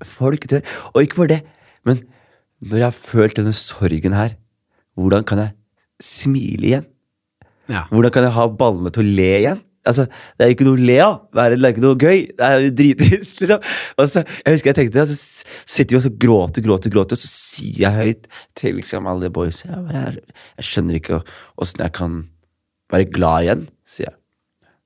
folk 0.04 0.46
dør. 0.50 0.62
Og 0.94 1.02
ikke 1.04 1.16
bare 1.22 1.34
det, 1.36 1.42
men 1.86 2.02
når 2.62 2.76
jeg 2.82 2.86
har 2.90 2.98
følt 2.98 3.34
denne 3.40 3.54
sorgen 3.56 4.12
her, 4.12 4.36
hvordan 4.98 5.24
kan 5.24 5.38
jeg 5.38 5.52
smile 6.02 6.66
igjen? 6.66 6.86
Ja. 7.70 7.84
Hvordan 7.90 8.12
kan 8.12 8.24
jeg 8.26 8.32
ha 8.34 8.46
ballene 8.48 8.90
til 8.92 9.04
å 9.04 9.14
le 9.16 9.32
igjen? 9.40 9.60
Altså, 9.86 10.04
Det 10.36 10.44
er 10.44 10.48
jo 10.50 10.54
ikke 10.58 10.66
noe 10.66 10.76
å 10.76 10.86
le 10.86 10.98
av. 11.00 11.14
Det 11.32 11.64
er 11.64 11.72
ikke 11.72 11.80
noe 11.80 11.96
gøy. 11.96 12.18
Det 12.36 12.44
er 12.44 12.60
jo 12.60 12.70
drittrist. 12.76 13.38
liksom. 13.40 13.62
Og 13.96 14.08
så, 14.12 14.24
jeg 14.44 14.52
husker 14.54 14.68
jeg 14.70 14.76
tenkte 14.76 14.98
det, 15.00 15.06
så 15.08 15.44
sitter 15.64 15.94
vi 15.94 15.96
og 15.96 16.04
så 16.04 16.12
gråter, 16.20 16.62
gråter, 16.66 16.92
gråter, 16.92 17.16
og 17.16 17.22
så 17.22 17.30
sier 17.30 17.80
jeg 17.86 17.96
høyt 17.96 18.28
til 18.60 18.76
liksom 18.76 19.06
alle 19.08 19.22
de 19.28 19.30
boys 19.32 19.62
jeg, 19.64 20.20
jeg 20.60 20.66
skjønner 20.68 21.00
ikke 21.00 21.22
åssen 21.56 21.80
jeg 21.80 21.94
kan 21.96 22.18
være 22.92 23.08
glad 23.14 23.46
igjen, 23.46 23.64
sier 23.88 24.10
jeg. 24.10 24.19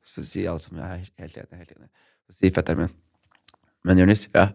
Så 0.04 0.20
sier 0.26 0.50
alle 0.52 0.60
som 0.62 0.76
jeg 0.76 0.84
er 0.84 0.88
helt 1.24 1.36
enig. 1.40 1.58
helt 1.62 1.72
enig. 1.78 1.88
Så 2.28 2.32
sier 2.42 2.52
fetteren 2.56 2.80
min 2.84 2.92
Men 3.84 3.98
Jonis, 4.00 4.22
ja, 4.34 4.46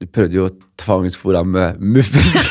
du 0.00 0.06
prøvde 0.08 0.36
jo 0.38 0.44
å 0.48 0.54
tvangsfòre 0.80 1.36
ham 1.42 1.50
med 1.54 1.68
muffins. 1.80 2.34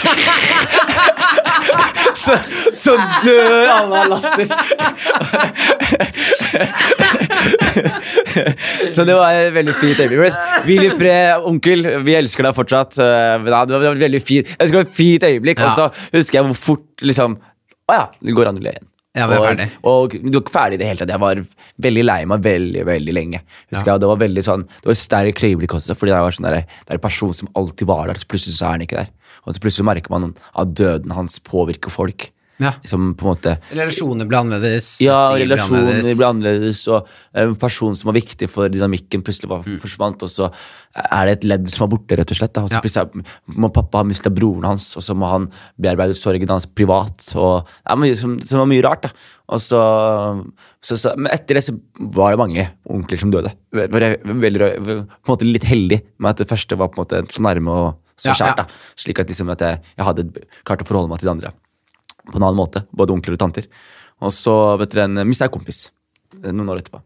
så, 2.24 2.34
så 2.78 2.94
dør 3.26 3.68
alle 3.74 3.96
av 4.04 4.08
latter. 4.14 4.48
så 8.96 9.02
det 9.08 9.16
var 9.18 9.30
et 9.38 9.54
veldig 9.56 9.76
fint 9.80 10.00
øyeblikk. 10.04 10.34
Hvil 10.68 10.84
i 10.88 10.90
fred, 11.00 11.30
onkel. 11.50 11.80
Vi 12.06 12.14
elsker 12.20 12.42
deg 12.50 12.54
fortsatt. 12.58 12.92
Eh, 13.02 13.36
Men 13.44 13.52
ja, 13.54 13.60
det 13.70 13.74
var 13.82 13.86
veldig 14.06 14.22
fint, 14.26 14.46
jeg 14.50 14.58
husker 14.60 14.76
det 14.78 14.82
var 14.84 14.88
et 14.90 15.00
fint 15.02 15.24
øyeblikk, 15.30 15.58
Ja. 15.60 15.64
og 15.66 15.72
så 15.78 15.86
husker 16.18 16.34
jeg 16.40 16.46
hvor 16.50 16.60
fort 16.68 16.90
liksom 17.06 17.32
Å 17.90 17.92
ja, 17.98 18.06
det 18.22 18.36
går 18.38 18.46
an 18.52 18.60
å 18.60 18.62
le 18.62 18.72
igjen. 18.76 18.89
Ja, 19.20 19.28
vi 19.30 19.36
er 19.36 19.44
og, 19.44 19.48
ferdig. 19.50 19.68
Og 19.92 20.16
du 20.24 20.40
var 20.40 20.52
ferdig 20.56 20.80
i 20.80 20.82
det 20.82 20.90
hele 20.90 21.04
tatt. 21.04 21.14
Jeg 21.14 21.24
var 21.24 21.44
veldig 21.88 22.06
lei 22.06 22.20
meg 22.32 22.44
veldig 22.48 22.88
veldig 22.88 23.16
lenge. 23.16 23.44
Husker 23.74 23.94
jeg, 23.94 24.04
Det 24.04 24.10
var 24.10 24.22
veldig 24.24 24.44
sånn 24.46 24.66
Det 24.70 24.90
var 24.90 25.00
sterk 25.00 25.44
øyeblikk 25.44 25.76
også, 25.78 25.98
fordi 26.00 26.16
det 26.16 26.24
var 26.24 26.36
sånn 26.36 26.50
der, 26.50 26.60
det 26.64 26.94
er 26.94 27.00
en 27.00 27.06
person 27.06 27.36
som 27.36 27.52
alltid 27.60 27.90
var 27.90 28.10
der, 28.10 28.20
så 28.22 28.30
plutselig 28.32 28.60
så 28.60 28.70
er 28.70 28.78
han 28.78 28.86
ikke 28.88 29.04
der. 29.04 29.14
Og 29.46 29.56
så 29.56 29.64
plutselig 29.64 29.88
merker 29.90 30.14
man 30.14 30.34
at 30.34 30.76
døden 30.78 31.16
hans 31.16 31.40
påvirker 31.44 31.94
folk. 31.94 32.30
Ja. 32.60 32.74
Som 32.84 33.14
på 33.16 33.24
en 33.24 33.32
måte 33.32 33.54
Relasjoner 33.72 34.28
ble 34.28 34.38
annerledes. 34.42 34.88
ja, 35.00 35.32
ble 35.32 35.46
relasjoner 35.46 35.80
annerledes. 35.94 36.18
ble 36.20 36.26
annerledes, 36.28 36.82
og 36.92 37.08
en 37.34 37.56
person 37.56 37.96
som 37.96 38.10
var 38.12 38.18
viktig 38.20 38.50
for 38.52 38.68
dynamikken, 38.68 39.22
plutselig 39.24 39.48
var, 39.50 39.62
Mm. 39.64 39.78
forsvant, 39.80 40.24
og 40.24 40.30
så 40.30 40.52
er 40.96 41.26
det 41.26 41.32
et 41.38 41.44
ledd 41.48 41.70
som 41.70 41.86
er 41.86 41.92
borte, 41.96 42.18
rett 42.18 42.32
og 42.32 42.38
slett. 42.38 42.54
Da. 42.54 42.62
Og 42.64 42.70
så 42.70 42.76
Ja. 42.76 42.82
plutselig 42.82 43.26
må 43.56 43.72
pappa 43.72 44.00
ha 44.00 44.04
mista 44.04 44.30
broren 44.30 44.66
hans, 44.66 44.98
og 44.98 45.04
så 45.04 45.16
må 45.16 45.30
han 45.32 45.50
bearbeide 45.80 46.16
sorgen 46.20 46.48
hans 46.50 46.66
privat. 46.66 47.32
Og 47.36 47.64
det 47.66 47.92
er 47.94 47.96
mye 47.96 48.16
som, 48.18 48.40
som 48.44 48.60
var 48.60 48.66
mye 48.68 48.84
rart, 48.84 49.02
da. 49.04 49.10
Og 49.50 49.60
så, 49.64 49.80
så, 50.82 50.98
så, 50.98 51.16
men 51.18 51.32
etter 51.32 51.56
det 51.56 51.64
så 51.64 51.80
var 51.98 52.32
det 52.36 52.40
mange 52.42 52.68
onkler 52.90 53.18
som 53.22 53.32
døde. 53.32 53.54
Var 53.74 53.88
veldig, 53.88 54.60
på 54.84 54.92
en 55.00 55.08
måte 55.32 55.48
litt 55.48 55.64
heldig 55.64 56.02
med 56.20 56.30
at 56.32 56.38
det 56.44 56.50
første 56.52 56.78
var 56.78 56.90
på 56.92 57.00
en 57.00 57.06
måte 57.06 57.24
så 57.32 57.42
nærme 57.42 57.70
og 57.72 57.96
så 58.20 58.34
Ja, 58.36 58.48
ja. 58.52 58.54
da. 58.56 58.66
Slik 59.00 59.20
at, 59.24 59.28
liksom 59.32 59.50
at 59.50 59.60
jeg, 59.64 59.80
jeg 59.98 60.06
hadde 60.06 60.28
klart 60.68 60.82
å 60.84 60.88
forholde 60.90 61.08
meg 61.10 61.20
til 61.20 61.30
de 61.30 61.36
andre 61.38 61.54
på 62.32 62.38
en 62.40 62.46
annen 62.48 62.60
måte. 62.60 62.86
Både 62.96 63.14
onkler 63.16 63.36
og 63.38 63.42
tanter. 63.42 63.68
Og 64.22 64.32
så 64.36 64.54
vet 64.80 64.92
dere, 64.94 65.06
en- 65.10 65.28
mista 65.28 65.46
jeg 65.48 65.54
kompis 65.56 65.90
eh, 66.44 66.52
noen 66.52 66.70
år 66.70 66.82
etterpå. 66.84 67.02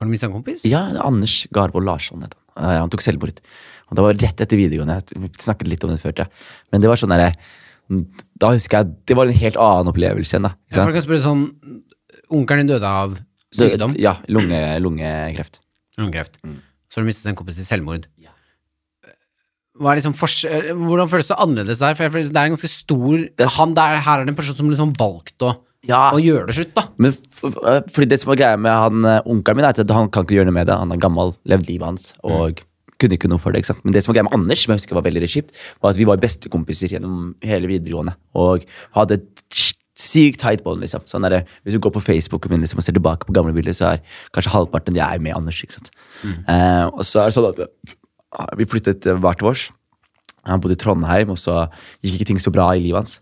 Har 0.00 0.06
du 0.08 0.10
mista 0.10 0.26
en 0.26 0.32
kompis? 0.34 0.64
Ja, 0.66 0.88
er 0.90 1.02
Anders 1.04 1.46
Garvold 1.54 1.86
Larsson 1.86 2.22
het 2.26 2.34
han. 2.56 2.64
Eh, 2.64 2.78
Han 2.80 2.90
tok 2.90 3.00
selvmord. 3.04 3.40
Og 3.90 3.96
det 3.98 4.02
var 4.06 4.14
rett 4.14 4.40
etter 4.40 4.56
videregående. 4.58 4.96
Jeg 5.12 5.30
snakket 5.38 5.68
litt 5.68 5.84
om 5.84 5.90
det 5.92 6.00
før, 6.02 6.16
Ja. 6.18 6.26
Men 6.72 6.80
det 6.80 6.88
var 6.88 6.96
sånn 6.96 7.10
der, 7.14 7.36
Da 8.38 8.48
husker 8.54 8.78
jeg 8.78 8.94
Det 9.06 9.16
var 9.16 9.26
en 9.26 9.34
helt 9.36 9.56
annen 9.56 9.88
opplevelse 9.92 10.32
igjen, 10.38 10.42
da. 10.48 10.54
Ja, 10.72 10.82
for 10.84 10.92
kan 10.92 11.02
spørre 11.02 11.20
sånn 11.20 11.42
Onkelen 12.32 12.66
din 12.66 12.72
døde 12.72 12.88
av 12.88 13.18
sykdom? 13.52 13.92
Død, 13.92 14.00
Ja, 14.00 14.16
lunge, 14.28 14.60
lungekreft. 14.80 15.60
Lungekreft. 15.98 16.38
Så 16.88 16.96
har 17.00 17.04
du 17.04 17.08
mistet 17.10 17.26
en 17.28 17.36
kompis 17.36 17.56
til 17.56 17.64
selvmord. 17.68 18.06
Liksom 19.80 20.12
hvordan 20.14 21.08
føles 21.08 21.28
det 21.30 21.36
annerledes 21.40 21.78
der? 21.80 21.94
For 21.96 22.04
jeg 22.04 22.12
det 22.28 22.36
er 22.36 22.44
en 22.50 22.52
ganske 22.56 22.68
stor 22.68 23.14
er- 23.40 23.52
han 23.56 23.74
der, 23.74 24.00
Her 24.04 24.20
er 24.20 24.24
det 24.26 24.34
en 24.34 24.36
person 24.36 24.54
som 24.56 24.68
liksom 24.68 24.92
valgte 24.98 25.48
å, 25.48 25.56
Ja. 25.88 26.10
å 26.12 26.20
gjøre 26.20 26.46
det 26.46 26.54
slutt, 26.54 26.74
da. 26.74 26.84
Men 26.98 27.12
for, 27.30 27.48
eh, 27.66 27.80
fordi 27.90 28.08
det 28.08 28.20
som 28.20 28.32
er 28.32 28.36
greia 28.36 28.56
med 28.58 28.70
han 28.70 29.04
eh, 29.04 29.22
onkelen 29.24 29.56
min, 29.56 29.64
er 29.64 29.70
at 29.70 29.90
han 29.90 30.08
kan 30.10 30.24
ikke 30.24 30.36
gjøre 30.36 30.46
noe 30.46 30.52
med 30.60 30.66
det. 30.68 30.76
Han 30.76 30.92
er 30.92 30.98
gammel, 30.98 31.34
levd 31.46 31.66
livet 31.68 31.86
hans 31.86 32.12
og 32.22 32.60
kunne 33.00 33.16
ikke 33.18 33.28
noe 33.28 33.38
for 33.40 33.50
det. 33.50 33.62
ikke 33.64 33.72
sant? 33.72 33.84
Men 33.84 33.92
det 33.94 34.04
som 34.04 34.12
var 34.12 34.20
greia 34.22 34.28
med 34.30 34.34
Anders, 34.38 34.60
som 34.62 34.72
jeg 34.72 34.78
husker 34.82 34.94
var 34.94 35.02
veldig 35.02 35.26
kjipt, 35.26 35.50
var 35.82 35.90
at 35.90 35.96
vi 35.96 36.04
var 36.04 36.18
bestekompiser 36.18 36.88
gjennom 36.92 37.34
hele 37.42 37.66
videregående. 37.66 38.14
Og 38.36 38.64
hadde 38.94 39.18
sykt 39.96 40.38
tight 40.38 40.62
bånd, 40.62 40.80
liksom. 40.82 41.00
Sånn 41.08 41.22
der, 41.28 41.44
hvis 41.64 41.74
du 41.74 41.80
går 41.80 41.92
på 41.96 42.02
Facebook 42.02 42.48
min 42.50 42.60
liksom, 42.60 42.78
og 42.78 42.84
ser 42.84 42.92
tilbake 42.92 43.26
på 43.26 43.32
gamle 43.34 43.52
bilder, 43.56 43.72
så 43.72 43.94
er 43.94 44.00
kanskje 44.34 44.52
halvparten 44.54 44.94
jeg 44.94 45.20
med 45.20 45.34
Anders. 45.34 45.58
ikke 45.64 45.72
sant? 45.80 45.90
Eh, 46.46 46.86
og 46.92 47.00
så 47.08 47.22
er 47.24 47.30
det 47.30 47.34
sånn 47.34 47.48
at 47.50 47.58
eh, 47.58 47.94
vi 48.58 48.68
flyttet 48.68 49.06
hvert 49.06 49.42
hver 49.42 49.48
vårs. 49.50 49.70
Han 50.48 50.62
bodde 50.62 50.74
i 50.74 50.80
Trondheim, 50.80 51.30
og 51.30 51.38
så 51.38 51.66
gikk 52.02 52.18
ikke 52.18 52.32
ting 52.32 52.40
så 52.42 52.52
bra 52.54 52.72
i 52.74 52.82
livet 52.82 53.02
hans. 53.02 53.20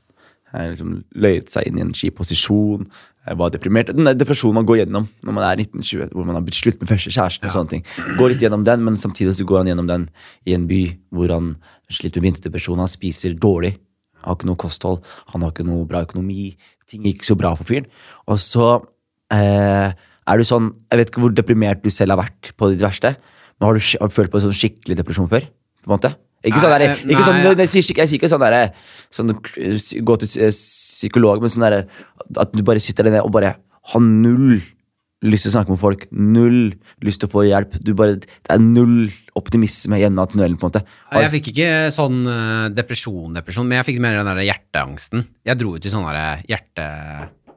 Han 0.55 0.73
liksom 0.73 0.95
løyet 1.23 1.51
seg 1.53 1.69
inn 1.69 1.79
i 1.79 1.85
en 1.85 1.93
skip 1.95 2.17
posisjon. 2.19 2.87
Jeg 3.29 3.39
var 3.39 3.53
deprimert. 3.53 3.93
Den 3.93 4.09
depresjonen 4.19 4.57
man 4.59 4.67
går 4.67 4.81
gjennom 4.81 5.07
når 5.27 5.37
man 5.37 5.45
er 5.47 5.61
1920, 5.61 6.15
hvor 6.17 6.27
man 6.27 6.39
har 6.39 6.45
blitt 6.47 6.59
slutt 6.59 6.81
med 6.81 6.91
første 6.91 7.13
kjæreste. 7.13 7.47
og 7.47 7.55
sånne 7.55 7.75
ting. 7.75 7.85
Går 8.19 8.33
litt 8.33 8.43
gjennom 8.43 8.65
den, 8.67 8.83
men 8.87 8.97
samtidig 8.99 9.37
så 9.37 9.47
går 9.47 9.63
han 9.63 9.71
gjennom 9.71 9.91
den 9.91 10.09
i 10.49 10.57
en 10.57 10.67
by 10.71 10.81
hvor 11.15 11.35
han 11.35 11.53
sliter 11.93 12.23
med 12.23 12.31
vinterdepresjon. 12.31 12.81
Han 12.81 12.91
spiser 12.91 13.37
dårlig. 13.37 13.77
Han 14.21 14.33
har 14.33 14.39
ikke 14.41 14.51
noe 14.51 14.61
kosthold. 14.61 15.05
Han 15.35 15.45
har 15.45 15.53
ikke 15.53 15.69
noe 15.69 15.87
bra 15.89 16.03
økonomi. 16.07 16.55
Ting 16.89 17.05
gikk 17.07 17.29
så 17.29 17.37
bra 17.39 17.53
for 17.59 17.69
fyren. 17.69 17.87
Og 18.27 18.41
så 18.43 18.73
eh, 19.37 19.93
er 19.93 20.41
du 20.41 20.47
sånn 20.47 20.73
Jeg 20.91 21.01
vet 21.01 21.13
ikke 21.13 21.23
hvor 21.25 21.35
deprimert 21.35 21.85
du 21.85 21.91
selv 21.93 22.17
har 22.17 22.25
vært 22.25 22.53
på 22.57 22.73
ditt 22.73 22.83
verste, 22.83 23.15
men 23.61 23.69
har 23.69 23.77
du, 23.77 23.85
har 24.01 24.09
du 24.09 24.15
følt 24.15 24.33
på 24.33 24.41
en 24.41 24.47
sånn 24.49 24.57
skikkelig 24.57 24.97
depresjon 24.97 25.29
før? 25.31 25.45
På 25.85 25.91
en 25.91 25.95
måte? 25.99 26.15
Ikke 26.41 26.61
sånn 26.63 26.73
der, 26.73 26.87
eh, 26.89 27.01
ikke 27.13 27.25
sånn, 27.27 27.43
jeg, 27.45 27.69
sier, 27.69 28.17
ikke- 28.17 28.29
sånn 28.33 28.41
derre 28.41 28.73
sånn, 29.13 29.35
Gå 30.05 30.19
til 30.19 30.43
eh, 30.47 30.51
psykolog, 30.51 31.41
men 31.43 31.53
sånn 31.53 31.67
derre 31.69 31.87
At 32.41 32.53
du 32.53 32.63
bare 32.63 32.81
sitter 32.81 33.05
der 33.05 33.19
nede 33.19 33.25
og 33.25 33.33
bare 33.33 33.57
har 33.93 34.01
null 34.01 34.63
lyst 35.23 35.45
til 35.45 35.51
å 35.53 35.55
snakke 35.59 35.69
med 35.75 35.81
folk. 35.81 36.07
Null 36.13 36.73
lyst 37.05 37.21
til 37.21 37.29
å 37.29 37.33
få 37.33 37.43
hjelp. 37.45 37.75
Du 37.85 37.93
bare, 37.93 38.17
det 38.17 38.49
er 38.49 38.59
null 38.59 39.11
optimisme 39.37 39.99
igjen 39.99 40.19
av 40.19 40.31
tunnelen. 40.31 40.57
på 40.57 40.65
en 40.65 40.73
måte 40.73 40.85
Jeg 41.13 41.31
fikk 41.35 41.51
ikke 41.53 41.93
sånn 41.93 42.23
eh, 42.27 42.69
depresjon, 42.73 43.35
depresjon, 43.35 43.69
men 43.69 43.81
jeg 43.81 43.95
fikk 43.95 44.01
mer 44.01 44.17
den 44.17 44.31
der 44.31 44.47
hjerteangsten. 44.49 45.27
Jeg 45.45 45.59
dro 45.61 45.75
ut 45.75 45.85
i 45.85 45.89
til 45.89 45.93
sånne 45.93 46.15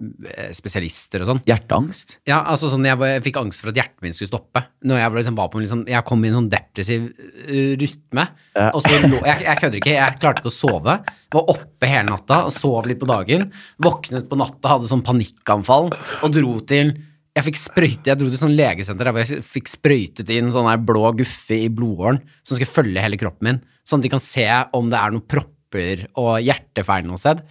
hjertespesialister 0.04 1.24
og 1.24 1.30
sånn. 1.30 1.42
Hjerteangst. 1.48 2.18
Ja, 2.30 2.42
altså 2.50 2.70
sånn, 2.72 2.86
jeg, 2.88 3.00
jeg 3.10 3.24
fikk 3.28 3.40
angst 3.42 3.64
for 3.64 3.72
at 3.72 3.80
hjertet 3.80 4.06
mitt 4.06 4.18
skulle 4.18 4.32
stoppe. 4.32 4.64
Når 4.88 5.02
jeg, 5.02 5.14
liksom, 5.20 5.38
var 5.40 5.50
på 5.54 5.62
liksom, 5.64 5.86
jeg 5.90 6.08
kom 6.08 6.24
i 6.24 6.30
en 6.32 6.38
sånn 6.40 6.52
depressiv 6.52 7.08
rytme. 7.10 7.80
rytme. 7.84 8.28
Og 8.74 8.84
så 8.84 9.00
lå, 9.06 9.22
jeg, 9.30 9.46
jeg 9.48 9.62
kødder 9.62 9.80
ikke, 9.80 9.96
jeg 9.96 10.20
klarte 10.22 10.44
ikke 10.44 10.52
å 10.52 10.56
sove. 10.56 10.98
Var 11.34 11.56
oppe 11.56 11.90
hele 11.90 12.06
natta 12.12 12.44
og 12.48 12.54
sov 12.56 12.90
litt 12.90 13.02
på 13.02 13.10
dagen. 13.10 13.50
Våknet 13.84 14.30
på 14.30 14.40
natta, 14.40 14.76
hadde 14.76 14.92
sånn 14.92 15.06
panikkanfall 15.06 15.92
og 15.94 16.30
dro 16.34 16.60
til 16.70 16.96
jeg 17.34 17.48
fikk 17.48 17.58
sprøyte, 17.58 18.12
jeg 18.12 18.20
dro 18.20 18.28
til 18.30 18.38
sånn 18.38 18.54
legesenter 18.54 19.08
der 19.08 19.16
hvor 19.16 19.24
jeg 19.26 19.42
fikk 19.48 19.72
sprøytet 19.72 20.30
inn 20.36 20.52
sånn 20.54 20.68
her 20.70 20.82
blå 20.86 21.08
guffe 21.18 21.58
i 21.66 21.70
blodåren 21.74 22.20
som 22.46 22.60
skal 22.60 22.70
følge 22.70 23.02
hele 23.02 23.18
kroppen 23.18 23.48
min, 23.48 23.62
sånn 23.82 24.04
at 24.04 24.06
de 24.06 24.12
kan 24.14 24.22
se 24.22 24.46
om 24.78 24.92
det 24.92 25.00
er 25.00 25.16
noen 25.16 25.26
propper 25.26 26.04
og 26.14 26.36
hjertefeil 26.46 27.08
noe 27.08 27.18
sted. 27.18 27.42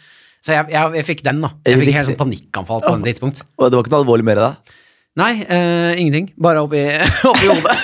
Så 0.43 0.57
jeg, 0.57 0.73
jeg, 0.75 0.95
jeg 0.99 1.07
fikk 1.07 1.21
den, 1.27 1.43
da. 1.45 1.53
Jeg 1.69 1.79
fikk 1.79 1.93
helt 1.95 2.09
sånn 2.11 2.19
panikkanfall 2.19 2.81
på 2.83 2.95
et 2.97 3.05
tidspunkt. 3.13 3.45
Og 3.61 3.69
det 3.71 3.79
var 3.79 3.85
ikke 3.85 3.93
noe 3.95 4.03
alvorlig 4.03 4.27
mer, 4.27 4.41
det 4.41 4.49
da? 4.49 4.79
Nei, 5.21 5.33
eh, 5.45 6.01
ingenting. 6.03 6.31
Bare 6.41 6.65
oppi, 6.65 6.81
oppi 7.31 7.51
hodet. 7.51 7.77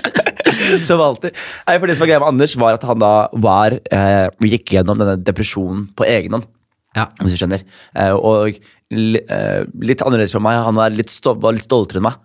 Som 0.86 1.00
alltid. 1.02 1.34
Nei, 1.66 1.76
for 1.80 1.90
det 1.90 1.96
som 1.96 2.04
var 2.04 2.10
greia 2.12 2.20
med 2.22 2.28
Anders, 2.30 2.54
var 2.60 2.76
at 2.76 2.84
han 2.86 3.00
da 3.02 3.12
var 3.42 3.74
eh, 3.80 4.26
gikk 4.44 4.74
gjennom 4.76 4.98
denne 5.00 5.16
depresjonen 5.24 5.88
på 5.98 6.06
egen 6.06 6.36
hånd. 6.36 6.46
ja. 6.98 7.08
Hvis 7.22 7.34
du 7.34 7.40
skjønner. 7.40 7.64
Eh, 7.98 8.14
og 8.14 8.54
eh, 8.54 9.62
litt 9.82 10.04
annerledes 10.04 10.34
fra 10.36 10.42
meg. 10.44 10.60
Han 10.68 10.78
var 10.78 10.94
litt, 10.94 11.10
stol 11.10 11.40
var 11.42 11.56
litt 11.56 11.66
stoltere 11.66 12.02
enn 12.02 12.06
meg. 12.06 12.20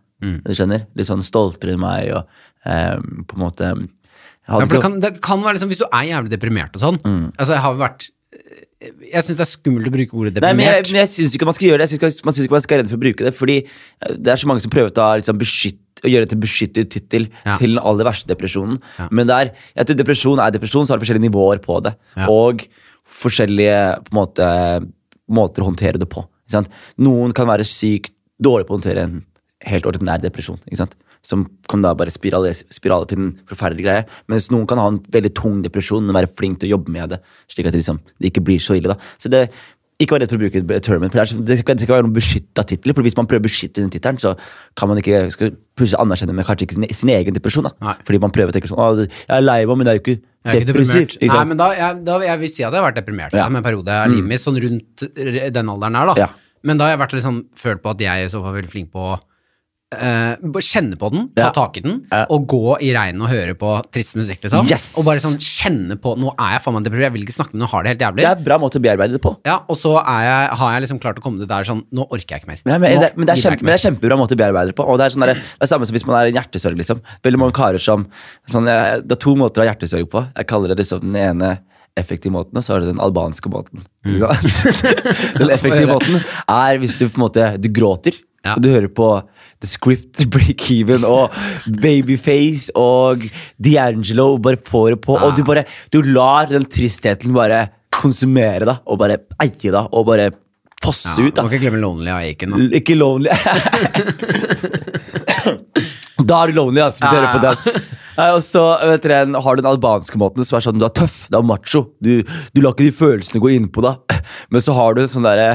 Du 0.46 0.54
skjønner? 0.58 0.86
Litt 0.98 1.10
sånn 1.10 1.24
stoltere 1.26 1.74
enn 1.76 1.82
meg 1.82 2.12
og 2.16 2.24
eh, 2.70 2.98
på 3.30 3.38
en 3.38 3.44
måte 3.46 3.72
Ja, 4.46 4.60
for 4.60 4.76
det 4.76 4.84
kan, 4.84 5.00
det 5.04 5.12
kan 5.26 5.42
være 5.44 5.58
liksom, 5.58 5.70
Hvis 5.74 5.82
du 5.84 5.88
er 5.90 6.06
jævlig 6.08 6.32
deprimert 6.32 6.74
og 6.78 6.82
sånn 6.82 6.98
Altså, 7.36 7.52
jeg 7.56 7.62
har 7.66 7.76
vært 7.78 8.08
Jeg 8.86 9.24
syns 9.26 9.38
det 9.40 9.46
er 9.46 9.50
skummelt 9.52 9.90
å 9.90 9.94
bruke 9.94 10.18
ordet 10.20 10.34
deprimert. 10.36 10.46
Nei, 10.46 10.58
men 10.60 10.66
jeg, 10.70 10.86
men 10.92 11.00
jeg 11.02 11.12
syns 11.14 11.36
ikke 11.38 11.48
man 11.50 11.58
skal 11.58 11.68
gjøre 11.70 11.82
det. 11.82 11.88
Jeg 11.88 12.00
synes 12.00 12.18
ikke, 12.20 12.28
man 12.30 12.36
syns 12.38 12.48
ikke 12.48 12.56
man 12.58 12.64
skal 12.66 12.76
være 12.76 12.84
redd 12.84 12.92
for 12.94 13.00
å 13.00 13.04
bruke 13.06 13.28
det. 13.28 13.34
Fordi 13.40 13.58
eh, 13.66 14.16
det 14.16 14.34
er 14.34 14.42
så 14.42 14.50
mange 14.52 14.64
som 14.66 14.74
prøver 14.74 14.94
å 14.94 14.96
ta, 15.00 15.08
liksom, 15.22 15.40
beskytt, 15.42 15.82
å 16.06 16.12
gjøre 16.12 16.28
det 16.28 16.34
til 16.36 16.42
beskyttet 16.44 16.92
tittel 16.94 17.28
Ja. 17.46 17.56
til 17.62 17.76
den 17.76 17.82
aller 17.82 18.06
verste 18.08 18.30
depresjonen. 18.30 18.80
Men 19.10 19.30
det 19.30 19.36
er, 19.42 19.52
jeg 19.80 19.90
tror 19.90 20.00
depresjon 20.02 20.42
er 20.44 20.52
depresjon, 20.54 20.86
så 20.86 20.94
har 20.94 21.00
det 21.00 21.06
forskjellige 21.08 21.28
nivåer 21.30 21.62
på 21.64 21.80
det. 21.86 21.96
Ja. 22.20 22.28
Og 22.34 22.66
forskjellige 23.10 23.80
på 24.10 24.18
måte, 24.18 24.50
måter 25.32 25.64
å 25.64 25.70
håndtere 25.72 26.02
det 26.02 26.10
på. 26.12 26.26
Noen 27.02 27.34
kan 27.36 27.48
være 27.50 27.66
sykt 27.68 28.14
dårlig 28.44 28.68
på 28.68 28.76
å 28.76 28.80
håndtere 28.80 29.08
en 29.08 29.16
helt 29.66 29.88
ordinær 29.90 30.22
depresjon. 30.22 30.60
Ikke 30.68 30.84
sant? 30.84 30.96
Som 31.26 31.48
kan 31.72 31.82
da 31.82 31.96
bare 31.98 32.14
spirale, 32.14 32.52
spirale 32.54 33.08
til 33.10 33.18
en 33.24 33.32
forferdelig 33.50 33.86
greie. 33.88 34.04
Mens 34.30 34.52
noen 34.54 34.68
kan 34.70 34.78
ha 34.82 34.88
en 34.94 35.00
veldig 35.16 35.32
tung 35.38 35.64
depresjon, 35.66 36.06
men 36.06 36.14
være 36.20 36.30
flink 36.38 36.60
til 36.62 36.70
å 36.70 36.76
jobbe 36.78 36.94
med 36.94 37.16
det. 37.16 37.22
Slik 37.50 37.72
at 37.72 37.74
liksom, 37.78 37.98
det 38.22 38.30
ikke 38.30 38.44
blir 38.46 38.62
så 38.62 38.78
ille. 38.78 38.94
da. 38.94 39.00
Så 39.18 39.32
det, 39.34 39.48
ikke 39.96 40.12
vær 40.18 40.20
redd 40.26 40.32
for 40.34 40.36
å 40.38 40.44
bruke 40.44 40.80
termen. 40.84 41.10
for 41.10 41.18
Det, 41.48 41.56
skal, 41.62 41.76
det 41.80 41.86
skal 41.86 41.96
være 41.96 42.04
noen 42.04 42.14
beskytta 42.18 42.66
titler. 42.68 42.94
For 42.98 43.02
hvis 43.08 43.16
man 43.16 43.30
prøver 43.32 43.42
å 43.42 43.48
beskytte 43.48 43.80
den 43.80 43.90
tittelen, 43.94 44.20
så 44.20 44.34
kan 44.76 44.90
man 44.92 45.00
ikke 45.00 45.22
skal 45.32 45.54
plutselig 45.80 46.02
anerkjenne 46.04 46.36
med 46.36 46.46
kanskje 46.50 46.68
ikke 46.68 46.76
sin, 46.78 46.88
sin 47.00 47.12
egen 47.16 47.38
depresjon. 47.38 47.64
da. 47.70 47.72
Nei. 47.82 47.94
Fordi 48.06 48.20
man 48.26 48.34
prøver 48.36 48.52
å 48.52 48.56
tenke 48.58 48.68
sånn 48.70 48.82
«Å, 48.84 48.90
Jeg 49.08 49.32
er 49.38 49.46
lei 49.46 49.62
meg, 49.66 49.78
men 49.80 49.88
det 49.88 49.94
er 49.94 50.00
jo 50.02 50.04
ikke 50.04 50.18
Jeg 50.20 50.52
er 50.52 50.60
ikke 50.62 50.72
deprimert. 50.74 51.16
Nei, 51.32 51.46
men 51.54 51.58
da, 51.64 51.70
jeg, 51.80 52.02
da 52.12 52.18
jeg 52.28 52.42
vil 52.44 52.52
si 52.52 52.66
at 52.68 52.76
jeg 52.76 52.82
har 52.84 52.90
vært 52.92 53.00
deprimert 53.00 53.34
Ja. 53.40 53.48
med 53.50 53.64
en 53.64 53.68
periode 53.70 53.96
av 54.04 54.12
livet 54.12 54.28
mitt, 54.36 54.44
sånn 54.44 54.60
rundt 54.62 55.06
den 55.16 55.72
alderen 55.74 55.96
her, 56.02 56.12
da. 56.12 56.16
Ja. 56.28 56.28
Men 56.66 56.78
da 56.78 56.86
har 56.90 56.96
jeg 56.98 57.02
vært 57.06 57.16
litt 57.16 57.24
sånn, 57.26 57.40
følt 57.56 57.82
på 57.82 57.96
at 57.96 58.04
jeg 58.04 58.26
i 58.28 58.30
så 58.36 58.42
fall 58.44 58.52
er 58.52 58.60
veldig 58.60 58.72
flink 58.76 58.92
på 58.92 59.00
å 59.14 59.16
bare 59.96 60.66
kjenne 60.66 60.98
på 61.00 61.10
den, 61.14 61.28
ta 61.38 61.50
tak 61.56 61.80
i 61.80 61.84
den, 61.86 62.00
og 62.34 62.48
gå 62.52 62.78
i 62.84 62.92
regnet 62.96 63.26
og 63.26 63.32
høre 63.32 63.56
på 63.60 63.72
trist 63.94 64.18
musikk, 64.20 64.44
liksom. 64.46 64.68
Yes! 64.70 64.94
Og 65.00 65.08
bare 65.08 65.24
sånn 65.24 65.38
kjenne 65.42 65.98
på 66.02 66.16
Nå 66.20 66.32
er 66.34 66.56
jeg 66.56 66.64
faen 66.64 66.78
meg 66.78 66.86
deprimert, 66.88 67.08
jeg 67.10 67.16
vil 67.18 67.26
ikke 67.28 67.36
snakke 67.38 67.56
med 67.56 67.62
noen, 67.64 67.72
har 67.74 67.86
det 67.86 67.94
helt 67.94 68.06
jævlig. 68.06 68.24
Det 68.24 68.30
er 68.30 68.40
en 68.40 68.48
bra 68.48 68.60
måte 68.62 68.80
å 68.80 68.86
bearbeide 68.86 69.18
det 69.18 69.22
på. 69.24 69.34
Ja, 69.48 69.58
og 69.72 69.80
så 69.80 69.96
er 70.02 70.26
jeg, 70.26 70.56
har 70.62 70.76
jeg 70.76 70.86
liksom 70.86 71.02
klart 71.04 71.20
å 71.22 71.26
komme 71.26 71.42
til 71.42 71.50
der 71.50 71.68
sånn 71.68 71.84
Nå 71.96 72.08
orker 72.08 72.36
jeg 72.36 72.44
ikke 72.44 72.52
mer. 72.52 72.64
Nei, 72.68 72.80
men, 72.82 72.98
det, 73.04 73.12
men, 73.16 73.28
det 73.28 73.36
er 73.36 73.44
kjempe, 73.44 73.64
men 73.64 73.74
det 73.74 73.78
er 73.78 73.86
kjempebra 73.86 74.18
måte 74.20 74.38
å 74.38 74.40
bearbeide 74.40 74.74
det 74.74 74.78
på. 74.78 74.88
Og 74.90 75.00
det 75.00 75.08
er, 75.08 75.16
sånn 75.16 75.26
der, 75.28 75.44
det 75.60 75.68
er 75.68 75.72
samme 75.72 75.88
som 75.88 75.98
hvis 75.98 76.08
man 76.08 76.18
er 76.20 76.32
en 76.32 76.40
hjertesorg. 76.40 76.80
liksom. 76.82 77.04
Veldig 77.26 77.42
mange 77.42 77.56
karer 77.58 77.82
som 77.82 78.08
sånn, 78.52 78.68
Det 78.68 79.16
er 79.16 79.22
to 79.22 79.36
måter 79.40 79.62
å 79.62 79.66
ha 79.66 79.72
hjertesorg 79.72 80.10
på. 80.12 80.26
Jeg 80.36 80.50
kaller 80.50 80.74
det 80.74 80.82
liksom 80.82 81.06
den 81.06 81.18
ene 81.22 81.56
effektive 81.96 82.34
måten, 82.36 82.58
og 82.60 82.66
så 82.66 82.76
er 82.76 82.84
det 82.84 82.92
den 82.92 83.02
albanske 83.04 83.50
måten. 83.52 83.86
Mm. 84.06 84.20
Den 85.40 85.52
effektive 85.56 85.88
måten 85.94 86.20
er 86.20 86.80
hvis 86.82 86.98
du 87.00 87.08
på 87.08 87.16
en 87.16 87.26
måte 87.28 87.50
du 87.62 87.70
gråter. 87.74 88.18
Ja. 88.46 88.56
Du 88.62 88.70
hører 88.70 88.92
på 88.94 89.10
The 89.64 89.68
Script, 89.72 90.26
Break 90.34 90.68
Even 90.76 91.06
og 91.08 91.34
Babyface 91.82 92.70
og 92.78 93.24
D'Angelo. 93.58 94.28
Bare 94.44 94.60
får 94.62 94.92
det 94.96 95.02
på, 95.06 95.18
og 95.18 95.36
du 95.38 95.44
bare 95.48 95.64
Du 95.94 96.02
lar 96.06 96.46
den 96.52 96.66
tristheten 96.70 97.34
bare 97.36 97.64
konsumere 97.96 98.66
deg, 98.68 98.82
og 98.86 99.00
bare 99.02 99.18
eie 99.42 99.72
deg, 99.72 99.88
og 99.96 100.06
bare 100.10 100.30
fosse 100.86 101.16
Ja, 101.18 101.26
ut. 101.26 101.34
da 101.38 101.46
Må 101.46 101.50
ikke 101.50 101.64
glemme 101.64 101.80
Lonely 101.82 102.12
av 102.14 102.20
Aiken. 102.22 102.52
da. 102.54 102.58
Ikke 102.78 102.94
lonely. 103.00 103.32
da 106.26 106.42
er 106.44 106.52
du 106.52 106.58
lonely, 106.60 106.82
altså, 106.84 107.02
hvis 107.02 107.10
du 107.12 107.16
hører 107.18 107.34
på 107.34 107.44
den. 107.46 107.56
Og 108.26 108.42
så 108.46 108.62
vet 108.88 109.04
dere, 109.04 109.42
har 109.44 109.56
du 109.58 109.62
den 109.64 109.72
albanske 109.72 110.20
måten 110.22 110.46
som 110.48 110.58
er 110.60 110.64
sånn 110.64 110.80
du 110.80 110.86
er 110.88 110.94
tøff, 110.96 111.18
du 111.32 111.36
er 111.40 111.48
macho. 111.48 111.82
Du, 112.04 112.12
du 112.24 112.62
lar 112.64 112.76
ikke 112.76 112.86
de 112.88 112.94
følelsene 112.96 113.42
gå 113.44 113.52
innpå 113.58 113.84
deg. 113.84 114.20
Men 114.54 114.64
så 114.64 114.76
har 114.78 114.96
du 114.96 115.04
sånn 115.12 115.26
derre 115.28 115.50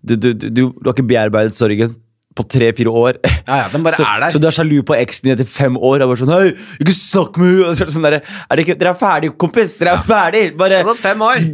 du, 0.00 0.16
du, 0.16 0.30
du, 0.32 0.48
du, 0.48 0.62
du 0.72 0.86
har 0.88 0.94
ikke 0.96 1.06
bearbeidet 1.10 1.54
sorgen 1.58 1.92
på 2.40 2.46
tre-fire 2.56 2.92
år. 3.02 3.18
Ja, 3.46 3.60
ja, 3.62 3.68
så, 3.92 4.06
er 4.06 4.26
så 4.32 4.40
du 4.42 4.48
er 4.48 4.56
sjalu 4.56 4.78
på 4.88 4.96
eksen 4.96 5.28
din 5.28 5.34
etter 5.36 5.48
fem 5.48 5.76
år. 5.76 6.02
Og 6.04 6.12
bare 6.14 6.20
sånn, 6.22 6.32
hei, 6.34 6.54
ikke 6.80 6.94
snakk 6.96 7.38
med 7.40 7.52
henne! 7.68 7.90
Sånn 7.94 8.06
der, 8.08 8.18
er 8.24 8.62
ikke, 8.64 8.76
dere 8.80 8.94
er 8.94 8.98
ferdig, 9.00 9.32
kompis! 9.40 9.76
Dere 9.80 9.94
er 9.98 10.04
ferdig! 10.08 10.44
Bare 10.60 10.80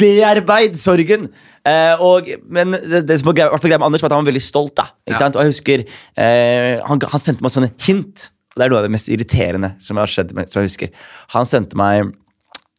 bearbeid 0.01 0.79
sorgen. 0.81 1.29
Eh, 1.67 2.03
og, 2.07 2.29
men 2.55 2.77
det, 2.79 3.03
det 3.09 3.19
som 3.21 3.31
var 3.33 3.39
greia, 3.41 3.61
greia 3.67 3.81
med 3.81 3.89
Anders, 3.89 4.05
var 4.05 4.13
at 4.13 4.17
han 4.19 4.25
var 4.25 4.31
veldig 4.31 4.45
stolt. 4.45 4.77
da 4.79 4.87
ikke 5.07 5.17
Ja. 5.17 5.23
sant? 5.25 5.37
Og 5.39 5.43
jeg 5.45 5.55
husker 5.55 5.83
eh, 5.87 6.77
han, 6.87 7.03
han 7.13 7.23
sendte 7.23 7.43
meg 7.47 7.55
sånne 7.57 7.73
hint. 7.89 8.29
Og 8.55 8.61
det 8.61 8.67
er 8.69 8.73
noe 8.73 8.81
av 8.81 8.87
det 8.87 8.93
mest 8.95 9.11
irriterende 9.13 9.75
som 9.85 9.99
har 10.01 10.09
skjedd 10.09 10.31
som 10.49 10.63
jeg 10.63 10.71
husker. 10.71 10.95
Han 11.35 11.49
sendte 11.51 11.77
meg 11.77 12.15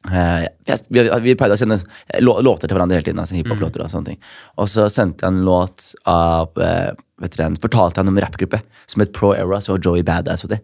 Eh, 0.08 0.46
jeg, 0.70 0.84
vi, 0.94 1.04
vi 1.26 1.36
pleide 1.36 1.58
å 1.58 1.60
sende 1.60 1.80
låter 2.24 2.70
til 2.70 2.78
hverandre 2.78 3.00
hele 3.00 3.08
tiden. 3.08 3.20
Altså 3.20 3.36
Og 3.36 3.92
sånne 3.92 4.14
ting 4.14 4.20
Og 4.56 4.70
så 4.72 4.88
sendte 4.94 5.26
jeg 5.26 5.34
en 5.34 5.44
låt 5.48 5.90
av 6.08 6.54
uh, 6.56 6.94
vet 7.20 7.36
dere, 7.36 7.58
Fortalte 7.64 8.00
han 8.00 8.12
om 8.12 8.18
en 8.18 8.24
rappgruppe 8.24 8.62
som 8.86 9.04
het 9.04 9.12
Pro 9.16 9.34
Era, 9.36 9.60
så 9.62 9.76
var 9.76 9.84
Joey 9.84 10.06
Badass 10.08 10.46
og 10.48 10.54
det. 10.54 10.62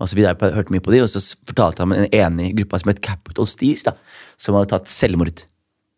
Og 0.00 0.08
så 0.08 0.16
videre, 0.16 0.32
jeg 0.32 0.56
hørte 0.56 0.72
mye 0.72 0.82
på 0.82 0.94
de, 0.94 1.02
og 1.04 1.10
så 1.12 1.20
fortalte 1.46 1.82
han 1.82 1.90
om 1.90 1.98
en 1.98 2.08
enig 2.08 2.54
gruppe 2.56 2.78
som 2.80 2.90
het 2.90 3.02
Capital 3.04 3.46
Steez, 3.46 3.84
da, 3.84 3.92
som 4.40 4.56
hadde 4.56 4.72
tatt 4.72 4.88
selvmord 4.90 5.44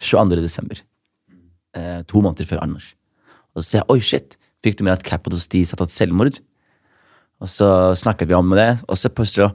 22. 0.03 0.41
desember. 0.43 0.81
Eh, 1.79 2.01
to 2.11 2.21
måneder 2.21 2.49
før 2.49 2.65
Anders. 2.65 2.89
Og 3.55 3.63
så 3.63 3.69
sier 3.69 3.81
jeg 3.85 3.95
oi, 3.95 4.01
shit, 4.03 4.35
fikk 4.67 4.81
du 4.81 4.83
med 4.89 4.97
at 4.97 5.07
Capital 5.07 5.41
Steez 5.41 5.71
har 5.71 5.81
tatt 5.81 5.95
selvmord? 5.95 6.41
Og 7.43 7.51
så 7.51 7.69
snakket 7.99 8.31
vi 8.31 8.37
om 8.39 8.51
det, 8.59 8.73
og 8.91 8.99
så 8.99 9.11
plutselig 9.11 9.53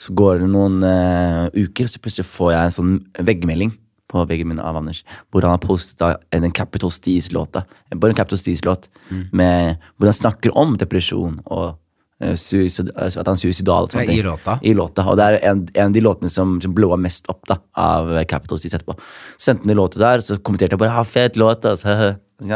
så 0.00 0.14
går 0.16 0.40
det 0.40 0.48
noen 0.48 0.78
uh, 0.80 1.50
uker, 1.52 1.90
så 1.92 2.00
plutselig 2.00 2.24
får 2.30 2.54
jeg 2.54 2.68
en 2.70 2.76
sånn 2.78 2.94
veggmelding 3.28 3.74
på 4.10 4.24
veggen 4.26 4.48
min 4.50 4.58
av 4.58 4.78
Anders, 4.80 5.02
hvor 5.30 5.44
han 5.46 5.52
har 5.54 5.60
postet 5.62 6.24
en 6.34 6.50
Capital 6.56 6.90
Steez-låt. 6.90 7.60
Bare 7.94 8.10
en 8.10 8.16
Capital 8.18 8.40
Steez-låt 8.40 8.88
med- 9.30 9.76
hvor 9.98 10.08
han 10.10 10.16
snakker 10.16 10.56
om 10.58 10.72
depresjon 10.80 11.36
og 11.46 11.76
eh, 12.20 12.34
suicid, 12.34 12.90
altså 12.96 13.20
at 13.20 13.28
han 13.30 13.38
er 13.38 13.42
suicidal. 13.44 13.86
og 13.86 13.92
sånne 13.92 14.08
Ja, 14.08 14.16
i 14.18 14.24
låta. 14.26 14.56
I 14.66 14.72
låta, 14.74 15.04
Og 15.06 15.16
det 15.20 15.28
er 15.28 15.38
en, 15.52 15.60
en 15.74 15.86
av 15.86 15.92
de 15.94 16.02
låtene 16.02 16.30
som, 16.32 16.56
som 16.60 16.74
blowa 16.74 16.98
mest 16.98 17.28
opp 17.30 17.46
da, 17.46 17.60
av 17.76 18.10
Capital 18.26 18.58
Steez 18.58 18.74
etterpå. 18.74 18.96
Så 19.36 19.50
sendte 19.52 19.62
han 19.68 19.76
en 19.76 19.82
låt 19.82 20.00
der, 20.00 20.24
så 20.26 20.40
kommenterte 20.42 20.74
jeg 20.74 20.82
bare 20.82 20.96
ha 20.96 21.04
fet 21.06 21.36
låt. 21.38 21.64
Altså. 21.64 22.16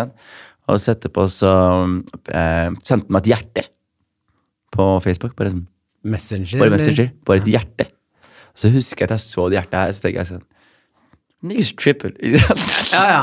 Og 0.66 0.80
så 0.80 0.94
etterpå 0.96 1.28
så 1.28 1.52
eh, 2.32 2.72
sendte 2.82 3.04
han 3.04 3.12
meg 3.14 3.22
et 3.26 3.30
hjerte 3.34 3.66
på 4.74 4.88
Facebook. 5.04 5.36
Bare, 5.38 5.52
sånn, 5.54 5.66
Messenger? 6.04 6.58
bare 6.60 6.80
eller? 6.80 7.12
Bare 7.26 7.42
et 7.42 7.50
hjerte. 7.54 7.88
Så 8.54 8.70
husker 8.70 9.04
jeg 9.04 9.10
at 9.10 9.16
jeg 9.16 9.24
så 9.24 9.48
det 9.50 9.58
hjertet 9.58 9.78
her, 9.80 9.94
så 9.96 10.04
tenker 10.04 10.20
jeg 10.22 10.30
sånn 10.34 10.44
Niggas 11.44 11.74
tripping. 11.76 12.14
Ja, 12.94 13.04
ja. 13.10 13.22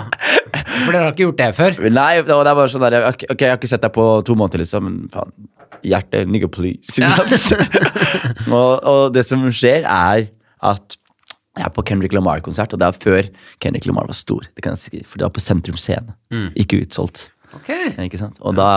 For 0.83 0.93
dere 0.93 1.07
har 1.07 1.13
ikke 1.13 1.25
gjort 1.25 1.39
det 1.39 1.47
før? 1.57 1.77
Nei, 1.89 2.11
det 2.21 2.35
er 2.35 2.57
bare 2.57 2.69
sånn 2.69 2.83
der, 2.83 3.07
ok, 3.09 3.23
jeg 3.33 3.49
har 3.49 3.57
ikke 3.57 3.69
sett 3.71 3.81
deg 3.81 3.93
på 3.95 4.05
to 4.27 4.35
måneder, 4.37 4.61
liksom, 4.61 4.85
men 4.85 4.97
faen. 5.13 5.33
Hjerte, 5.81 6.25
nigga 6.29 6.49
please. 6.51 6.93
Sant? 6.93 7.55
og, 8.53 8.83
og 8.85 9.15
det 9.15 9.23
som 9.25 9.41
skjer, 9.49 9.87
er 9.89 10.27
at 10.69 10.97
jeg 11.57 11.65
er 11.65 11.73
på 11.73 11.83
Kendrick 11.87 12.13
Lamar-konsert, 12.13 12.75
og 12.75 12.81
det 12.83 12.91
er 12.91 12.99
før 13.01 13.29
Kendrick 13.63 13.87
Lamar 13.89 14.05
var 14.11 14.17
stor. 14.17 14.45
Det 14.53 14.63
kan 14.63 14.77
jeg 14.77 14.83
si, 14.83 15.01
For 15.07 15.17
det 15.19 15.25
var 15.25 15.33
på 15.35 15.43
Sentrum 15.43 15.79
Scene. 15.81 16.13
Ikke 16.59 16.83
utsolgt. 16.85 17.31
Ok. 17.57 17.69
Ikke 18.05 18.19
sant? 18.21 18.39
Og 18.41 18.55
da 18.55 18.67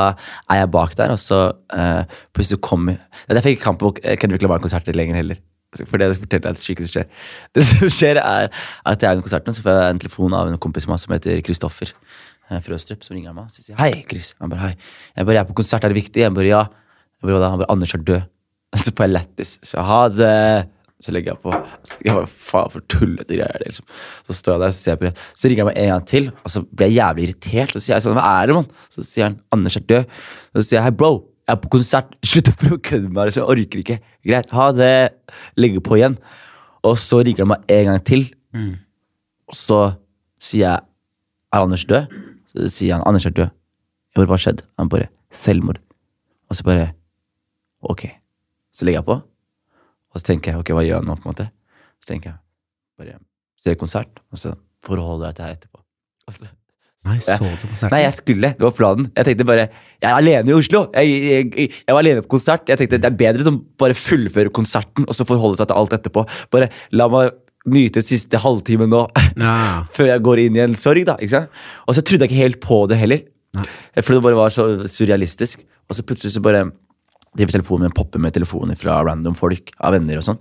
er 0.51 0.63
jeg 0.63 0.71
bak 0.75 0.97
der, 0.99 1.15
og 1.15 1.21
så 1.23 1.53
Hvis 1.71 2.33
plutselig 2.35 2.61
kommer 2.61 2.97
Det 2.99 3.29
er 3.29 3.35
derfor 3.39 3.49
jeg 3.53 3.59
ikke 3.59 3.69
kan 3.69 3.79
på 3.79 3.93
Kendrick 4.21 4.43
Lamar-konserter 4.43 4.97
lenger 4.97 5.21
heller. 5.21 5.43
For 5.83 5.99
det 5.99 6.13
forteller 6.19 6.55
det, 6.55 6.63
skikkelig 6.63 6.91
skjer. 6.91 7.09
Det 7.55 7.65
som 7.67 7.91
skjer, 7.91 8.21
er 8.21 8.47
at 8.87 9.03
jeg 9.03 9.09
er 9.09 9.17
under 9.17 9.27
konserten, 9.27 9.57
så 9.57 9.65
får 9.65 9.81
jeg 9.81 9.95
en 9.95 10.03
telefon 10.05 10.37
av 10.37 10.51
en 10.51 10.61
kompis 10.63 10.87
av 10.87 10.95
meg 10.95 11.03
som 11.03 11.15
heter 11.17 11.43
Kristoffer 11.47 11.91
eh, 11.91 12.61
Frøstrup, 12.63 13.03
som 13.07 13.17
ringer 13.17 13.35
meg. 13.37 13.51
Så 13.51 13.65
sier 13.65 13.81
hei, 13.81 14.05
Chris. 14.11 14.33
Han 14.43 14.53
bare, 14.53 14.69
hei. 14.69 14.93
Jeg 15.17 15.27
bare, 15.27 15.39
jeg 15.39 15.43
er 15.43 15.51
på 15.51 15.59
konsert, 15.59 15.85
er 15.85 15.95
det 15.95 15.99
viktig? 15.99 16.23
Jeg 16.23 16.35
bare, 16.37 16.51
ja. 16.51 16.63
Jeg 17.19 17.31
bare, 17.33 17.51
Han 17.51 17.65
bare, 17.65 17.73
Anders 17.75 17.95
er 17.97 18.07
død. 18.07 18.31
Så 18.85 18.95
får 18.95 19.07
jeg 19.09 19.15
lættis. 19.15 19.57
Så 19.67 19.83
ha 19.87 20.01
det. 20.13 20.37
Så 21.05 21.13
legger 21.13 21.35
jeg 21.35 21.41
på. 21.45 21.53
Jeg 22.07 22.15
var 22.17 22.29
faen 22.33 22.71
for 22.73 22.85
tullete 22.89 23.37
greier. 23.37 23.51
er 23.53 23.61
det, 23.61 23.67
Liksom. 23.69 23.85
Så 24.25 24.37
står 24.39 24.55
jeg 24.55 24.63
der, 24.63 24.71
så 24.73 24.81
ser 24.81 24.95
jeg 24.95 25.01
på 25.03 25.07
det. 25.11 25.25
Så 25.37 25.51
ringer 25.51 25.65
han 25.67 25.69
meg 25.69 25.83
en 25.83 25.91
gang 25.93 26.07
til, 26.09 26.31
og 26.41 26.51
så 26.55 26.63
blir 26.65 26.89
jeg 26.89 26.97
jævlig 26.97 27.27
irritert. 27.29 27.75
Og 27.75 27.83
så 27.83 27.85
sier 27.85 27.95
jeg 27.99 28.05
sånn, 28.07 28.17
hva 28.17 28.31
er 28.41 28.49
det, 28.49 28.57
mann? 28.57 28.71
Så 28.95 29.05
sier 29.05 29.27
han, 29.29 29.37
Anders 29.53 29.77
er 29.77 29.85
død. 29.93 30.15
Så 30.57 30.63
sier 30.65 30.79
jeg, 30.79 30.85
hei, 30.87 30.95
bro, 31.03 31.11
jeg 31.45 31.53
er 31.53 31.61
på 31.61 31.73
konsert. 31.77 32.15
Slutt 32.31 32.49
å 32.49 32.57
prøve 32.63 32.79
å 32.79 32.85
kødde 32.89 33.11
med 33.11 33.19
meg. 33.19 33.29
liksom. 33.29 33.45
Jeg 33.45 33.67
orker 33.67 33.83
ikke. 33.85 33.99
Greit, 34.31 34.55
ha 34.57 34.71
det. 34.73 34.95
Legger 35.61 35.85
på 35.85 35.99
igjen. 36.01 36.17
Og 36.89 36.97
så 37.01 37.21
ringer 37.21 37.45
han 37.45 37.53
meg 37.53 37.69
en 37.77 37.91
gang 37.91 38.01
til. 38.09 38.25
Og 39.53 39.59
så 39.61 39.83
sier 40.41 40.65
jeg, 40.71 40.89
er 41.53 41.67
Anders 41.69 41.85
død? 41.85 42.17
Så 42.55 42.71
sier 42.79 42.97
han, 42.97 43.05
Anders 43.07 43.29
er 43.29 43.37
død. 43.37 43.53
Jeg 44.15 44.23
bare, 44.23 44.31
hva 44.33 44.41
skjedde? 44.41 44.65
Han 44.81 44.89
bare, 44.89 45.11
selvmord. 45.35 45.79
Og 46.49 46.57
så 46.57 46.65
bare, 46.65 46.89
ok. 47.85 48.07
Så 48.75 48.87
legger 48.89 49.03
jeg 49.03 49.09
på. 49.13 49.21
Og 50.15 50.21
så 50.23 50.29
tenker 50.31 50.55
jeg, 50.55 50.63
ok, 50.63 50.75
hva 50.77 50.85
gjør 50.87 51.01
jeg 51.01 51.09
nå, 51.09 51.17
på 51.19 51.27
en 51.27 51.35
måte? 51.35 51.49
Så 52.03 52.11
tenker 52.13 52.31
jeg, 52.33 52.39
bare 53.01 53.17
se 53.65 53.75
konsert, 53.81 54.21
og 54.31 54.39
så 54.41 54.53
forholder 54.85 55.31
jeg 55.31 55.39
til 55.39 55.45
her 55.49 55.57
etterpå. 55.59 55.81
Og 56.29 56.33
så, 56.37 56.47
Nei, 57.05 57.19
så 57.21 57.37
du 57.37 57.67
konserten? 57.69 57.93
Nei, 57.93 58.01
jeg 58.07 58.15
skulle. 58.17 58.51
Det 58.57 58.65
var 58.65 58.73
planen. 58.73 59.11
Jeg 59.13 59.27
tenkte 59.29 59.45
bare 59.45 59.67
Jeg 59.67 60.07
er 60.09 60.15
alene 60.17 60.49
i 60.49 60.55
Oslo. 60.57 60.87
Jeg, 60.97 61.11
jeg, 61.29 61.67
jeg, 61.85 61.93
var 61.93 62.01
alene 62.01 62.23
på 62.25 62.31
konsert. 62.33 62.71
Jeg 62.71 62.81
tenkte 62.81 62.97
Det 63.03 63.11
er 63.11 63.19
bedre 63.19 63.51
å 63.51 63.59
bare 63.83 63.97
fullføre 63.99 64.53
konserten 64.57 65.05
og 65.05 65.13
så 65.13 65.27
forholde 65.29 65.61
seg 65.61 65.69
til 65.69 65.81
alt 65.83 65.97
etterpå. 65.99 66.25
Bare 66.55 66.71
la 66.97 67.11
meg 67.13 67.35
nyte 67.75 68.01
siste 68.05 68.41
halvtime 68.41 68.89
nå, 68.89 69.03
Ja. 69.37 69.53
før 69.97 70.09
jeg 70.15 70.25
går 70.25 70.43
inn 70.47 70.57
i 70.57 70.65
en 70.65 70.79
sorg. 70.81 71.05
da, 71.05 71.19
ikke 71.21 71.35
sant? 71.35 71.61
Og 71.85 71.99
så 71.99 72.05
trodde 72.05 72.25
jeg 72.25 72.33
ikke 72.33 72.41
helt 72.41 72.61
på 72.65 72.81
det 72.89 73.01
heller. 73.03 73.21
For 74.01 74.17
det 74.17 74.25
bare 74.25 74.41
var 74.41 74.57
så 74.57 74.67
surrealistisk. 74.89 75.61
Og 75.91 75.99
så 75.99 76.07
plutselig 76.09 76.33
så 76.33 76.41
bare 76.45 76.71
driver 77.35 77.59
telefonen 77.59 77.89
min 77.89 77.97
popper 77.97 78.23
med 78.23 78.35
telefoner 78.37 78.79
fra 78.79 79.01
random 79.07 79.37
folk, 79.39 79.73
av 79.81 79.97
venner 79.97 80.21
og 80.21 80.27
sånn. 80.29 80.41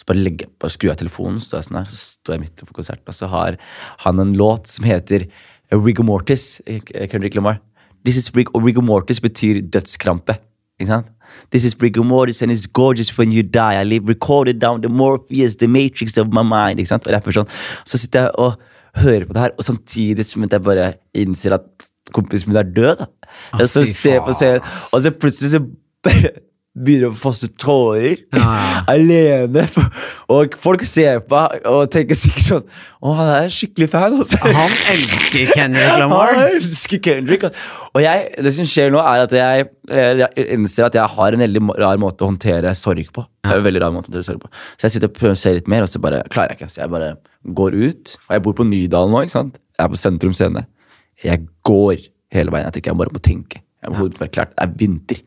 Så 0.00 0.08
bare, 0.08 0.22
legger, 0.24 0.48
bare 0.60 0.72
skrur 0.72 0.92
jeg 0.92 1.02
telefonen, 1.02 1.40
står 1.42 1.60
jeg 1.60 1.68
sånn 1.68 1.80
her, 1.80 1.88
så 1.92 1.98
står 2.16 2.36
jeg 2.36 2.44
midt 2.46 2.66
på 2.66 2.76
konsert, 2.76 3.02
og 3.04 3.16
så 3.16 3.28
har 3.32 3.58
han 4.06 4.22
en 4.22 4.36
låt 4.38 4.70
som 4.70 4.88
heter 4.88 5.28
Rigor 5.70 6.08
Mortis, 6.08 6.62
eh, 6.66 6.80
Kendrick 7.10 7.36
Lamar. 7.36 7.60
This 8.04 8.16
is 8.16 8.30
Rig 8.34 8.48
Rigor 8.56 8.86
Mortis 8.86 9.20
betyr 9.20 9.60
dødskrampe. 9.60 10.40
Ikke 10.80 10.94
sant? 10.94 11.10
This 11.52 11.64
is 11.64 11.76
rigor 11.78 12.02
mortis 12.02 12.42
and 12.42 12.50
it's 12.50 12.66
gorgeous 12.66 13.16
when 13.18 13.32
you 13.32 13.42
die. 13.42 13.80
I 13.80 13.84
live 13.84 14.08
recorded 14.08 14.58
down 14.58 14.80
the 14.80 14.88
Morpheus, 14.88 15.56
the 15.56 15.68
matrix 15.68 16.16
of 16.18 16.32
my 16.32 16.42
mind. 16.42 16.80
Ikke 16.80 16.94
sant? 16.94 17.06
Og 17.06 17.14
rapper 17.14 17.36
sånn. 17.36 17.50
Så 17.84 18.00
sitter 18.00 18.26
jeg 18.26 18.34
og 18.40 18.56
hører 19.00 19.26
på 19.28 19.36
det 19.36 19.44
her, 19.44 19.54
og 19.56 19.66
samtidig 19.66 20.26
som 20.26 20.46
jeg 20.46 20.62
bare 20.66 20.94
innser 21.14 21.54
at 21.58 21.90
kompisen 22.16 22.50
min 22.50 22.58
er 22.58 22.66
død. 22.66 23.04
da. 23.04 23.06
Jeg 23.60 23.70
står 23.70 23.84
og 23.84 23.92
ser 23.94 24.22
på 24.26 24.34
scenen, 24.34 24.64
og 24.90 25.04
så 25.04 25.12
plutselig 25.14 25.52
så 25.52 25.60
begynner 26.80 27.10
å 27.10 27.16
fosse 27.18 27.48
tårer. 27.60 28.22
Ja. 28.34 28.82
Alene. 28.90 29.64
Og 30.30 30.54
folk 30.60 30.84
ser 30.86 31.20
på 31.26 31.36
meg 31.36 31.66
og 31.68 31.90
tenker 31.92 32.16
sikkert 32.18 32.46
sånn 32.46 32.66
Å, 33.00 33.12
han 33.18 33.30
er 33.34 33.52
skikkelig 33.52 33.88
fan. 33.92 34.16
Altså. 34.22 34.38
Han 34.44 34.76
elsker 34.92 35.52
Kendrick 35.56 35.98
Lamar. 36.00 36.34
Han 36.38 36.56
elsker 36.60 37.02
Kendrick. 37.04 37.46
Og 37.90 38.04
jeg, 38.04 38.28
det 38.46 38.54
som 38.56 38.68
skjer 38.70 38.92
nå, 38.94 39.00
er 39.02 39.24
at 39.26 39.34
jeg, 39.34 39.68
eh, 39.90 40.12
jeg 40.22 40.46
innser 40.56 40.88
at 40.88 40.98
jeg 40.98 41.16
har 41.16 41.36
en 41.36 41.44
veldig 41.44 41.64
rar 41.80 42.00
måte 42.02 42.26
å 42.26 42.30
håndtere 42.30 42.74
sorg 42.78 43.10
på. 43.16 43.24
Det 43.44 43.54
er 43.54 43.62
en 43.62 43.66
veldig 43.66 43.82
rar 43.84 43.94
måte 43.94 44.08
å 44.08 44.12
håndtere 44.12 44.28
sorg 44.28 44.44
på. 44.44 44.52
Så 44.76 44.86
jeg 44.86 44.96
sitter 44.96 45.10
og 45.10 45.16
prøver 45.18 45.38
å 45.38 45.42
se 45.42 45.54
litt 45.56 45.70
mer, 45.70 45.86
og 45.86 45.92
så 45.92 46.02
bare 46.02 46.22
klarer 46.30 46.54
jeg 46.54 46.62
ikke. 46.62 46.74
Så 46.74 46.84
jeg 46.84 46.92
bare 46.92 47.14
går 47.60 47.78
ut. 47.80 48.14
Og 48.28 48.36
jeg 48.36 48.44
bor 48.46 48.60
på 48.60 48.68
Nydalen 48.68 49.16
nå, 49.16 49.24
ikke 49.26 49.38
sant. 49.38 49.58
Jeg 49.76 49.86
er 49.86 49.90
på 49.94 50.00
Sentrum 50.00 50.36
Scene. 50.36 50.66
Jeg 51.24 51.48
går 51.66 52.06
hele 52.36 52.54
veien. 52.54 52.68
Jeg 52.68 52.78
tenker 52.78 52.92
jeg 52.94 53.02
bare 53.02 53.16
må 53.16 53.24
tenke. 53.24 53.64
Jeg 53.80 53.96
må 53.96 54.06
ja. 54.06 54.14
bare 54.20 54.32
klart. 54.32 54.54
Det 54.54 54.66
er 54.66 54.78
vinter. 54.78 55.24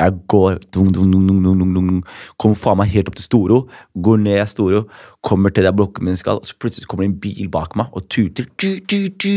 Jeg 0.00 0.14
går 0.32 0.60
dung, 0.72 0.88
dung, 0.88 1.10
dung. 1.12 1.96
Kommer 2.40 2.56
faen 2.56 2.78
meg 2.80 2.92
helt 2.94 3.10
opp 3.10 3.18
til 3.18 3.26
Storo. 3.26 3.58
Går 3.92 4.22
ned 4.24 4.46
Storo. 4.48 4.86
Kommer 5.24 5.52
til 5.52 5.66
der 5.68 5.74
blokken 5.76 6.08
min 6.08 6.16
skal, 6.16 6.40
og 6.40 6.48
så 6.48 6.56
plutselig 6.56 6.88
kommer 6.88 7.04
det 7.04 7.12
en 7.12 7.18
bil 7.20 7.50
bak 7.52 7.76
meg 7.76 7.92
og 7.92 8.06
tuter. 8.08 8.48
Tu, 8.56 8.78
tu, 8.88 9.10
tu. 9.20 9.34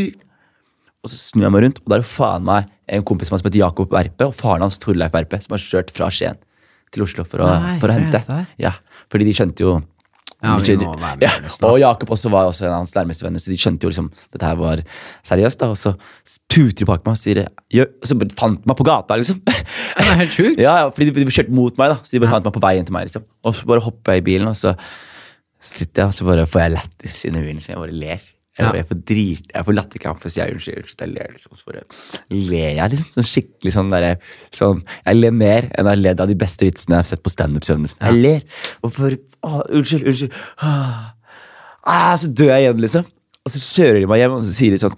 Og 1.04 1.12
så 1.12 1.20
snur 1.20 1.46
jeg 1.46 1.54
meg 1.54 1.66
rundt, 1.68 1.82
og 1.84 1.92
da 1.92 1.98
er 1.98 2.06
det 2.06 2.10
faen 2.10 2.48
meg 2.48 2.70
en 2.96 3.04
kompis 3.06 3.30
som 3.30 3.38
heter 3.38 3.62
Jakob 3.62 3.92
Verpe, 3.94 4.30
og 4.30 4.38
faren 4.38 4.64
hans 4.66 4.80
Torleif 4.82 5.14
Verpe, 5.14 5.38
som 5.44 5.54
har 5.54 5.62
kjørt 5.62 5.92
fra 5.94 6.08
Skien 6.14 6.40
til 6.94 7.04
Oslo 7.06 7.26
for 7.28 7.44
å, 7.44 7.50
Nei, 7.62 7.76
for 7.82 7.92
å 7.92 7.98
hente? 7.98 8.22
Ja, 8.62 8.72
fordi 9.12 9.28
de 9.28 9.36
skjønte 9.36 9.66
jo 9.66 9.76
Ja, 10.46 10.56
vi 10.62 10.76
må 10.82 10.94
være 11.02 11.18
med 11.20 11.26
ja. 11.26 11.32
Og 11.68 11.80
Jakob 11.82 12.12
også 12.16 12.32
var 12.34 12.50
også 12.50 12.68
en 12.68 12.74
av 12.74 12.84
hans 12.84 12.94
nærmeste 12.96 13.26
venner, 13.26 13.44
så 13.44 13.52
de 13.54 13.58
skjønte 13.62 13.88
jo 13.88 13.92
liksom 13.92 14.12
dette 14.34 14.46
her 14.46 14.60
var 14.60 14.84
seriøst. 15.28 15.60
da, 15.64 15.72
Og 15.74 15.80
så 15.80 15.96
puter 16.52 16.84
de 16.84 16.88
bak 16.90 17.04
meg 17.08 17.18
og 17.18 17.22
sier 17.22 17.42
Og 17.48 18.08
så 18.08 18.20
fant 18.38 18.62
de 18.62 18.72
meg 18.72 18.80
på 18.80 18.88
gata, 18.88 19.18
liksom. 19.20 19.42
Det 19.46 20.06
er 20.06 20.22
helt 20.24 20.38
sjukt. 20.38 20.62
Ja, 20.66 20.78
ja, 20.84 20.94
fordi 20.94 21.10
de, 21.12 21.26
de 21.26 21.36
kjørte 21.36 21.56
mot 21.56 21.82
meg, 21.82 21.96
da. 21.96 22.00
Så 22.06 22.16
de 22.16 22.30
fant 22.30 22.46
meg 22.48 22.56
på 22.56 22.64
veien 22.64 22.88
til 22.88 22.96
meg. 22.96 23.10
liksom 23.10 23.26
Og 23.44 23.58
så 23.58 23.68
bare 23.70 23.84
hopper 23.86 24.16
jeg 24.18 24.24
i 24.24 24.30
bilen, 24.32 24.52
og 24.52 24.58
så 24.60 24.76
sitter 25.66 26.06
jeg, 26.06 26.08
og 26.14 26.18
så 26.18 26.30
bare 26.30 26.48
får 26.50 26.66
jeg 26.66 26.76
lættis 26.78 27.20
inni 27.30 27.44
bilen. 27.46 27.62
Så 27.64 27.74
jeg 27.74 27.82
bare 27.82 28.00
ler. 28.06 28.32
Ja. 28.56 28.70
jeg 28.72 28.88
får 28.88 29.00
drit, 29.04 29.48
jeg 29.52 29.66
får 29.68 29.76
latterkrampe, 29.76 30.30
så 30.30 30.32
sier 30.32 30.48
jeg 30.48 30.56
unnskyld. 30.56 30.78
unnskyld, 30.80 31.02
Jeg 31.02 31.12
ler, 31.12 31.32
liksom, 31.34 31.52
for 31.52 31.76
så 31.76 32.22
ler 32.32 32.70
jeg, 32.78 32.92
liksom. 32.94 33.10
Sånn 33.18 33.28
skikkelig 33.28 33.74
sånn 33.76 33.90
derre 33.92 34.12
sånn, 34.56 34.84
Jeg 35.06 35.16
ler 35.20 35.32
mer 35.36 35.68
enn 35.74 35.84
jeg 35.84 35.92
har 35.92 36.00
ledd 36.00 36.24
av 36.24 36.32
de 36.32 36.38
beste 36.40 36.64
vitsene 36.66 36.96
jeg 36.96 37.04
har 37.04 37.10
sett 37.10 37.24
på 37.26 37.34
standup-scenen. 37.34 37.90
Liksom. 37.90 38.00
Jeg 38.00 38.22
ler. 38.24 38.42
Og 38.82 38.94
for, 38.96 39.18
Å, 39.44 39.66
unnskyld, 39.70 40.08
unnskyld. 40.08 40.38
Ah, 40.64 41.12
ah, 41.84 42.16
så 42.16 42.32
dør 42.32 42.54
jeg 42.56 42.64
igjen, 42.64 42.82
liksom. 42.82 43.06
Og 43.46 43.52
så 43.54 43.60
kjører 43.62 44.00
de 44.00 44.08
meg 44.08 44.24
hjem, 44.24 44.38
og 44.40 44.46
så 44.48 44.56
sier 44.56 44.72
de 44.72 44.80
sånn 44.82 44.96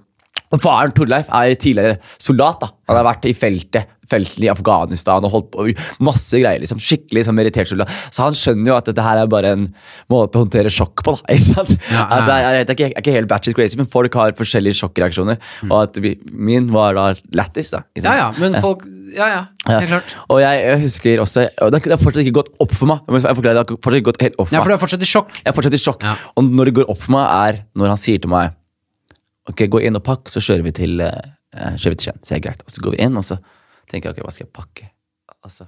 faren 0.63 0.95
Torleif 0.95 1.27
er 1.27 1.53
tidligere 1.59 1.97
soldat. 2.17 2.61
da 2.63 2.71
Han 2.87 2.99
har 3.01 3.07
vært 3.13 3.27
i 3.27 3.35
feltet 3.37 3.93
felten 4.07 4.45
i 4.45 4.49
Afghanistan 4.51 5.25
og 5.27 5.33
holdt 5.33 5.49
på 5.53 5.65
masse 6.03 6.39
greier. 6.39 6.61
liksom 6.63 6.79
Skikkelig 6.79 7.25
sånn 7.27 7.37
merittert 7.37 7.67
soldat. 7.67 7.91
Så 8.13 8.23
han 8.23 8.37
skjønner 8.37 8.71
jo 8.71 8.77
at 8.77 8.89
dette 8.89 9.03
her 9.03 9.21
er 9.21 9.31
bare 9.31 9.53
en 9.57 9.65
måte 10.11 10.39
å 10.39 10.45
håndtere 10.45 10.71
sjokk 10.73 11.03
på. 11.05 11.17
da 11.19 11.33
ikke 11.35 11.47
sant? 11.49 11.73
Ja, 11.91 12.03
ja. 12.05 12.19
Det 12.27 12.35
er, 12.37 12.59
det 12.61 12.71
er, 12.71 12.75
ikke, 12.77 12.89
er 12.93 13.03
ikke 13.03 13.15
helt 13.17 13.31
batshit 13.31 13.57
crazy, 13.57 13.79
men 13.79 13.89
folk 13.91 14.15
har 14.19 14.35
forskjellige 14.37 14.79
sjokkreaksjoner. 14.81 15.41
Og 15.69 15.77
at 15.81 15.99
vi, 16.03 16.15
min 16.31 16.71
var 16.73 16.95
da 16.97 17.09
lættis. 17.35 17.73
da? 17.75 17.83
Ja, 17.99 18.15
ja, 18.21 18.29
men 18.39 18.59
folk 18.63 18.87
Ja, 19.17 19.27
ja, 19.31 19.43
helt 19.67 19.87
klart. 19.91 20.13
Og 20.27 20.41
jeg, 20.43 20.59
jeg 20.65 20.79
husker 20.81 21.21
også 21.23 21.45
og 21.63 21.71
Det 21.71 21.79
har 21.87 21.99
fortsatt 22.01 22.25
ikke 22.25 22.35
gått 22.41 22.49
opp 22.63 22.73
for 22.75 22.89
meg. 22.91 23.03
Jeg 23.07 23.15
må 23.15 23.21
forklare, 23.39 23.55
det 23.55 23.63
har 23.63 23.69
fortsatt 23.71 23.99
ikke 24.01 24.09
gått 24.11 24.23
helt 24.25 24.35
opp 24.37 24.49
for 24.49 24.53
meg. 24.53 24.59
Ja, 24.59 24.63
for 24.63 24.71
du 24.71 24.75
er 24.77 24.81
fortsatt 24.83 25.03
i 25.03 25.09
sjokk. 25.09 25.35
Jeg 25.39 25.51
er 25.51 25.55
fortsatt 25.57 25.77
i 25.77 25.81
sjokk. 25.81 26.07
Og 26.35 26.47
når 26.47 26.69
det 26.71 26.77
går 26.79 26.91
opp 26.91 27.03
for 27.05 27.15
meg, 27.15 27.27
er 27.27 27.61
når 27.79 27.93
han 27.95 28.01
sier 28.01 28.23
til 28.23 28.31
meg 28.31 28.55
Ok, 29.47 29.63
gå 29.71 29.79
inn 29.87 29.95
og 29.95 30.03
pakk, 30.03 30.27
så 30.31 30.41
kjører 30.43 30.65
vi 30.67 30.73
til 30.75 30.99
eh, 31.05 31.21
eh, 31.55 31.75
kjører 31.79 31.95
vi 31.95 31.99
til 32.01 32.07
Skien. 32.09 32.19
Så 32.23 32.33
er 32.35 32.39
det 32.41 32.45
greit. 32.49 32.63
Og 32.67 32.71
så 32.75 32.83
går 32.83 32.95
vi 32.97 33.01
inn, 33.05 33.17
og 33.19 33.23
så 33.27 33.37
tenker 33.87 34.09
jeg 34.09 34.17
ok, 34.17 34.23
hva 34.25 34.33
skal 34.35 34.45
jeg 34.47 34.53
pakke? 34.57 34.89
Og 35.43 35.53
så 35.53 35.67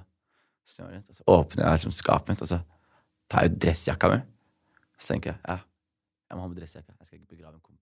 snur 0.68 0.90
jeg 0.90 0.98
rundt, 1.00 1.08
og 1.08 1.16
så 1.16 1.24
åpner 1.36 1.64
jeg 1.64 1.78
liksom 1.80 1.94
skapet 1.96 2.28
mitt, 2.34 2.42
og 2.44 2.50
så 2.52 2.60
tar 3.32 3.46
jeg 3.46 3.54
ut 3.54 3.60
dressjakka 3.64 4.10
mi. 4.12 4.20
Så 5.00 5.14
tenker 5.14 5.32
jeg 5.32 5.40
ja, 5.48 5.56
jeg 6.30 6.36
må 6.38 6.44
ha 6.44 6.50
med 6.52 6.60
dressjakka. 6.60 6.92
Jeg 7.00 7.06
skal 7.08 7.18
ikke 7.22 7.36
begrave 7.36 7.54
en 7.56 7.60
kompis. 7.64 7.76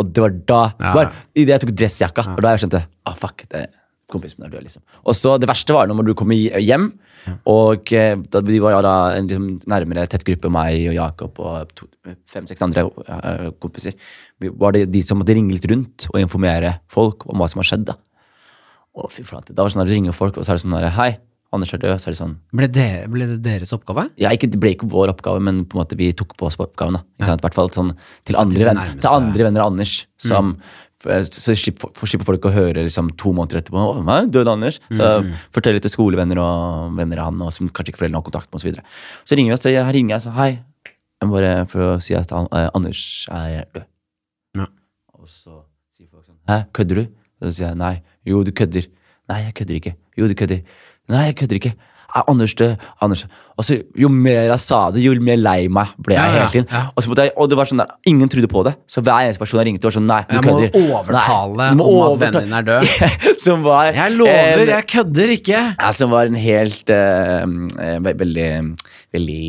Og 0.00 0.08
det 0.16 0.22
var 0.24 0.30
da 0.48 0.60
Ja. 0.80 0.92
bare, 0.94 1.10
Idet 1.36 1.52
jeg 1.52 1.60
tok 1.60 1.74
dressjakka, 1.76 2.22
Ja. 2.24 2.32
og 2.34 2.40
da 2.42 2.50
jeg 2.54 2.60
skjønte 2.62 2.86
ah, 3.04 3.14
fuck, 3.14 3.42
det, 3.50 3.66
kompisen 4.12 4.44
er 4.44 4.52
død. 4.52 4.66
liksom 4.66 4.82
Og 5.04 5.16
så 5.16 5.36
Det 5.40 5.48
verste 5.48 5.76
var 5.76 5.88
når 5.88 6.10
du 6.10 6.14
kom 6.18 6.32
hjem, 6.34 6.90
og 7.48 7.92
eh, 7.92 8.16
da, 8.32 8.42
vi 8.44 8.58
var 8.62 8.80
da 8.84 8.94
en 9.16 9.28
liksom, 9.28 9.48
nærmere 9.70 10.06
tett 10.10 10.24
gruppe, 10.26 10.52
meg 10.52 10.88
og 10.90 10.96
Jakob 10.96 11.40
og 11.44 11.82
fem-seks 12.30 12.62
andre 12.64 12.86
uh, 12.88 13.50
kompiser. 13.60 13.96
Var 14.40 14.76
det 14.76 14.86
de 14.92 15.02
som 15.04 15.20
måtte 15.20 15.36
ringe 15.36 15.54
litt 15.54 15.68
rundt 15.70 16.08
og 16.12 16.20
informere 16.22 16.78
folk 16.90 17.28
om 17.28 17.40
hva 17.40 17.50
som 17.50 17.62
har 17.62 17.70
skjedd. 17.72 17.90
Da 17.92 17.98
Å, 18.96 19.08
fy 19.12 19.22
flate. 19.22 19.54
Da 19.54 19.62
var 19.62 19.70
det 19.70 19.76
sånn 19.76 19.84
at 19.84 19.90
du 19.90 19.94
ringer 19.94 20.16
folk, 20.16 20.38
og 20.38 20.46
så 20.46 20.54
er 20.54 20.58
det 20.58 20.64
sånn 20.64 20.78
der, 20.78 20.88
Hei, 20.96 21.12
Anders 21.54 21.72
er 21.74 21.82
død. 21.82 21.96
Så 21.98 22.10
er 22.10 22.14
det 22.14 22.20
sånn 22.20 22.36
Ble 22.54 22.68
det, 22.70 22.90
ble 23.10 23.26
det 23.32 23.38
deres 23.44 23.74
oppgave? 23.74 24.06
ja, 24.20 24.30
ikke, 24.34 24.50
Det 24.50 24.60
ble 24.62 24.74
ikke 24.76 24.90
vår 24.90 25.14
oppgave, 25.14 25.42
men 25.42 25.64
på 25.66 25.76
en 25.76 25.82
måte 25.82 25.98
vi 25.98 26.12
tok 26.16 26.36
på 26.38 26.46
oss 26.46 26.58
oppgaven. 26.60 27.00
da? 27.00 27.02
I 27.20 27.40
hvert 27.42 27.56
fall 27.56 27.72
sånn, 27.74 27.96
til, 28.24 28.38
andre 28.38 28.58
til, 28.58 28.68
venn. 28.68 28.78
Mm. 28.78 29.00
til 29.02 29.10
andre 29.10 29.48
venner 29.48 29.64
av 29.64 29.72
Anders. 29.74 29.94
Som, 30.20 30.56
Så 31.00 31.54
slipper, 31.56 31.88
slipper 32.04 32.26
folk 32.28 32.44
å 32.44 32.52
høre 32.52 32.82
liksom, 32.84 33.06
to 33.16 33.30
måneder 33.32 33.62
etterpå 33.62 33.80
Å, 33.80 34.02
nei, 34.04 34.18
død 34.28 34.50
Anders. 34.52 34.80
Så 34.92 35.06
Mm. 35.24 35.30
Fortell 35.54 35.72
litt 35.78 35.82
til 35.86 35.92
skolevenner 35.94 36.38
og 36.42 36.96
venner 36.98 37.22
av 37.22 37.30
han 37.30 37.40
og 37.46 37.52
som 37.56 37.68
kanskje 37.68 37.94
ikke 37.94 38.02
foreldrene 38.02 38.20
har 38.20 38.26
kontakt 38.26 38.50
med. 38.50 38.58
Og 38.58 38.60
så, 38.60 38.68
videre. 38.68 38.84
så 39.24 39.36
ringer 39.38 39.56
og 39.56 39.62
så 39.62 39.72
jeg 39.72 39.94
ringer 39.96 40.16
jeg 40.18 40.26
så 40.26 40.34
hei. 40.36 40.50
Jeg 41.20 41.28
må 41.28 41.36
bare 41.36 41.66
for 41.68 41.80
å 41.80 42.02
si 42.04 42.14
at 42.16 42.30
han, 42.30 42.48
eh, 42.52 42.68
Anders 42.74 43.26
er 43.30 43.64
død. 43.74 43.84
Ja. 44.56 44.66
Og 45.16 45.26
så 45.28 45.62
sier 45.96 46.08
folk 46.12 46.24
sånn 46.28 46.36
Hæ, 46.48 46.64
kødder 46.72 46.94
du? 47.00 47.06
Så 47.40 47.52
sier 47.56 47.68
jeg 47.70 47.76
nei. 47.80 48.02
Jo, 48.26 48.42
du 48.44 48.52
kødder. 48.52 48.86
Nei, 49.28 49.40
jeg 49.46 49.54
kødder 49.54 49.76
ikke. 49.80 49.94
Jo, 50.18 50.28
du 50.28 50.34
kødder. 50.34 50.62
Nei, 51.08 51.24
jeg 51.30 51.36
kødder 51.40 51.56
ikke. 51.60 51.74
Er 52.16 52.24
Anders 52.28 52.54
død? 52.58 52.76
Anders 53.04 53.26
Og 53.58 53.64
så 53.64 53.76
Jo 53.98 54.08
mer 54.10 54.48
jeg 54.48 54.58
sa 54.60 54.90
det, 54.90 55.02
jo 55.04 55.12
mer 55.20 55.36
lei 55.38 55.68
meg 55.68 55.92
ble 56.02 56.16
jeg 56.16 56.20
Ja, 56.20 56.26
ja, 56.26 56.38
hele 56.40 56.50
tiden. 56.54 56.66
ja. 56.72 56.80
Og, 56.96 57.02
så 57.04 57.10
måtte 57.12 57.26
jeg, 57.28 57.32
og 57.36 57.48
det 57.52 57.58
var 57.60 57.68
sånn 57.70 57.82
der, 57.82 57.90
ingen 58.10 58.28
trodde 58.32 58.48
på 58.50 58.62
det. 58.66 58.72
Så 58.90 59.02
hver 59.04 59.20
eneste 59.28 59.38
person 59.42 59.60
jeg 59.60 59.66
ringte, 59.70 59.84
var 59.86 59.94
sånn 59.98 60.08
Nei, 60.10 60.20
du 60.28 60.34
Jeg 60.34 60.44
må 60.44 60.56
overtale 60.96 61.56
Nei, 61.60 61.68
må 61.78 61.86
om 61.90 62.00
at 62.14 62.20
vennen 62.24 62.48
din 62.48 62.56
er 62.58 62.66
død. 62.70 62.88
som 63.46 63.62
var 63.62 63.92
Jeg 63.94 64.16
lover, 64.16 64.62
en- 64.64 64.72
jeg 64.74 64.86
kødder 64.94 65.34
ikke! 65.36 65.60
ja, 65.78 65.90
som 65.92 66.10
var 66.10 66.26
en 66.30 66.38
helt 66.40 66.90
eh, 66.90 67.44
eh, 67.44 67.98
ve- 68.06 68.16
Veldig 68.24 68.48
Veldig 69.12 69.44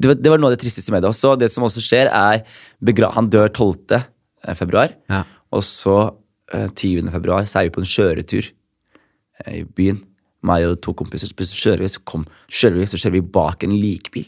det 0.00 0.08
var, 0.08 0.14
det 0.20 0.30
var 0.32 0.38
noe 0.40 0.50
av 0.52 0.56
det 0.56 0.62
tristeste 0.64 0.92
med 0.92 1.02
det. 1.04 1.10
også. 1.12 1.34
det 1.38 1.50
som 1.52 1.64
også 1.66 1.82
skjer, 1.84 2.08
er 2.12 2.42
begra 2.84 3.10
Han 3.14 3.28
dør 3.30 3.48
12. 3.52 4.02
februar. 4.56 4.92
Ja. 5.08 5.22
Og 5.52 5.62
så 5.64 5.96
eh, 6.52 6.68
20. 6.68 7.10
februar 7.12 7.44
så 7.48 7.60
er 7.60 7.68
vi 7.68 7.74
på 7.76 7.80
en 7.84 7.88
kjøretur 7.88 8.48
eh, 9.46 9.60
i 9.60 9.64
byen. 9.64 10.00
Meg 10.44 10.66
og 10.68 10.76
to 10.84 10.92
kompiser. 10.96 11.30
Så 11.32 11.56
kjører 11.56 11.84
vi, 11.86 11.88
så, 11.94 12.02
kom, 12.04 12.26
kjører 12.52 12.82
vi, 12.82 12.88
så 12.92 13.00
kjører 13.00 13.16
vi 13.18 13.24
bak 13.38 13.64
en 13.64 13.74
likbil. 13.80 14.26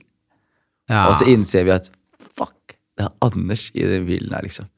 Ja. 0.88 1.08
Og 1.10 1.16
så 1.20 1.26
innser 1.28 1.66
vi 1.66 1.74
at 1.74 1.90
fuck, 2.22 2.76
det 2.96 3.04
er 3.08 3.12
Anders 3.26 3.68
i 3.74 3.84
den 3.84 4.06
bilen 4.08 4.32
her, 4.32 4.46
liksom. 4.46 4.68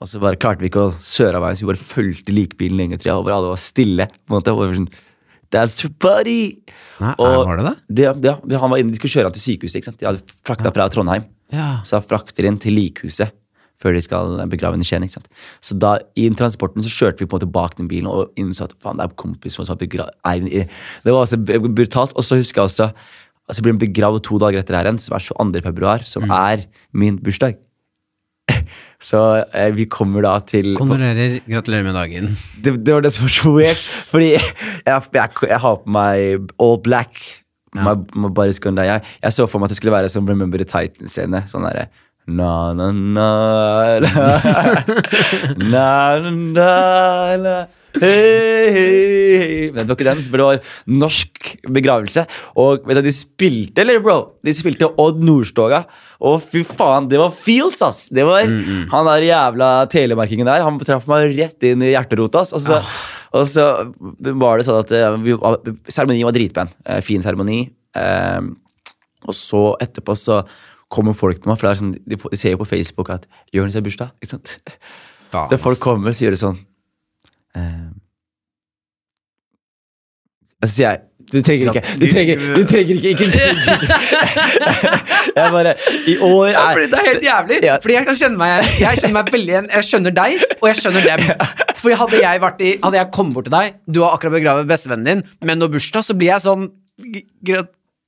Og 0.00 0.08
så 0.08 0.20
bare 0.22 0.38
klarte 0.40 0.62
vi 0.64 0.70
ikke 0.70 0.86
å 0.86 0.92
søre 0.96 1.36
av 1.36 1.42
veien, 1.44 1.58
så 1.58 1.66
vi 1.66 1.72
bare 1.74 1.82
fulgte 1.90 2.32
likbilen 2.32 2.78
lenger. 2.80 3.00
Tror 3.02 3.10
jeg, 3.10 3.18
og 3.20 3.26
bare 3.26 3.38
alle 3.40 3.50
var 3.52 3.60
stille. 3.60 4.06
på 4.08 4.32
en 4.32 4.38
måte, 4.38 4.54
og 4.56 4.76
sånn, 4.78 4.88
That's 5.50 5.80
your 5.82 5.90
buddy! 5.98 6.60
Nei, 7.02 7.10
Og 7.18 7.40
var 7.48 7.58
det 7.58 7.64
det? 7.66 8.06
det? 8.22 8.34
Ja, 8.52 8.60
han 8.62 8.70
var 8.70 8.78
inne, 8.78 8.92
De 8.94 9.00
skulle 9.00 9.10
kjøre 9.16 9.28
han 9.32 9.34
til 9.34 9.42
sykehuset. 9.42 9.80
ikke 9.80 9.88
sant? 9.90 9.98
De 9.98 10.06
hadde 10.06 10.22
frakta 10.46 10.70
fra 10.72 10.86
Trondheim. 10.94 11.24
Ja. 11.50 11.80
Så 11.82 11.98
han 11.98 12.06
frakter 12.06 12.46
inn 12.46 12.60
til 12.62 12.76
likhuset 12.78 13.34
før 13.80 13.96
de 13.96 14.02
skal 14.04 14.36
begrave 14.52 14.76
en 14.76 14.84
i 14.84 14.86
Skien. 14.88 15.02
ikke 15.06 15.16
sant? 15.18 15.30
Så 15.64 15.76
da, 15.80 15.94
i 16.16 16.28
transporten 16.36 16.84
så 16.84 16.92
kjørte 16.92 17.24
vi 17.24 17.28
på 17.30 17.38
en 17.38 17.40
måte 17.40 17.52
bak 17.54 17.78
den 17.78 17.88
bilen 17.90 18.10
og 18.10 18.30
innså 18.40 18.68
at 18.68 18.76
faen, 18.82 19.00
det 19.00 19.08
er 19.08 19.16
kompis 19.20 19.56
som 19.56 19.66
har 19.70 19.80
begravd 19.80 20.12
Det 20.50 20.68
var 21.14 21.24
også 21.24 21.40
brutalt. 21.70 22.12
Og 22.14 22.24
så 22.26 22.36
husker 22.40 22.60
jeg 22.62 22.70
også 22.70 22.90
altså 23.50 23.58
så 23.58 23.64
blir 23.66 23.72
han 23.74 23.80
begravd 23.82 24.20
to 24.22 24.38
dager 24.38 24.60
etter 24.60 24.76
her 24.78 24.86
igjen, 24.86 25.00
som 25.02 25.16
er 25.16 25.24
22. 25.26 25.62
februar, 25.64 26.04
som 26.06 26.22
Mm. 26.22 26.30
er 26.36 26.66
min 26.94 27.16
bursdag. 27.18 27.56
Så 29.00 29.18
eh, 29.54 29.70
vi 29.74 29.86
kommer 29.90 30.22
da 30.22 30.38
til 30.44 30.74
Kondolerer. 30.76 31.40
Gratulerer 31.48 31.82
med 31.86 31.94
dagen. 31.96 32.36
det, 32.62 32.76
det 32.84 32.94
var 32.94 33.00
det 33.00 33.12
som 33.14 33.24
var 33.24 33.34
så 33.34 33.52
weird. 33.54 33.82
Fordi 34.10 34.32
jeg, 34.34 34.42
jeg, 34.86 35.30
jeg 35.48 35.60
har 35.60 35.76
på 35.80 35.90
meg 35.90 36.50
all 36.60 36.78
black. 36.84 37.20
My, 37.74 37.94
my 38.14 38.28
die. 38.34 38.84
Jeg, 38.84 39.02
jeg 39.22 39.32
så 39.32 39.46
for 39.46 39.58
meg 39.58 39.68
at 39.70 39.74
det 39.74 39.76
skulle 39.80 39.94
være 39.94 40.08
som 40.10 40.26
Remember 40.28 40.58
the 40.58 40.66
Titan-scene. 40.66 41.44
Sånn 41.50 41.64
derre 41.66 41.88
Na-na-na-la 42.30 44.06
Hei, 47.90 48.70
hei, 48.70 49.38
hei. 49.40 49.70
Det 49.74 49.82
var 49.82 49.96
ikke 49.96 50.06
den, 50.06 50.20
det 50.30 50.44
var 50.46 50.60
norsk 50.86 51.48
begravelse. 51.74 52.22
Og 52.62 52.84
vet 52.86 53.00
du, 53.00 53.08
de 53.08 53.12
spilte, 53.14 53.82
eller 53.82 53.98
bro? 54.04 54.38
De 54.46 54.54
spilte 54.54 54.86
Odd 55.02 55.18
Nordstoga. 55.26 55.82
Og 56.22 56.38
fy 56.44 56.62
faen, 56.68 57.08
det 57.10 57.18
var 57.18 57.34
feels, 57.34 57.80
ass! 57.82 58.04
Det 58.14 58.22
var 58.28 58.46
mm, 58.46 58.60
mm. 58.62 58.84
Han 58.92 59.10
der 59.10 59.26
jævla 59.26 59.72
telemarkingen 59.90 60.46
der, 60.46 60.62
han 60.66 60.78
traff 60.84 61.08
meg 61.10 61.34
rett 61.34 61.66
inn 61.66 61.82
i 61.82 61.90
hjerterota. 61.90 62.44
ass. 62.44 62.54
Og 62.54 62.62
så, 62.62 62.78
ah. 62.78 63.02
og 63.40 63.50
så 63.50 63.66
var 64.38 64.60
det 64.60 64.68
sånn 64.70 64.82
at 64.84 64.94
eh, 64.94 65.10
Seremonien 65.90 66.30
var 66.30 66.36
dritpen. 66.38 66.70
Eh, 66.86 67.02
fin 67.04 67.26
seremoni. 67.26 67.64
Eh, 67.98 68.40
og 69.26 69.36
så 69.36 69.64
etterpå 69.82 70.14
så 70.16 70.44
kommer 70.90 71.14
folk 71.16 71.38
til 71.40 71.50
meg, 71.50 71.58
for 71.60 71.68
det 71.68 71.72
er 71.72 71.80
sånn, 71.80 71.94
de, 71.94 72.18
de 72.18 72.38
ser 72.40 72.54
jo 72.56 72.60
på 72.62 72.68
Facebook 72.68 73.12
at 73.14 73.28
Jonis 73.54 73.78
har 73.78 73.84
bursdag. 73.86 74.10
ikke 74.20 74.34
sant? 74.34 74.56
Da, 75.30 75.44
Så 75.50 75.60
folk 75.62 75.78
kommer, 75.82 76.14
så 76.16 76.26
gjør 76.26 76.34
de 76.34 76.40
sånn 76.40 76.56
eh, 77.54 77.90
så 80.60 80.74
sier 80.74 80.84
jeg 80.90 81.06
du 81.30 81.38
trenger 81.46 81.70
ikke 81.70 81.92
Du 82.00 82.06
trenger, 82.10 82.40
du 82.56 82.62
trenger 82.66 82.96
ikke, 82.96 83.10
ikke, 83.14 83.26
ikke. 83.30 83.74
Jeg 85.36 85.52
bare 85.54 85.74
I 86.10 86.16
år 86.26 86.48
Ja, 86.50 86.64
er 86.64 86.74
fordi 86.74 86.88
det 86.90 86.98
er 86.98 87.06
helt 87.06 87.26
jævlig. 87.26 87.58
Ja. 87.68 87.76
Fordi 87.84 87.94
jeg 87.94 88.06
kan 88.08 88.16
kjenne 88.18 88.40
meg. 88.40 88.70
Jeg 88.80 88.98
kjenner 88.98 89.14
meg 89.14 89.30
veldig 89.36 89.52
igjen. 89.52 89.68
Jeg 89.76 89.86
skjønner 89.86 90.16
deg, 90.16 90.42
og 90.56 90.66
jeg 90.66 90.78
skjønner 90.80 91.06
dem. 91.06 91.44
Fordi 91.82 91.98
hadde 92.00 92.22
jeg 92.24 92.42
vært 92.42 92.64
i 92.66 92.72
Hadde 92.82 92.98
jeg 92.98 93.10
kommet 93.14 93.36
bort 93.36 93.46
til 93.46 93.54
deg, 93.54 93.76
du 93.86 94.00
har 94.02 94.16
akkurat 94.16 94.34
begravet 94.40 94.66
bestevennen 94.72 95.06
din, 95.06 95.22
men 95.46 95.62
nå 95.62 95.68
bursdag, 95.70 96.08
så 96.08 96.16
blir 96.18 96.32
jeg 96.32 96.44
sånn 96.48 96.66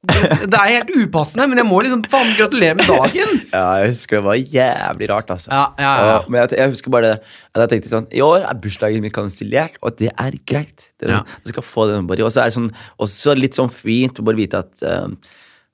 Det 0.03 0.59
er 0.59 0.71
helt 0.73 0.89
upassende, 0.99 1.45
men 1.47 1.61
jeg 1.61 1.67
må 1.69 1.77
liksom 1.85 2.01
faen 2.11 2.33
gratulere 2.35 2.75
med 2.75 2.89
dagen. 2.91 3.37
Ja, 3.53 3.67
jeg 3.79 3.93
husker 3.93 4.19
det 4.19 4.25
var 4.25 4.39
jævlig 4.41 5.09
rart, 5.13 5.31
altså. 5.31 5.53
Ja, 5.53 5.63
ja, 5.79 5.93
ja. 5.93 6.17
Og, 6.17 6.31
men 6.33 6.41
jeg, 6.41 6.57
jeg 6.59 6.73
husker 6.73 6.95
bare 6.95 7.07
det, 7.07 7.31
at 7.53 7.63
jeg 7.63 7.71
tenkte 7.75 7.93
sånn 7.93 8.09
I 8.11 8.25
år 8.27 8.49
er 8.49 8.59
bursdagen 8.65 9.05
min 9.05 9.15
kansellert, 9.15 9.79
og 9.79 9.95
det 10.01 10.11
er 10.11 10.39
greit. 10.49 10.89
Det 10.99 11.07
er, 11.07 11.21
sånn, 11.21 11.39
Du 11.47 11.55
skal 11.55 11.67
få 11.69 11.87
den 11.93 12.11
bare 12.11 12.27
Og 12.27 12.35
så 12.35 12.43
er 12.43 12.51
det 12.51 12.57
sånn, 12.59 12.69
også 13.07 13.37
litt 13.39 13.59
sånn 13.59 13.71
fint 13.71 14.19
å 14.19 14.27
bare 14.27 14.41
vite 14.41 14.65
at 14.65 14.83
um, 14.83 15.19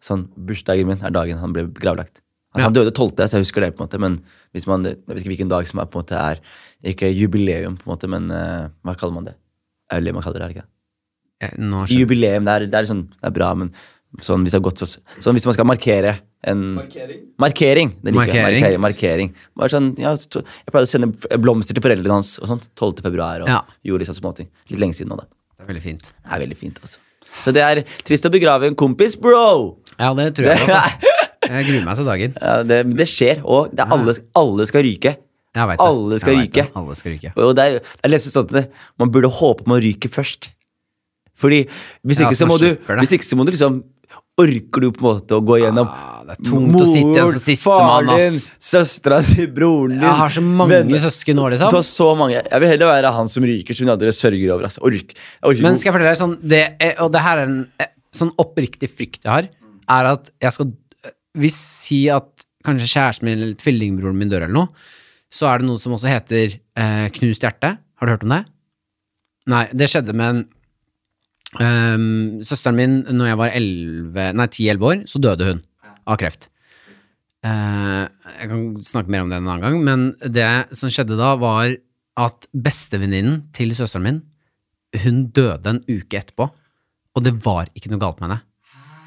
sånn, 0.04 0.28
bursdagen 0.36 0.92
min 0.92 1.00
er 1.00 1.14
dagen 1.14 1.40
han 1.40 1.56
ble 1.56 1.64
gravlagt. 1.80 2.20
Altså. 2.52 2.66
Han 2.66 2.76
døde 2.76 2.92
12., 2.92 3.16
så 3.16 3.38
jeg 3.38 3.46
husker 3.46 3.64
det, 3.64 3.74
på 3.76 3.84
en 3.84 3.88
måte 3.88 4.00
men 4.02 4.20
hvis 4.56 4.68
man, 4.68 4.84
jeg 4.84 5.00
vet 5.08 5.22
ikke 5.22 5.32
hvilken 5.36 5.52
dag 5.52 5.68
som 5.68 5.80
er 5.80 5.88
på 5.88 6.00
en 6.00 6.04
måte 6.04 6.20
er 6.20 6.40
Ikke 6.92 7.08
jubileum, 7.10 7.80
på 7.80 7.88
en 7.88 7.96
måte, 7.96 8.10
men 8.12 8.28
uh, 8.28 8.68
hva 8.84 8.94
kaller 8.98 9.16
man 9.16 9.32
det? 9.32 9.38
Er 9.88 10.02
jo 10.02 10.10
det 10.10 10.18
man 10.18 10.24
kaller 10.26 10.44
det? 10.44 10.48
er 10.48 10.52
det 10.52 10.60
ikke? 10.60 10.72
Jubileum, 11.94 12.44
det 12.44 12.54
er, 12.54 12.66
det 12.70 12.78
er, 12.80 12.88
sånn, 12.88 13.06
det 13.14 13.30
er 13.30 13.34
bra, 13.34 13.52
men 13.56 13.72
sånn 14.24 14.42
hvis 14.44 14.54
det 14.54 14.58
har 14.58 14.64
gått 14.64 14.80
Sånn 14.80 15.36
hvis 15.36 15.44
man 15.46 15.54
skal 15.56 15.66
markere 15.68 16.14
en 16.48 16.62
Markering? 16.78 17.20
Markering. 17.38 17.90
Det 18.02 18.14
liker 18.14 18.32
jeg. 18.32 18.44
Markering. 18.44 18.62
Markering. 18.62 18.80
markering. 18.80 19.32
Bare 19.58 19.72
sånn, 19.74 19.88
ja, 20.00 20.14
så, 20.16 20.40
jeg 20.44 20.72
pleide 20.72 20.88
å 20.88 20.92
sende 20.92 21.40
blomster 21.42 21.74
til 21.76 21.82
foreldrene 21.84 22.16
hans 22.20 22.36
og 22.38 22.48
sånt. 22.52 22.68
12. 22.78 23.02
februar 23.04 23.42
og 23.44 23.48
Ja. 23.50 23.60
gjorde 23.84 24.04
litt 24.06 24.08
sånne 24.12 24.22
småting. 24.22 24.48
Litt 24.70 24.80
lenge 24.80 24.94
siden 24.96 25.10
nå, 25.12 25.18
da. 25.20 25.26
Det 25.58 25.64
er 25.66 25.72
veldig 25.74 25.82
fint. 25.84 26.02
Det 26.24 26.32
er 26.32 26.40
veldig 26.46 26.56
fint, 26.56 26.78
altså. 26.80 26.98
Så 27.44 27.52
det 27.52 27.62
er 27.62 27.82
trist 28.06 28.24
å 28.24 28.30
begrave 28.32 28.66
en 28.70 28.74
kompis, 28.78 29.16
bro! 29.20 29.76
Ja, 29.98 30.14
det 30.14 30.34
tror 30.38 30.46
jeg 30.54 30.58
også. 30.64 31.14
Jeg 31.48 31.64
gruer 31.64 31.84
meg 31.84 31.96
til 31.96 32.04
dagen. 32.04 32.34
Ja, 32.42 32.62
det, 32.62 32.78
det 32.96 33.06
skjer, 33.08 33.38
og 33.44 33.70
det 33.72 33.80
er 33.80 33.92
alle, 33.94 34.12
alle 34.36 34.66
skal 34.68 34.82
ryke. 34.84 35.14
Jeg 35.56 35.66
vet 35.70 35.78
det. 35.78 35.84
Alle 35.86 36.18
skal 36.20 36.32
Jeg 36.34 36.40
vet 36.42 36.52
det. 36.52 36.64
ryke. 36.64 36.76
Alle 36.76 36.96
skal 36.98 37.12
ryke. 37.14 37.30
Og 37.40 37.54
det 37.56 37.64
er, 37.64 37.78
det 37.80 38.04
er 38.04 38.12
litt 38.12 38.22
sånn 38.26 38.44
at 38.58 38.70
man 39.00 39.10
burde 39.14 39.30
håpe 39.32 39.64
man 39.66 39.80
ryker 39.80 40.12
først. 40.12 40.50
Fordi 41.38 41.62
hvis 42.04 42.20
Ja, 42.20 42.28
ikke, 42.28 42.36
så 42.36 42.44
så 42.44 42.48
må 42.50 42.58
du, 42.60 42.68
hvis 43.00 43.12
ikke 43.16 43.24
så 43.28 43.38
må 43.38 43.46
du 43.46 43.52
liksom 43.54 43.80
orker 44.38 44.84
du 44.84 44.88
på 44.94 45.02
en 45.02 45.08
måte 45.08 45.34
å 45.34 45.42
gå 45.42 45.56
gjennom 45.62 45.88
Ah, 45.90 46.22
det 46.28 46.36
er 46.36 46.42
tungt 46.50 46.76
å 46.78 46.84
sitte 46.86 47.10
igjen 47.16 47.30
som 47.32 47.42
sistemann, 47.42 48.06
faren 48.08 48.20
din, 48.22 48.36
søstera 48.68 49.18
di, 49.26 49.46
broren 49.50 49.96
din 49.96 50.04
Jeg 50.06 50.18
har 50.20 50.34
så 50.36 50.42
mange 50.44 50.70
venner. 50.76 51.02
søsken 51.02 51.36
nå, 51.40 51.46
Du 51.48 51.54
liksom. 51.56 51.72
har 51.74 51.86
så 51.88 52.08
mange. 52.18 52.42
Jeg 52.44 52.60
vil 52.62 52.68
heller 52.68 52.92
være 52.92 53.12
han 53.16 53.28
som 53.32 53.46
ryker, 53.48 53.74
som 53.74 53.90
dere 53.98 54.12
sørger 54.14 54.52
over. 54.54 54.68
Altså. 54.68 54.82
Ork, 54.86 55.14
orker 55.42 55.62
Men 55.66 55.78
skal 55.80 55.90
jeg 55.90 55.96
fortelle 55.96 56.12
deg 56.14 56.20
sånn 56.22 56.36
det 56.42 56.62
er, 56.78 56.94
Og 57.02 57.10
det 57.12 57.22
her 57.24 57.38
er 57.42 57.48
en 57.48 57.58
eh, 57.80 57.90
sånn 58.14 58.30
oppriktig 58.38 58.90
frykt 58.92 59.24
jeg 59.24 59.32
har, 59.32 59.48
er 59.98 60.12
at 60.12 60.30
jeg 60.40 60.52
skal 60.58 60.70
Hvis 61.38 61.56
si 61.56 62.04
at 62.12 62.28
kanskje 62.66 62.88
kjæresten 62.92 63.24
min 63.28 63.38
eller 63.38 63.54
tvillingbroren 63.58 64.18
min 64.18 64.28
dør 64.30 64.44
eller 64.46 64.54
noe, 64.54 64.68
så 65.32 65.46
er 65.50 65.58
det 65.60 65.68
noe 65.68 65.78
som 65.80 65.92
også 65.96 66.08
heter 66.10 66.54
eh, 66.76 67.08
knust 67.18 67.42
hjerte. 67.44 67.74
Har 67.78 68.06
du 68.06 68.12
hørt 68.14 68.24
om 68.26 68.32
det? 68.36 68.44
Nei, 69.48 69.64
det 69.72 69.88
skjedde 69.88 70.12
med 70.16 70.28
en 70.34 70.40
ehm, 71.56 72.38
Søsteren 72.44 72.76
min, 72.78 73.00
når 73.08 73.32
jeg 73.32 73.40
var 73.40 73.56
11, 73.56 74.30
nei 74.38 74.48
10-11 74.52 74.88
år, 74.90 75.02
så 75.08 75.20
døde 75.22 75.50
hun 75.50 75.62
av 76.08 76.18
kreft. 76.20 76.48
Uh, 77.46 78.08
jeg 78.40 78.50
kan 78.50 78.62
snakke 78.82 79.12
mer 79.14 79.22
om 79.22 79.30
det 79.30 79.38
en 79.38 79.46
annen 79.46 79.62
gang, 79.62 79.78
men 79.86 80.32
det 80.34 80.48
som 80.76 80.90
skjedde 80.90 81.18
da, 81.20 81.34
var 81.38 81.76
at 82.18 82.48
bestevenninnen 82.50 83.44
til 83.54 83.72
søsteren 83.78 84.06
min, 84.06 84.20
hun 85.04 85.28
døde 85.36 85.70
en 85.70 85.82
uke 85.86 86.18
etterpå, 86.18 86.48
og 87.14 87.24
det 87.24 87.36
var 87.44 87.70
ikke 87.78 87.92
noe 87.92 88.02
galt 88.02 88.20
med 88.20 88.28
henne. 88.28 88.42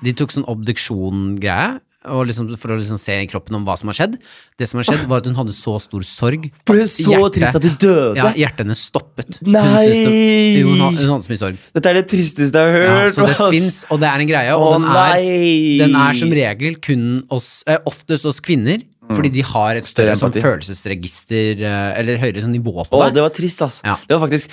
De 0.01 0.13
tok 0.17 0.33
sånn 0.33 0.47
obduksjon-greie, 0.49 1.75
liksom, 2.01 2.47
for 2.57 2.73
å 2.73 2.77
liksom 2.79 2.97
se 2.97 3.13
i 3.21 3.27
kroppen 3.29 3.55
om 3.55 3.65
hva 3.65 3.75
som 3.77 3.87
har 3.91 3.93
skjedd. 3.93 4.15
Det 4.57 4.67
som 4.69 4.79
har 4.81 4.87
skjedd, 4.89 5.03
var 5.07 5.17
at 5.21 5.25
hun 5.29 5.35
hadde 5.37 5.53
så 5.53 5.75
stor 5.79 6.01
sorg. 6.01 6.47
Ble 6.65 6.77
hun 6.81 6.89
så 6.89 7.11
Hjertet- 7.13 7.35
trist 7.37 7.55
at 7.59 7.63
hun 7.67 7.75
døde? 7.77 8.15
Ja, 8.17 8.31
hjertet 8.33 8.63
hennes 8.65 8.81
stoppet. 8.89 9.37
Hun 9.43 9.51
Nei! 9.53 9.85
syntes 9.85 10.09
Det, 10.09 10.63
hun, 10.65 10.79
had- 10.81 10.97
hun 10.97 11.11
hadde 11.13 11.25
så 11.27 11.33
mye 11.33 11.41
sorg. 11.43 11.57
Dette 11.77 11.85
er 11.91 11.93
det 11.99 12.07
tristeste 12.09 12.51
jeg 12.57 12.73
har 12.73 12.81
Ja, 12.81 12.95
hørt. 13.05 13.13
så 13.13 13.25
det 13.27 13.35
ass. 13.39 13.51
fins, 13.53 13.77
og 13.91 13.99
det 14.01 14.09
er 14.09 14.19
en 14.25 14.27
greie, 14.33 14.55
og 14.57 14.73
den, 14.81 14.89
er, 14.89 15.85
den 15.85 15.95
er 15.95 16.13
som 16.13 16.29
regel 16.31 16.75
kun 16.81 17.05
oss, 17.29 17.63
eh, 17.67 17.77
oftest 17.85 18.23
hos 18.23 18.39
kvinner, 18.41 18.81
fordi 19.11 19.29
de 19.37 19.41
har 19.43 19.75
et 19.75 19.85
større 19.85 20.15
Større 20.15 20.31
sånn, 20.31 20.41
følelsesregister, 20.41 21.61
eh, 21.61 21.99
eller 21.99 22.17
høyere 22.17 22.41
sånn 22.41 22.53
nivå 22.55 22.73
på 22.87 22.89
det. 22.97 23.09
Åh, 23.11 23.13
det 23.13 23.21
var 23.25 23.29
trist, 23.35 23.61
ass. 23.61 23.81
Ja. 23.85 23.97
Det 24.07 24.17
var 24.17 24.27
faktisk 24.27 24.49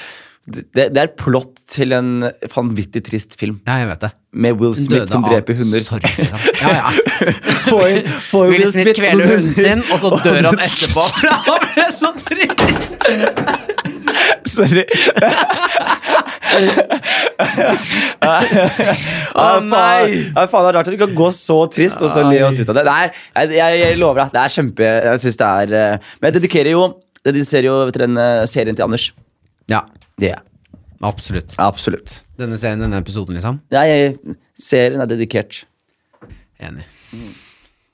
det, 0.49 0.89
det 0.95 1.03
er 1.03 1.11
plott 1.19 1.61
til 1.69 1.93
en 1.97 2.29
vanvittig 2.55 3.03
trist 3.07 3.37
film. 3.41 3.59
Ja, 3.67 3.81
jeg 3.83 3.91
vet 3.91 4.07
det. 4.07 4.11
Med 4.33 4.59
Will 4.61 4.75
Smith 4.77 5.05
døde 5.05 5.13
som 5.13 5.25
av 5.25 5.33
dreper 5.33 5.57
hunder. 5.59 5.83
Sorry, 5.85 6.11
liksom. 6.19 6.41
Ja, 6.63 6.71
ja. 6.77 7.33
Få 7.67 7.81
inn, 7.89 8.11
få 8.29 8.43
Will 8.53 8.67
Smith 8.73 9.01
kveler 9.01 9.33
hunden 9.35 9.55
sin, 9.57 9.85
og 9.89 10.01
så 10.03 10.13
dør 10.25 10.51
han 10.51 10.63
etterpå. 10.69 11.07
Han 11.49 11.65
ble 11.65 11.87
så 11.95 12.13
trist! 12.23 12.97
Sorry. 14.49 14.85
Å 19.37 19.49
nei! 19.65 20.03
Ah, 20.33 20.49
faen, 20.49 20.65
det 20.65 20.71
er 20.71 20.79
rart 20.79 20.89
at 20.89 20.95
du 20.95 20.99
kan 21.01 21.15
gå 21.17 21.29
så 21.35 21.61
trist 21.73 22.01
og 22.03 22.13
så 22.13 22.25
le 22.29 22.41
oss 22.47 22.59
ut 22.61 22.73
av 22.73 22.81
det. 22.81 22.87
Nei, 22.89 23.05
jeg, 23.45 23.77
jeg, 23.83 24.01
lover 24.01 24.25
deg. 24.25 24.35
Det 24.35 24.43
er 24.43 24.57
kjempe 24.57 24.89
Jeg 24.89 25.23
synes 25.25 25.39
det 25.41 25.49
er 25.49 25.77
eh, 25.79 26.11
Men 26.19 26.31
jeg 26.31 26.39
dedikerer 26.41 26.73
jo 26.75 26.83
Jeg 27.23 27.37
dediserer 27.37 27.69
jo 27.69 27.79
den 27.95 28.21
eh, 28.21 28.43
serien 28.51 28.79
til 28.79 28.89
Anders. 28.89 29.11
Ja, 29.69 29.85
Det 30.19 30.31
er 30.31 30.35
jeg. 30.37 30.45
absolutt. 31.03 31.55
Absolutt. 31.63 32.23
Denne 32.39 32.57
serien, 32.59 32.81
denne 32.83 32.99
episoden, 33.03 33.37
liksom. 33.39 33.61
Jeg, 33.71 34.17
serien 34.59 35.01
er 35.01 35.07
dedikert. 35.11 35.65
Enig. 36.59 36.85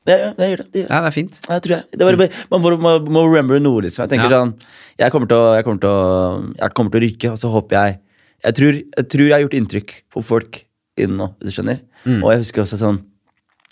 Det, 0.04 0.14
gjør- 0.20 0.34
det 0.36 0.46
gjør 0.50 0.56
det. 0.62 0.66
det 0.72 0.80
gjør. 0.82 0.88
Ja, 0.90 1.00
det 1.00 1.08
er 1.10 1.14
fint. 1.16 1.38
Ja, 1.48 1.58
tror 1.64 1.74
jeg. 1.76 1.84
Det 1.98 2.04
var 2.08 2.16
bare, 2.20 2.30
man 2.50 2.60
må, 2.64 2.72
må, 2.76 2.92
må 3.16 3.22
remember 3.28 3.60
noe, 3.60 3.82
liksom. 3.86 4.04
Jeg 4.04 4.10
tenker 4.14 4.30
Ja. 4.30 4.40
sånn 4.40 4.54
jeg 5.00 5.10
kommer, 5.12 5.26
å, 5.32 5.54
jeg, 5.56 5.64
kommer 5.64 5.88
å, 5.88 6.54
jeg 6.58 6.74
kommer 6.76 6.90
til 6.94 7.00
å 7.00 7.04
rykke, 7.06 7.30
og 7.32 7.38
så 7.40 7.50
håper 7.50 7.78
jeg 7.80 8.00
Jeg 8.44 8.54
tror 8.58 8.72
jeg, 8.76 9.08
tror 9.08 9.24
jeg 9.24 9.32
har 9.32 9.40
gjort 9.40 9.54
inntrykk 9.56 9.92
på 10.12 10.22
folk 10.22 10.58
innen 11.00 11.16
nå, 11.16 11.28
hvis 11.40 11.48
du 11.48 11.56
skjønner. 11.56 11.78
Mm. 12.04 12.18
Og 12.22 12.28
jeg 12.34 12.42
husker 12.44 12.62
også 12.62 12.76
sånn 12.78 12.98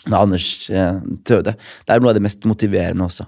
da 0.08 0.22
Anders 0.24 0.46
eh, 0.72 0.96
døde. 1.28 1.52
Det 1.86 1.92
er 1.94 2.00
noe 2.00 2.10
av 2.10 2.16
det 2.16 2.22
mest 2.24 2.42
motiverende 2.48 3.04
også. 3.04 3.26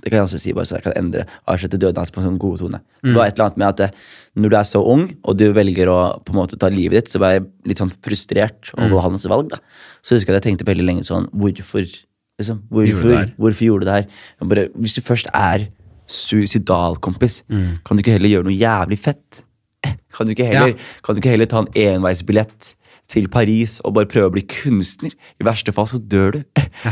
Det 0.00 0.10
kan 0.10 0.18
jeg 0.20 0.26
også 0.28 0.38
si, 0.40 0.52
bare 0.52 0.64
så 0.64 0.76
jeg 0.78 0.84
kan 0.84 0.92
endre 0.96 1.24
avslutte 1.50 1.78
døden 1.78 1.96
hans 1.98 2.10
på 2.14 2.20
en 2.22 2.26
sånn 2.28 2.38
god 2.38 2.58
tone. 2.58 2.80
Mm. 3.02 3.08
Det 3.10 3.14
var 3.16 3.26
et 3.26 3.34
eller 3.34 3.44
annet 3.48 3.56
med 3.58 3.68
at 3.68 3.76
det, 3.76 3.88
når 4.36 4.50
du 4.50 4.56
er 4.56 4.68
så 4.70 4.80
ung, 4.86 5.16
og 5.24 5.36
du 5.36 5.52
velger 5.52 5.86
å 5.90 5.96
på 6.24 6.30
en 6.32 6.38
måte 6.38 6.56
ta 6.58 6.68
livet 6.70 6.92
ditt, 7.04 7.08
så 7.12 7.18
var 7.18 7.32
jeg 7.34 7.46
litt 7.66 7.78
sånn 7.82 7.90
frustrert 8.00 8.70
Mm. 8.76 8.84
over 8.92 9.00
hans 9.08 9.26
valg. 9.26 9.48
da. 9.50 9.58
Så 10.02 10.14
husker 10.14 10.32
jeg 10.32 10.36
at 10.36 10.44
jeg 10.44 10.56
tenkte 10.58 10.68
veldig 10.70 10.86
lenge 10.86 11.04
sånn 11.04 11.28
Hvorfor? 11.34 11.84
Liksom, 12.40 12.62
hvorfor, 12.70 13.08
det 13.10 13.34
hvorfor 13.36 13.64
gjorde 13.66 13.80
du 13.80 13.86
det 13.90 13.92
her? 13.92 14.06
Bare, 14.48 14.68
hvis 14.78 14.94
du 14.94 15.00
først 15.02 15.26
er 15.34 15.68
suicidal, 16.08 16.96
kompis, 16.96 17.42
Mm. 17.50 17.78
kan 17.84 17.96
du 17.96 18.02
ikke 18.02 18.12
heller 18.18 18.28
gjøre 18.28 18.44
noe 18.44 18.58
jævlig 18.58 18.98
fett? 18.98 19.42
Kan 20.12 20.26
du 20.26 20.34
ikke 20.34 20.46
heller, 20.46 20.68
Ja. 20.68 20.74
kan 21.02 21.14
du 21.14 21.20
ikke 21.20 21.30
heller 21.30 21.46
ta 21.46 21.58
en 21.60 21.68
enveisbillett 21.74 22.74
til 23.10 23.26
Paris 23.32 23.78
og 23.84 23.94
bare 23.96 24.06
prøve 24.10 24.30
å 24.30 24.34
bli 24.34 24.44
kunstner? 24.46 25.12
I 25.40 25.46
verste 25.48 25.74
fall 25.74 25.88
så 25.90 25.98
dør 25.98 26.36
du. 26.38 26.40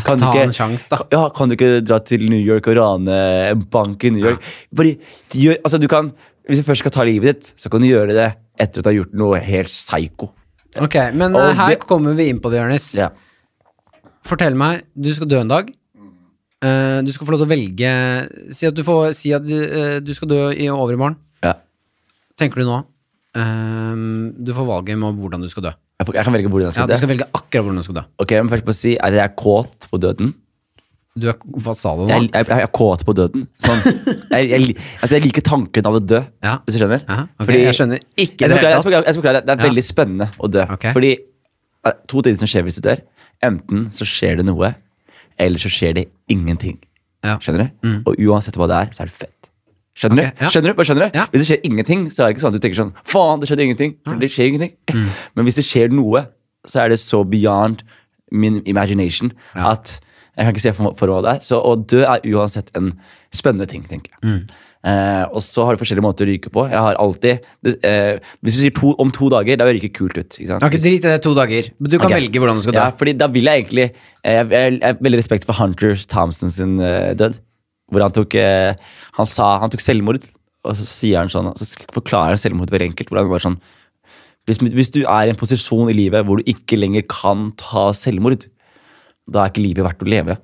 Kan 0.05 0.19
du 0.19 0.25
ta 0.25 0.33
ikke- 0.33 0.43
en 0.49 0.57
sjans, 0.57 0.89
da. 0.91 0.99
Ja, 1.14 1.29
Kan 1.31 1.49
du 1.49 1.55
ikke 1.57 1.79
dra 1.87 2.01
til 2.03 2.27
New 2.29 2.41
York 2.43 2.66
og 2.69 2.77
rane 2.81 3.19
en 3.53 3.62
bank 3.71 4.03
i 4.05 4.11
New 4.11 4.25
York? 4.25 4.43
Bare 4.75 4.97
gjør, 5.31 5.57
altså 5.64 5.79
du 5.81 5.87
kan, 5.89 6.12
Hvis 6.49 6.62
du 6.62 6.64
først 6.64 6.81
skal 6.81 6.91
ta 6.91 7.03
livet 7.05 7.29
ditt, 7.29 7.53
så 7.61 7.69
kan 7.69 7.83
du 7.83 7.87
gjøre 7.91 8.14
det 8.16 8.31
etter 8.59 8.81
at 8.81 8.85
du 8.85 8.89
har 8.89 8.95
gjort 9.05 9.12
noe 9.21 9.37
helt 9.45 9.69
psycho. 9.69 10.31
Ok, 10.81 10.95
men 11.12 11.35
Og 11.37 11.43
eh, 11.51 11.55
her 11.55 11.69
det- 11.75 11.81
kommer 11.87 12.14
vi 12.16 12.31
inn 12.31 12.41
på 12.41 12.49
det, 12.51 12.62
Jonis. 12.62 12.95
Ja. 12.97 13.11
Fortell 14.25 14.55
meg, 14.57 14.85
du 14.97 15.12
skal 15.12 15.29
dø 15.29 15.41
en 15.43 15.49
dag. 15.53 15.69
Uh, 16.64 17.03
du 17.07 17.12
skal 17.12 17.27
få 17.27 17.31
lov 17.37 17.43
til 17.45 17.47
å 17.47 17.53
velge 17.53 17.91
Si 18.57 18.66
at 18.66 18.75
du, 18.75 18.83
får, 18.83 19.12
si 19.14 19.31
at 19.37 19.43
uh, 19.47 20.01
du 20.03 20.09
skal 20.16 20.27
dø 20.33 20.41
i 20.51 20.66
overmorgen. 20.73 21.14
ja. 21.45 21.53
Tenker 22.37 22.62
du 22.62 22.64
nå? 22.66 22.81
Uh, 23.37 24.33
du 24.43 24.51
får 24.57 24.66
valget 24.66 24.99
med 24.99 25.14
hvordan 25.21 25.41
du 25.45 25.49
skal 25.53 25.69
dø. 25.69 25.73
Jeg, 25.99 26.14
jeg 26.14 26.24
kan 26.28 26.32
velge 26.36 26.51
hvordan 26.53 26.68
jeg 26.70 26.78
Ja, 26.78 26.86
du 26.86 26.96
skal 27.01 27.11
velge 27.11 27.26
akkurat 27.34 27.64
hvordan 27.66 27.80
du 27.80 27.86
skal 27.88 27.96
dø. 27.99 28.03
Ok, 28.22 28.30
men 28.38 28.51
først 28.53 28.66
på 28.68 28.74
å 28.74 28.78
si 28.78 28.92
Er 29.03 29.16
jeg 29.18 29.32
kåt 29.40 29.88
på 29.90 29.99
døden. 30.03 30.34
Du 31.18 31.24
er, 31.32 31.34
hva 31.59 31.72
sa 31.74 31.96
du 31.99 32.05
nå? 32.05 32.09
Jeg, 32.12 32.28
jeg, 32.30 32.46
jeg 32.53 32.62
er 32.62 32.70
kåt 32.78 33.01
på 33.09 33.14
døden. 33.18 33.49
Sånn, 33.59 33.80
jeg, 34.30 34.51
jeg, 34.53 34.74
altså 35.03 35.16
jeg 35.16 35.24
liker 35.24 35.42
tanken 35.49 35.88
av 35.90 35.96
å 35.99 36.03
dø, 36.05 36.20
Ja. 36.46 36.53
hvis 36.62 36.76
du 36.76 36.78
skjønner. 36.84 37.03
Ja, 37.09 37.16
ok, 37.42 37.51
jeg 37.59 37.74
skjønner 37.74 37.99
ikke 38.14 38.44
jeg 38.46 38.53
det 38.53 38.53
skal 38.53 38.61
forklare- 38.61 38.76
jeg 38.76 38.82
skal 38.84 38.90
forklare- 38.92 39.09
jeg 39.09 39.14
skal 39.16 39.22
forklare 39.24 39.40
det. 39.40 39.46
Det 39.49 39.55
er 39.57 39.59
Ja. 39.64 39.68
veldig 39.72 39.84
spennende 39.88 40.28
å 40.38 40.51
dø. 40.55 40.66
Ok. 40.76 40.86
Fordi 40.94 41.11
eh, 41.18 41.96
to 42.12 42.22
ting 42.22 42.38
som 42.38 42.46
skjer 42.53 42.62
hvis 42.68 42.78
du 42.78 42.84
dør. 42.86 43.03
Enten 43.51 43.86
så 43.94 44.07
skjer 44.07 44.38
det 44.38 44.46
noe, 44.46 44.70
eller 45.38 45.59
så 45.59 45.70
skjer 45.74 45.94
det 45.99 46.07
ingenting. 46.30 46.78
Ja. 47.26 47.34
Skjønner 47.42 47.66
du? 47.82 47.88
Og 48.07 48.14
uansett 48.30 48.55
hva 48.55 48.66
det 48.70 48.78
er, 48.84 48.94
så 48.94 49.03
er 49.03 49.11
det 49.11 49.16
fett. 49.18 49.38
Skjønner 49.99 50.28
Ok, 50.28 50.34
du? 50.38 50.44
ja. 50.44 50.51
Skjønner 50.55 50.70
du? 50.72 50.76
Bare 50.78 50.88
skjønner 50.90 51.09
du? 51.09 51.18
Ja. 51.18 51.24
Hvis 51.32 51.42
det 51.42 51.49
skjer 51.51 51.64
ingenting, 51.66 52.05
så 52.14 52.22
er 52.22 52.28
det 52.30 52.36
ikke 52.36 52.44
sånn 52.46 52.55
at 52.55 52.61
du 52.61 52.64
tenker 52.66 52.80
sånn 52.82 52.92
Faen, 53.12 53.40
det 53.42 53.49
skjedde 53.51 53.64
ingenting. 53.66 53.96
For 54.07 54.20
det 54.22 54.30
skjer 54.34 54.53
ingenting. 54.53 54.74
Mm. 54.94 55.09
Men 55.34 55.49
hvis 55.49 55.59
det 55.59 55.66
skjer 55.66 55.90
noe, 55.94 56.26
så 56.68 56.84
er 56.84 56.92
det 56.94 57.01
så 57.03 57.24
beyond 57.26 57.82
min 58.30 58.61
imagination 58.68 59.32
Ja. 59.57 59.72
at 59.74 59.99
jeg 60.38 60.46
kan 60.46 60.55
ikke 60.55 60.62
se 60.62 60.72
for, 60.76 60.94
for 60.94 61.11
hva 61.11 61.18
det 61.24 61.30
er. 61.34 61.40
Så 61.42 61.59
å 61.59 61.72
dø 61.74 62.05
er 62.07 62.22
uansett 62.30 62.68
en 62.78 62.92
spennende 63.34 63.66
ting, 63.66 63.82
tenker 63.90 64.12
jeg. 64.14 64.20
Mm. 64.22 64.66
Eh, 64.86 65.24
og 65.34 65.42
så 65.42 65.64
har 65.66 65.74
du 65.74 65.80
forskjellige 65.80 66.05
måter 66.07 66.22
å 66.22 66.28
ryke 66.30 66.53
på. 66.55 66.62
Jeg 66.70 66.78
har 66.78 66.94
alltid 67.03 67.40
det, 67.66 67.72
eh, 67.82 68.20
Hvis 68.46 68.55
du 68.55 68.61
sier 68.61 68.74
to, 68.76 68.92
om 69.03 69.11
to 69.11 69.26
dager, 69.34 69.59
da 69.59 69.66
vil 69.66 69.74
det 69.74 69.82
ryke 69.82 69.96
kult 69.99 70.14
ut. 70.20 70.36
Ikke 70.38 70.53
sant? 70.53 70.62
Okay, 70.62 70.78
Drit 70.78 71.03
i 71.03 71.11
det 71.11 71.16
to 71.26 71.32
dager. 71.34 71.72
Du 71.82 71.96
kan 71.99 72.07
okay. 72.07 72.20
velge 72.20 72.38
hvordan 72.38 72.61
du 72.61 72.62
skal 72.68 72.76
dø. 72.76 72.84
Ja, 72.84 72.94
fordi 73.01 73.16
da 73.18 73.26
vil 73.34 73.51
jeg 73.51 73.64
egentlig 73.64 73.88
Jeg 73.88 74.46
jeg- 74.55 74.78
jeg 74.78 74.82
har 74.86 75.03
veldig 75.03 75.18
respekt 75.18 75.44
for 75.49 75.59
Hunter 75.59 75.96
Thompson 76.07 76.51
sin 76.55 76.78
uh, 76.78 77.11
død. 77.18 77.40
Hvor 77.89 78.05
han 78.05 78.12
tok 78.12 78.34
eh, 78.36 78.76
Han 79.16 79.28
sa 79.28 79.59
Han 79.62 79.72
tok 79.72 79.80
selvmord, 79.80 80.24
og 80.66 80.76
så 80.76 80.84
sier 80.84 81.22
han 81.22 81.30
sånn 81.32 81.49
Så 81.57 81.86
forklarer 81.95 82.34
han 82.34 82.41
selvmord 82.41 82.72
veldig 82.74 82.91
enkelt. 82.93 83.11
Hvor 83.11 83.22
han 83.22 83.30
bare 83.32 83.47
sånn 83.47 83.61
hvis, 84.49 84.62
hvis 84.72 84.93
du 84.95 85.03
er 85.05 85.28
i 85.28 85.32
en 85.32 85.36
posisjon 85.36 85.91
i 85.93 85.97
livet 85.97 86.24
hvor 86.24 86.41
du 86.41 86.47
ikke 86.49 86.78
lenger 86.78 87.03
kan 87.05 87.51
ta 87.61 87.91
selvmord, 87.93 88.47
da 89.28 89.43
er 89.43 89.51
ikke 89.53 89.61
livet 89.61 89.84
verdt 89.84 90.05
å 90.07 90.09
leve. 90.09 90.39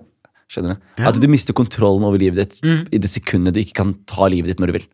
Skjønner 0.53 0.77
du? 0.77 0.83
At 1.09 1.17
du 1.17 1.25
mister 1.33 1.57
kontrollen 1.57 2.05
over 2.05 2.21
livet 2.21 2.37
ditt 2.37 2.59
i 2.93 3.01
det 3.01 3.09
sekundet 3.09 3.57
du 3.57 3.63
ikke 3.63 3.79
kan 3.81 3.95
ta 4.05 4.29
livet 4.29 4.53
ditt 4.53 4.61
når 4.61 4.69
du 4.69 4.77
vil. 4.77 4.85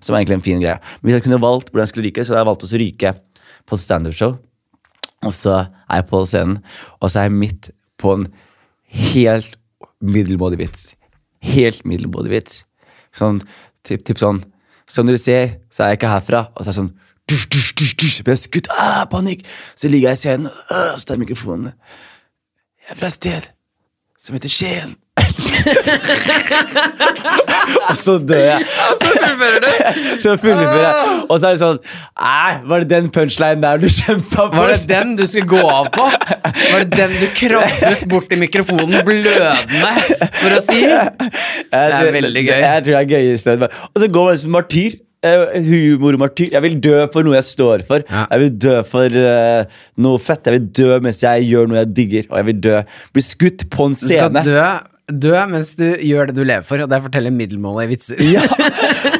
Som 0.00 0.14
er 0.16 0.22
egentlig 0.22 0.38
en 0.38 0.46
fin 0.46 0.62
greie. 0.64 0.78
Men 1.02 1.10
hvis 1.10 1.18
jeg 1.18 1.26
kunne 1.26 1.42
valgt 1.44 1.68
hvordan 1.68 1.84
jeg 1.84 1.92
skulle 1.92 2.08
ryke, 2.08 2.24
så 2.24 2.32
hadde 2.32 2.40
jeg 2.40 2.48
valgt 2.50 2.64
å 2.64 2.80
ryke 2.80 3.12
på 3.68 3.76
et 3.76 3.84
standup-show. 3.84 4.32
Og 5.28 5.32
så 5.36 5.52
er 5.60 6.00
jeg 6.00 6.08
på 6.08 6.24
scenen, 6.28 6.56
og 7.00 7.12
så 7.12 7.20
er 7.20 7.28
jeg 7.28 7.36
midt 7.36 7.70
på 8.00 8.16
en 8.16 8.26
helt 9.04 9.60
middelmådig 10.00 10.58
vits. 10.64 10.94
Helt 11.44 11.84
middelmådig 11.88 12.32
vits. 12.32 12.62
Sånn, 13.14 13.40
typ, 13.86 14.02
typ 14.06 14.18
sånn 14.18 14.40
Som 14.90 15.06
dere 15.08 15.20
ser, 15.20 15.58
så 15.72 15.84
er 15.84 15.92
jeg 15.92 16.00
ikke 16.00 16.12
herfra. 16.12 16.40
Og 16.54 16.64
så 16.64 16.68
er 16.68 16.72
det 16.72 16.80
sånn 16.80 16.92
dush, 17.30 17.46
dush, 17.48 17.72
dush, 17.78 17.94
dush, 17.96 18.22
blir 18.24 18.36
jeg 18.36 18.44
skutt, 18.44 18.68
ah, 18.76 19.04
panikk! 19.10 19.46
Så 19.76 19.88
ligger 19.88 20.12
jeg 20.12 20.18
i 20.18 20.20
scenen, 20.20 20.50
ah, 20.68 20.92
så 20.98 21.08
tar 21.08 21.16
jeg 21.16 21.24
mikrofonen. 21.24 21.72
Jeg 22.84 22.92
er 22.92 23.00
fra 23.00 23.08
et 23.08 23.16
sted 23.16 23.42
som 24.20 24.36
heter 24.36 24.52
Skien. 24.52 24.92
og 27.94 27.98
så 28.00 28.16
dør 28.18 28.42
jeg. 28.42 28.66
Så 29.04 29.12
fullfører 29.14 29.62
du. 29.64 29.70
Så 30.24 30.34
fullfører 30.42 30.82
jeg. 30.82 31.14
Og 31.30 31.38
så 31.40 31.48
er 31.48 31.54
det 31.56 31.60
sånn 31.62 31.78
Nei, 32.20 32.52
var 32.70 32.82
det 32.84 32.88
den 32.90 33.08
punchlinen 33.14 33.62
der 33.64 33.80
du 33.82 33.86
kjempa 34.00 34.48
for? 34.50 34.58
Var 34.58 34.74
det 34.74 34.88
den 34.90 35.14
du 35.18 35.24
skulle 35.30 35.48
gå 35.54 35.62
av 35.70 35.88
på? 35.94 36.08
Var 36.10 36.84
det 36.84 36.98
den 36.98 37.16
du 37.22 37.26
krabbet 37.38 38.04
bort 38.10 38.28
til 38.30 38.42
mikrofonen 38.42 39.00
blødende 39.06 39.94
for 40.40 40.58
å 40.58 40.60
si? 40.64 40.82
Det 40.84 41.80
er 41.80 42.12
veldig 42.18 42.44
gøy. 42.46 42.54
Jeg 42.66 42.84
tror 42.86 42.92
det 42.98 43.00
er 43.00 43.10
gøyest. 43.14 43.50
Og 43.64 44.04
så 44.04 44.10
går 44.18 44.30
man 44.32 44.40
som 44.44 44.54
martyr. 44.58 45.00
eh, 45.24 45.58
humormartyr. 45.64 46.50
Jeg 46.52 46.62
vil 46.66 46.74
dø 46.84 46.96
for 47.12 47.24
noe 47.26 47.38
jeg 47.38 47.46
står 47.48 47.84
for. 47.88 48.04
Ja. 48.10 48.26
Jeg 48.30 48.42
vil 48.44 48.56
dø 48.66 48.74
for 48.88 49.16
uh, 49.16 49.84
noe 50.04 50.20
fett. 50.20 50.44
Jeg 50.50 50.58
vil 50.58 50.66
dø 50.80 50.98
mens 51.04 51.22
jeg 51.24 51.46
gjør 51.48 51.70
noe 51.70 51.80
jeg 51.80 51.92
digger. 51.96 52.26
Og 52.30 52.36
jeg 52.42 52.48
vil 52.50 52.60
dø 52.68 52.82
Bli 53.14 53.24
skutt 53.24 53.64
på 53.72 53.88
en 53.90 53.96
scene. 53.98 54.42
Du 54.44 54.50
skal 54.50 54.52
dø, 54.52 54.66
dø 55.10 55.34
mens 55.50 55.74
du 55.76 55.84
gjør 56.00 56.30
det 56.30 56.36
du 56.38 56.44
lever 56.46 56.64
for, 56.64 56.80
og 56.80 56.88
det 56.88 56.96
er 56.96 57.02
å 57.02 57.06
fortelle 57.08 57.32
middelmålet 57.34 57.84
i 57.84 57.90
vitser. 57.92 58.22
Ja. 58.24 58.44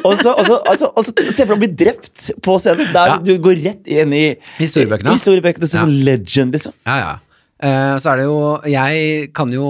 Og 0.05 0.17
så 0.21 0.33
se 0.37 1.45
for 1.45 1.53
deg 1.53 1.55
å 1.55 1.59
bli 1.61 1.69
drept 1.77 2.31
på 2.45 2.57
scenen. 2.61 2.89
Der 2.93 3.11
Ja. 3.13 3.17
du 3.21 3.35
går 3.41 3.61
rett 3.63 3.87
inn 3.89 4.13
i 4.13 4.23
Historiebøkene. 4.57 5.13
Historiebøkene 5.13 5.69
som 5.69 5.85
en 5.85 5.93
legend, 6.07 6.57
liksom. 6.57 6.73
Ja, 6.87 6.97
ja. 7.03 7.13
Uh, 7.55 7.95
så 8.03 8.11
er 8.11 8.19
det 8.19 8.23
jo 8.27 8.39
Jeg 8.67 9.29
kan 9.31 9.47
jo 9.53 9.67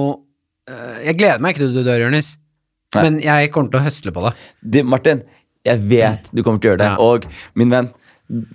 uh, 0.66 0.96
Jeg 1.06 1.20
gleder 1.20 1.38
meg 1.44 1.54
ikke 1.54 1.68
til 1.68 1.76
du 1.76 1.84
dør, 1.86 2.08
Jonis. 2.08 2.32
Men 2.96 3.20
jeg 3.22 3.52
kommer 3.54 3.70
til 3.74 3.82
å 3.82 3.86
høsle 3.86 4.14
på 4.16 4.24
det. 4.26 4.32
Det, 4.64 4.84
Martin, 4.88 5.22
jeg 5.68 5.84
vet 5.90 6.32
du 6.32 6.42
kommer 6.42 6.64
til 6.64 6.72
å 6.72 6.74
gjøre 6.74 6.82
det. 6.82 6.90
Ja. 6.94 6.98
Og 7.04 7.28
min 7.60 7.74
venn, 7.74 7.92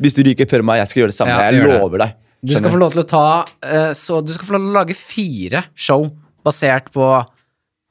hvis 0.00 0.16
du 0.16 0.22
ryker 0.26 0.48
før 0.50 0.64
meg, 0.66 0.80
jeg 0.80 0.90
skal 0.90 1.02
gjøre 1.02 1.12
det 1.12 1.18
samme. 1.18 1.36
Ja, 1.36 1.50
jeg 1.52 1.68
lover 1.68 2.00
det. 2.00 2.08
deg. 2.08 2.16
Du 2.50 2.54
skal 2.56 2.72
få 2.72 2.80
lov 2.80 2.94
til 2.94 3.02
å 3.02 3.04
ta 3.04 3.24
uh, 3.44 3.90
Så 3.92 4.22
du 4.24 4.32
skal 4.32 4.48
få 4.48 4.54
lov 4.56 4.62
til 4.64 4.70
å 4.72 4.78
lage 4.78 4.96
fire 4.96 5.60
show 5.76 6.06
basert 6.46 6.88
på 6.94 7.04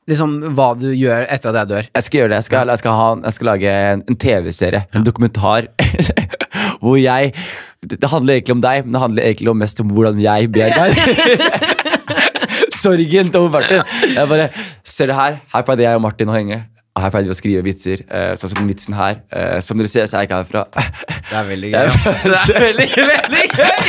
liksom 0.10 0.36
hva 0.58 0.72
du 0.80 0.88
gjør 0.92 1.28
etter 1.30 1.52
at 1.52 1.62
jeg 1.62 1.72
dør. 1.72 1.90
Jeg 1.96 2.08
skal 2.08 2.22
gjøre 2.22 2.32
det. 2.34 2.40
Jeg 2.42 2.48
skal, 2.50 2.74
jeg 2.74 2.82
skal, 2.82 2.98
ha, 3.00 3.10
jeg 3.30 3.38
skal 3.38 3.52
lage 3.54 3.76
en, 3.94 4.04
en 4.10 4.20
TV-serie, 4.26 4.84
en 4.96 5.06
dokumentar, 5.06 5.70
hvor 6.84 6.98
jeg 7.00 7.34
det, 7.86 8.02
handler 8.12 8.40
egentlig 8.40 8.58
om 8.58 8.64
deg, 8.66 8.84
men 8.86 8.98
det 8.98 9.04
handler 9.06 9.30
egentlig 9.30 9.54
om 9.54 9.62
mest 9.62 9.80
om 9.84 9.94
hvordan 9.94 10.20
jeg 10.24 10.50
ber 10.52 10.74
deg. 10.76 10.92
sorgen 12.80 13.32
til 13.32 13.50
Martin. 13.52 13.84
Jeg 14.16 14.28
bare 14.30 14.50
Ser 14.84 15.08
du 15.08 15.14
her? 15.14 15.40
Her 15.54 15.64
pleide 15.68 15.86
jeg 15.86 16.00
og 16.00 16.04
Martin 16.04 16.32
å 16.32 16.36
henge. 16.36 16.60
Her 17.00 17.12
pleide 17.14 17.30
vi 17.30 17.36
å 17.36 17.38
skrive 17.38 17.64
vitser. 17.64 18.04
eh, 18.10 18.34
sånn 18.40 18.52
som 18.54 18.68
vitsen 18.68 18.96
her. 18.98 19.22
Eh, 19.32 19.60
som 19.64 19.80
dere 19.80 19.92
ser, 19.92 20.08
så 20.10 20.18
er 20.20 20.26
jeg 20.26 20.30
ikke 20.30 20.42
herfra. 20.42 20.64
Det 21.30 21.38
er 21.40 21.48
veldig 21.54 21.72
gøy. 21.72 21.80
ja. 21.80 21.86
Det 22.50 22.56
er 22.56 22.62
veldig, 22.66 22.90
veldig 23.14 23.46
gøy! 23.56 23.82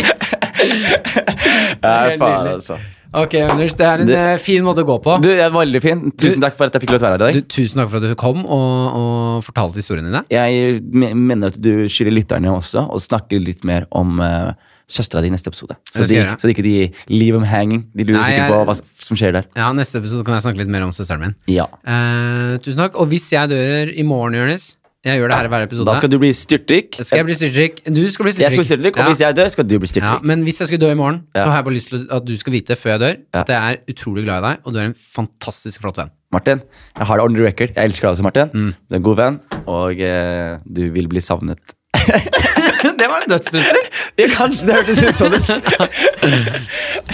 Det 1.81 1.91
er 1.91 2.17
faen, 2.21 2.49
altså. 2.55 2.79
Ok, 3.11 3.35
Anders, 3.43 3.75
det 3.75 3.87
er 3.87 4.01
en 4.01 4.07
Det- 4.07 4.17
eh, 4.17 4.39
fin 4.39 4.63
måte 4.63 4.85
å 4.85 4.87
gå 4.87 5.03
på. 5.03 5.21
Du, 5.21 5.29
det 5.29 5.41
er 5.41 5.51
veldig 5.51 5.83
fin. 5.83 6.13
Tusen 6.13 6.41
takk 6.41 6.55
for 6.55 6.67
at 6.67 6.73
jeg 6.73 6.83
fikk 6.83 6.93
lov 6.93 7.01
til 7.01 7.09
å 7.09 7.11
være 7.11 7.27
her 7.27 7.31
i 7.31 7.41
Du, 7.41 7.43
tusen 7.43 7.81
takk 7.81 7.89
for 7.91 7.97
at 7.97 8.03
du 8.03 8.15
kom 8.15 8.45
og, 8.47 8.95
og 8.95 9.45
fortalte 9.45 9.75
historiene 9.83 10.07
dine. 10.07 10.25
Jeg 10.31 10.81
mener 10.93 11.49
at 11.49 11.61
du 11.61 11.89
skylder 11.89 12.15
lytterne 12.15 12.53
også 12.55 12.87
å 12.89 13.01
snakke 13.03 13.43
litt 13.43 13.65
mer 13.65 13.87
om 13.91 14.21
uh, 14.21 14.53
søstera 14.89 15.23
di 15.23 15.27
i 15.27 15.35
neste 15.35 15.51
episode. 15.51 15.75
Så 15.91 16.07
de, 16.07 16.23
så 16.39 16.51
ikke 16.51 16.63
de 16.63 16.93
leave 17.09 17.35
them 17.35 17.43
hanging. 17.51 17.87
De 17.95 18.05
lurer 18.05 18.21
Nei, 18.21 18.31
sikkert 18.31 18.55
på 18.55 18.65
hva 18.71 18.79
som 18.79 19.17
skjer 19.17 19.33
der. 19.33 19.45
Ja, 19.57 19.73
Neste 19.73 19.99
episode 19.99 20.25
kan 20.25 20.35
jeg 20.39 20.47
snakke 20.47 20.63
litt 20.63 20.71
mer 20.71 20.83
om 20.87 20.93
søsteren 20.95 21.21
min. 21.21 21.35
Ja. 21.51 21.67
Uh, 21.83 22.59
tusen 22.63 22.79
takk. 22.79 22.95
Og 22.95 23.09
hvis 23.11 23.31
jeg 23.33 23.51
dør 23.51 23.91
i 23.91 24.07
morgen, 24.07 24.39
Jonis 24.39 24.77
Jeg 25.01 25.17
gjør 25.17 25.31
det 25.33 25.37
her 25.39 25.47
i 25.47 25.49
hver 25.49 25.63
episode. 25.65 25.87
Da 25.89 25.95
skal 25.97 26.11
du 26.13 26.19
bli 26.21 26.29
styrtrik. 26.37 26.97
Skal 27.01 27.23
jeg 27.23 27.25
bli 27.31 27.35
styrtrik? 27.39 27.79
Du 27.89 28.01
skal 28.13 28.27
bli 28.27 28.33
Jeg 28.37 28.51
skal 28.53 28.61
bli 28.61 28.65
styrtrik, 28.69 28.97
og 28.99 29.01
Ja. 29.01 29.07
hvis 29.09 29.21
jeg 29.21 29.37
dør, 29.37 29.49
skal 29.49 29.65
du 29.65 29.79
bli 29.79 29.89
Ja, 29.97 30.19
men 30.23 30.43
hvis 30.45 30.61
jeg 30.61 30.69
skulle 30.69 30.81
dø 30.87 30.91
i 30.93 30.95
morgen, 30.95 31.23
så 31.35 31.47
har 31.47 31.57
jeg 31.57 31.65
bare 31.65 31.75
lyst 31.75 31.89
til 31.89 32.07
at 32.11 32.25
du 32.27 32.37
skal 32.37 32.53
vite 32.53 32.77
før 32.77 32.91
jeg 32.91 33.01
dør, 33.01 33.15
at 33.41 33.49
jeg 33.49 33.73
er 33.73 33.77
utrolig 33.95 34.25
glad 34.25 34.39
i 34.45 34.47
deg, 34.49 34.57
og 34.65 34.75
du 34.75 34.79
er 34.79 34.85
en 34.91 34.95
fantastisk 35.15 35.81
flott 35.81 35.97
venn. 35.97 36.11
Martin, 36.33 36.61
jeg 36.99 37.07
har 37.07 37.17
det 37.17 37.25
on 37.25 37.35
the 37.35 37.43
record. 37.47 37.71
Jeg 37.75 37.85
elsker 37.85 38.09
deg 38.09 38.11
også, 38.13 38.23
Martin. 38.23 38.51
Mm. 38.53 38.75
Du 38.77 38.95
er 38.95 38.97
en 39.01 39.03
god 39.03 39.17
venn, 39.17 39.41
og 39.67 40.01
eh, 40.01 40.59
du 40.69 40.91
vil 40.93 41.09
bli 41.09 41.21
savnet. 41.21 41.59
det 43.01 43.09
var 43.09 43.25
en 43.25 43.31
dødstrussel! 43.33 43.81
Ja, 44.21 44.27
kanskje 44.37 44.67
det 44.69 44.75
hørtes 44.77 45.01
ut 45.01 45.17
sånn 45.17 45.35
ut. 45.35 45.49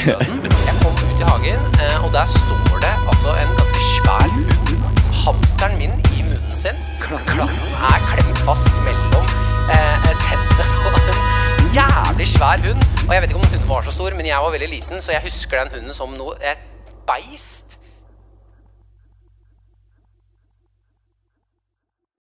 Jeg 0.02 0.74
kom 0.82 0.98
ut 0.98 1.22
i 1.22 1.26
hagen, 1.30 1.62
eh, 1.86 2.04
og 2.04 2.10
der 2.18 2.26
står 2.34 2.82
det 2.82 2.94
altså 3.06 3.30
en 3.38 3.54
ganske 3.62 3.80
svær 3.94 4.26
hund. 4.34 4.74
Hamsteren 5.22 5.78
min 5.78 5.94
i 6.18 6.22
munnen 6.26 6.50
sin. 6.58 6.76
Er 7.06 7.22
klemt 7.30 7.55
fast 8.46 8.70
mellom 8.86 9.24
eh, 9.74 10.04
tennene 10.22 10.66
på 10.82 10.90
en 10.94 11.64
jævlig 11.74 12.28
svær 12.30 12.60
hund. 12.62 12.84
Og 13.08 13.14
jeg 13.14 13.22
vet 13.22 13.32
ikke 13.32 13.40
om 13.40 13.46
hunden 13.46 13.68
var 13.68 13.82
så 13.82 13.94
stor, 13.94 14.14
men 14.14 14.28
jeg 14.28 14.38
var 14.44 14.54
veldig 14.54 14.68
liten, 14.70 15.02
så 15.02 15.16
jeg 15.16 15.24
husker 15.24 15.64
den 15.64 15.72
hunden 15.74 15.96
som 15.96 16.14
noe 16.14 16.36
et 16.46 16.62
beist. 17.08 17.74